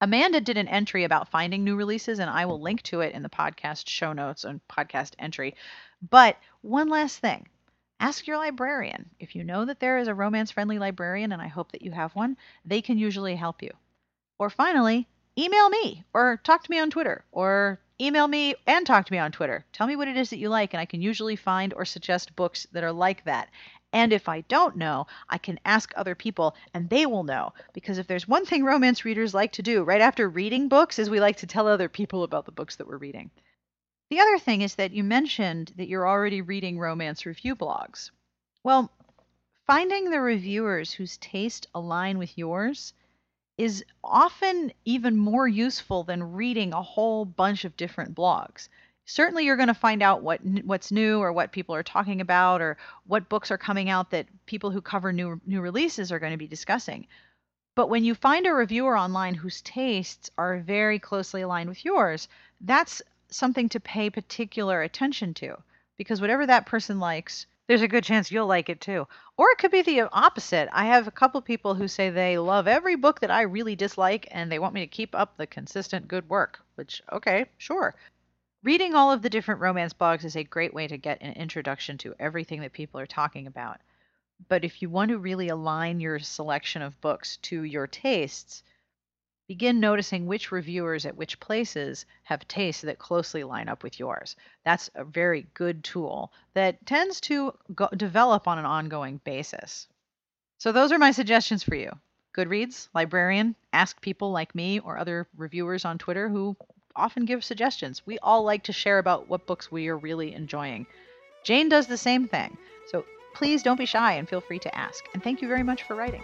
Amanda 0.00 0.40
did 0.40 0.56
an 0.56 0.68
entry 0.68 1.04
about 1.04 1.28
finding 1.28 1.62
new 1.62 1.76
releases, 1.76 2.20
and 2.20 2.30
I 2.30 2.46
will 2.46 2.60
link 2.60 2.82
to 2.84 3.02
it 3.02 3.14
in 3.14 3.22
the 3.22 3.28
podcast 3.28 3.88
show 3.88 4.14
notes 4.14 4.44
and 4.44 4.60
podcast 4.68 5.12
entry. 5.18 5.54
But 6.08 6.38
one 6.62 6.88
last 6.88 7.18
thing 7.18 7.46
Ask 8.00 8.26
your 8.26 8.38
librarian. 8.38 9.10
If 9.20 9.36
you 9.36 9.44
know 9.44 9.66
that 9.66 9.78
there 9.78 9.98
is 9.98 10.08
a 10.08 10.14
romance 10.14 10.50
friendly 10.50 10.78
librarian, 10.78 11.32
and 11.32 11.42
I 11.42 11.48
hope 11.48 11.72
that 11.72 11.82
you 11.82 11.90
have 11.92 12.14
one, 12.16 12.38
they 12.64 12.80
can 12.80 12.96
usually 12.96 13.36
help 13.36 13.62
you. 13.62 13.72
Or 14.38 14.48
finally, 14.48 15.06
email 15.36 15.68
me 15.68 16.02
or 16.14 16.40
talk 16.42 16.64
to 16.64 16.70
me 16.70 16.78
on 16.78 16.88
Twitter 16.88 17.26
or 17.30 17.78
email 18.00 18.26
me 18.26 18.54
and 18.66 18.86
talk 18.86 19.04
to 19.04 19.12
me 19.12 19.18
on 19.18 19.32
Twitter. 19.32 19.66
Tell 19.74 19.86
me 19.86 19.96
what 19.96 20.08
it 20.08 20.16
is 20.16 20.30
that 20.30 20.38
you 20.38 20.48
like, 20.48 20.72
and 20.72 20.80
I 20.80 20.86
can 20.86 21.02
usually 21.02 21.36
find 21.36 21.74
or 21.74 21.84
suggest 21.84 22.34
books 22.36 22.66
that 22.72 22.84
are 22.84 22.92
like 22.92 23.22
that. 23.24 23.50
And 23.92 24.14
if 24.14 24.30
I 24.30 24.40
don't 24.48 24.76
know, 24.76 25.06
I 25.28 25.36
can 25.36 25.60
ask 25.66 25.92
other 25.94 26.14
people 26.14 26.56
and 26.72 26.88
they 26.88 27.04
will 27.04 27.24
know. 27.24 27.52
Because 27.74 27.98
if 27.98 28.06
there's 28.06 28.26
one 28.26 28.46
thing 28.46 28.64
romance 28.64 29.04
readers 29.04 29.34
like 29.34 29.52
to 29.52 29.62
do 29.62 29.82
right 29.82 30.00
after 30.00 30.26
reading 30.26 30.68
books, 30.68 30.98
is 30.98 31.10
we 31.10 31.20
like 31.20 31.36
to 31.36 31.46
tell 31.46 31.68
other 31.68 31.90
people 31.90 32.22
about 32.22 32.46
the 32.46 32.52
books 32.52 32.76
that 32.76 32.86
we're 32.86 32.96
reading. 32.96 33.30
The 34.10 34.18
other 34.18 34.40
thing 34.40 34.62
is 34.62 34.74
that 34.74 34.90
you 34.90 35.04
mentioned 35.04 35.72
that 35.76 35.86
you're 35.86 36.08
already 36.08 36.42
reading 36.42 36.80
romance 36.80 37.24
review 37.26 37.54
blogs. 37.54 38.10
Well, 38.64 38.90
finding 39.68 40.10
the 40.10 40.20
reviewers 40.20 40.92
whose 40.92 41.16
taste 41.18 41.68
align 41.76 42.18
with 42.18 42.36
yours 42.36 42.92
is 43.56 43.84
often 44.02 44.72
even 44.84 45.16
more 45.16 45.46
useful 45.46 46.02
than 46.02 46.32
reading 46.32 46.72
a 46.72 46.82
whole 46.82 47.24
bunch 47.24 47.64
of 47.64 47.76
different 47.76 48.16
blogs. 48.16 48.68
Certainly 49.04 49.44
you're 49.44 49.56
going 49.56 49.68
to 49.68 49.74
find 49.74 50.02
out 50.02 50.22
what 50.22 50.40
what's 50.64 50.90
new 50.90 51.20
or 51.20 51.32
what 51.32 51.52
people 51.52 51.76
are 51.76 51.84
talking 51.84 52.20
about 52.20 52.60
or 52.60 52.78
what 53.06 53.28
books 53.28 53.52
are 53.52 53.58
coming 53.58 53.90
out 53.90 54.10
that 54.10 54.26
people 54.46 54.72
who 54.72 54.80
cover 54.80 55.12
new 55.12 55.40
new 55.46 55.60
releases 55.60 56.10
are 56.10 56.18
going 56.18 56.32
to 56.32 56.36
be 56.36 56.48
discussing. 56.48 57.06
But 57.76 57.88
when 57.88 58.02
you 58.02 58.16
find 58.16 58.44
a 58.46 58.52
reviewer 58.52 58.98
online 58.98 59.34
whose 59.34 59.62
tastes 59.62 60.30
are 60.36 60.58
very 60.58 60.98
closely 60.98 61.42
aligned 61.42 61.68
with 61.68 61.84
yours, 61.84 62.28
that's 62.60 63.02
something 63.30 63.68
to 63.70 63.80
pay 63.80 64.10
particular 64.10 64.82
attention 64.82 65.34
to 65.34 65.56
because 65.96 66.20
whatever 66.20 66.46
that 66.46 66.66
person 66.66 66.98
likes, 66.98 67.46
there's 67.66 67.82
a 67.82 67.88
good 67.88 68.02
chance 68.02 68.32
you'll 68.32 68.46
like 68.46 68.68
it 68.68 68.80
too. 68.80 69.06
Or 69.36 69.50
it 69.50 69.58
could 69.58 69.70
be 69.70 69.82
the 69.82 70.02
opposite. 70.12 70.68
I 70.72 70.86
have 70.86 71.06
a 71.06 71.12
couple 71.12 71.40
people 71.40 71.74
who 71.74 71.86
say 71.86 72.10
they 72.10 72.36
love 72.38 72.66
every 72.66 72.96
book 72.96 73.20
that 73.20 73.30
I 73.30 73.42
really 73.42 73.76
dislike 73.76 74.26
and 74.30 74.50
they 74.50 74.58
want 74.58 74.74
me 74.74 74.80
to 74.80 74.86
keep 74.86 75.14
up 75.14 75.36
the 75.36 75.46
consistent 75.46 76.08
good 76.08 76.28
work, 76.28 76.60
which, 76.74 77.02
okay, 77.12 77.46
sure. 77.58 77.94
Reading 78.62 78.94
all 78.94 79.12
of 79.12 79.22
the 79.22 79.30
different 79.30 79.60
romance 79.60 79.94
blogs 79.94 80.24
is 80.24 80.36
a 80.36 80.42
great 80.42 80.74
way 80.74 80.88
to 80.88 80.98
get 80.98 81.22
an 81.22 81.32
introduction 81.34 81.96
to 81.98 82.14
everything 82.18 82.60
that 82.62 82.72
people 82.72 82.98
are 82.98 83.06
talking 83.06 83.46
about. 83.46 83.80
But 84.48 84.64
if 84.64 84.82
you 84.82 84.90
want 84.90 85.10
to 85.10 85.18
really 85.18 85.48
align 85.48 86.00
your 86.00 86.18
selection 86.18 86.82
of 86.82 87.00
books 87.00 87.36
to 87.42 87.62
your 87.62 87.86
tastes, 87.86 88.62
begin 89.50 89.80
noticing 89.80 90.26
which 90.26 90.52
reviewers 90.52 91.04
at 91.04 91.16
which 91.16 91.40
places 91.40 92.06
have 92.22 92.46
tastes 92.46 92.82
that 92.82 93.00
closely 93.00 93.42
line 93.42 93.68
up 93.68 93.82
with 93.82 93.98
yours. 93.98 94.36
That's 94.64 94.88
a 94.94 95.02
very 95.02 95.44
good 95.54 95.82
tool 95.82 96.32
that 96.54 96.86
tends 96.86 97.20
to 97.22 97.52
go- 97.74 97.88
develop 97.96 98.46
on 98.46 98.60
an 98.60 98.64
ongoing 98.64 99.20
basis. 99.24 99.88
So, 100.58 100.70
those 100.70 100.92
are 100.92 101.00
my 101.00 101.10
suggestions 101.10 101.64
for 101.64 101.74
you. 101.74 101.90
Goodreads, 102.32 102.86
Librarian, 102.94 103.56
ask 103.72 104.00
people 104.00 104.30
like 104.30 104.54
me 104.54 104.78
or 104.78 104.96
other 104.96 105.26
reviewers 105.36 105.84
on 105.84 105.98
Twitter 105.98 106.28
who 106.28 106.56
often 106.94 107.24
give 107.24 107.42
suggestions. 107.42 108.06
We 108.06 108.20
all 108.20 108.44
like 108.44 108.62
to 108.64 108.72
share 108.72 109.00
about 109.00 109.28
what 109.28 109.48
books 109.48 109.72
we 109.72 109.88
are 109.88 109.98
really 109.98 110.32
enjoying. 110.32 110.86
Jane 111.42 111.68
does 111.68 111.88
the 111.88 111.98
same 111.98 112.28
thing. 112.28 112.56
So 112.86 113.04
please 113.34 113.64
don't 113.64 113.78
be 113.78 113.84
shy 113.86 114.12
and 114.12 114.28
feel 114.28 114.42
free 114.42 114.60
to 114.60 114.78
ask. 114.78 115.04
And 115.12 115.24
thank 115.24 115.42
you 115.42 115.48
very 115.48 115.64
much 115.64 115.82
for 115.82 115.96
writing. 115.96 116.22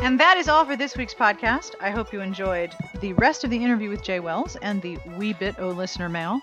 And 0.00 0.18
that 0.20 0.36
is 0.38 0.48
all 0.48 0.64
for 0.64 0.76
this 0.76 0.96
week's 0.96 1.12
podcast. 1.12 1.74
I 1.80 1.90
hope 1.90 2.12
you 2.12 2.20
enjoyed 2.20 2.74
the 3.00 3.12
rest 3.14 3.44
of 3.44 3.50
the 3.50 3.62
interview 3.62 3.90
with 3.90 4.02
Jaye 4.02 4.22
Wells 4.22 4.56
and 4.62 4.80
the 4.80 4.96
wee 5.16 5.32
bit 5.32 5.58
o 5.58 5.68
listener 5.68 6.08
mail. 6.08 6.40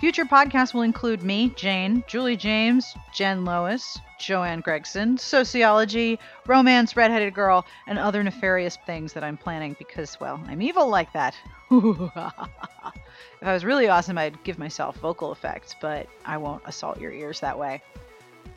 Future 0.00 0.24
podcasts 0.24 0.74
will 0.74 0.82
include 0.82 1.22
me, 1.22 1.50
Jane, 1.56 2.04
Julie 2.06 2.36
James, 2.36 2.94
Jen 3.12 3.44
Lois, 3.44 3.98
Joanna 4.18 4.62
Gregson, 4.62 5.16
sociology, 5.16 6.18
romance, 6.46 6.96
redheaded 6.96 7.34
girl, 7.34 7.64
and 7.86 7.98
other 7.98 8.22
nefarious 8.22 8.76
things 8.84 9.12
that 9.12 9.24
I'm 9.24 9.36
planning 9.36 9.74
because, 9.78 10.18
well, 10.20 10.40
I'm 10.46 10.60
evil 10.60 10.88
like 10.88 11.12
that. 11.12 11.34
if 11.70 12.12
I 12.16 13.52
was 13.52 13.64
really 13.64 13.88
awesome, 13.88 14.18
I'd 14.18 14.42
give 14.44 14.58
myself 14.58 14.96
vocal 14.96 15.32
effects, 15.32 15.74
but 15.80 16.08
I 16.24 16.36
won't 16.36 16.62
assault 16.66 17.00
your 17.00 17.12
ears 17.12 17.40
that 17.40 17.58
way. 17.58 17.80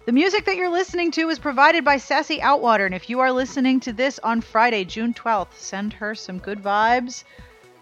The 0.06 0.12
music 0.12 0.46
that 0.46 0.56
you're 0.56 0.70
listening 0.70 1.12
to 1.12 1.30
is 1.30 1.40
provided 1.40 1.86
by 1.86 1.98
Sassy 1.98 2.40
Outwater, 2.40 2.86
and 2.86 2.96
if 2.96 3.10
you 3.10 3.20
are 3.20 3.32
listening 3.32 3.80
to 3.82 3.94
this 3.94 4.20
on 4.20 4.42
Friday, 4.42 4.84
June 4.84 5.14
12th, 5.14 5.54
send 5.54 5.94
her 5.94 6.16
some 6.16 6.40
good 6.40 6.62
vibes 6.62 7.24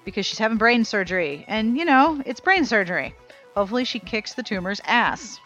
because 0.04 0.26
she's 0.26 0.40
having 0.40 0.58
brain 0.58 0.84
surgery. 0.84 1.46
And, 1.48 1.78
you 1.78 1.86
know, 1.86 2.22
it's 2.26 2.40
brain 2.40 2.66
surgery. 2.66 3.16
Hopefully, 3.56 3.86
she 3.86 4.00
kicks 4.00 4.34
the 4.34 4.44
tumor's 4.44 4.82
ass. 4.86 5.40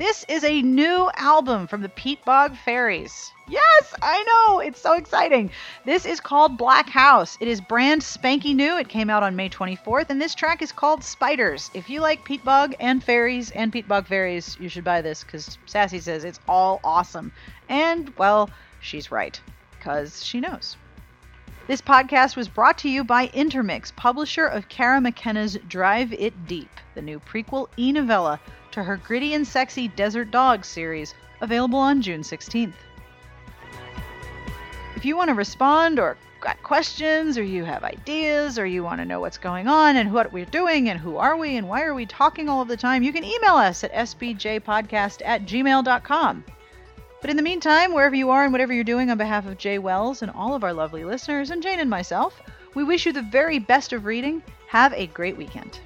This 0.00 0.24
is 0.30 0.44
a 0.44 0.62
new 0.62 1.10
album 1.16 1.66
from 1.66 1.82
the 1.82 1.90
Peatbog 1.90 2.56
Faeries. 2.56 3.32
Yes, 3.46 3.94
I 4.00 4.22
know. 4.22 4.60
It's 4.60 4.80
so 4.80 4.94
exciting. 4.94 5.50
This 5.84 6.06
is 6.06 6.20
called 6.20 6.56
Blackhouse. 6.56 7.36
It 7.38 7.48
is 7.48 7.60
brand 7.60 8.00
spanky 8.00 8.54
new. 8.54 8.78
It 8.78 8.88
came 8.88 9.10
out 9.10 9.22
on 9.22 9.36
May 9.36 9.50
24th, 9.50 10.08
and 10.08 10.18
this 10.18 10.34
track 10.34 10.62
is 10.62 10.72
called 10.72 11.04
Spiders. 11.04 11.70
If 11.74 11.90
you 11.90 12.00
like 12.00 12.24
Peat 12.24 12.42
Bog 12.42 12.74
and 12.80 13.04
fairies 13.04 13.50
and 13.50 13.70
Peatbog 13.70 14.06
Faeries, 14.06 14.56
you 14.58 14.70
should 14.70 14.84
buy 14.84 15.02
this 15.02 15.22
because 15.22 15.58
Sassy 15.66 16.00
says 16.00 16.24
it's 16.24 16.40
all 16.48 16.80
awesome. 16.82 17.30
And, 17.68 18.10
well, 18.16 18.48
she's 18.80 19.12
right 19.12 19.38
because 19.78 20.24
she 20.24 20.40
knows. 20.40 20.78
This 21.66 21.82
podcast 21.82 22.36
was 22.36 22.48
brought 22.48 22.78
to 22.78 22.88
you 22.88 23.04
by 23.04 23.26
Intermix, 23.34 23.92
publisher 23.96 24.46
of 24.46 24.70
Cara 24.70 24.98
McKenna's 25.02 25.58
Drive 25.68 26.14
It 26.14 26.46
Deep, 26.46 26.70
the 26.94 27.02
new 27.02 27.20
prequel 27.20 27.68
e 27.76 27.92
novella 27.92 28.40
to 28.72 28.82
her 28.82 28.96
gritty 28.96 29.34
and 29.34 29.46
sexy 29.46 29.88
Desert 29.88 30.30
Dogs 30.30 30.68
series, 30.68 31.14
available 31.40 31.78
on 31.78 32.02
June 32.02 32.22
16th. 32.22 32.74
If 34.96 35.04
you 35.04 35.16
want 35.16 35.28
to 35.28 35.34
respond 35.34 35.98
or 35.98 36.16
got 36.40 36.62
questions 36.62 37.36
or 37.36 37.42
you 37.42 37.64
have 37.64 37.84
ideas 37.84 38.58
or 38.58 38.66
you 38.66 38.82
want 38.82 39.00
to 39.00 39.04
know 39.04 39.20
what's 39.20 39.38
going 39.38 39.68
on 39.68 39.96
and 39.96 40.12
what 40.12 40.32
we're 40.32 40.44
doing 40.46 40.88
and 40.88 40.98
who 40.98 41.16
are 41.16 41.36
we 41.36 41.56
and 41.56 41.68
why 41.68 41.82
are 41.82 41.94
we 41.94 42.06
talking 42.06 42.48
all 42.48 42.62
of 42.62 42.68
the 42.68 42.76
time, 42.76 43.02
you 43.02 43.12
can 43.12 43.24
email 43.24 43.54
us 43.54 43.84
at 43.84 43.92
sbjpodcast 43.92 45.22
at 45.24 45.44
gmail.com. 45.44 46.44
But 47.20 47.30
in 47.30 47.36
the 47.36 47.42
meantime, 47.42 47.92
wherever 47.92 48.14
you 48.14 48.30
are 48.30 48.44
and 48.44 48.52
whatever 48.52 48.72
you're 48.72 48.84
doing, 48.84 49.10
on 49.10 49.18
behalf 49.18 49.46
of 49.46 49.58
Jaye 49.58 49.78
Wells 49.78 50.22
and 50.22 50.30
all 50.30 50.54
of 50.54 50.64
our 50.64 50.72
lovely 50.72 51.04
listeners, 51.04 51.50
and 51.50 51.62
Jane 51.62 51.80
and 51.80 51.90
myself, 51.90 52.40
we 52.74 52.82
wish 52.82 53.04
you 53.04 53.12
the 53.12 53.22
very 53.22 53.58
best 53.58 53.92
of 53.92 54.06
reading. 54.06 54.42
Have 54.68 54.94
a 54.94 55.06
great 55.08 55.36
weekend. 55.36 55.80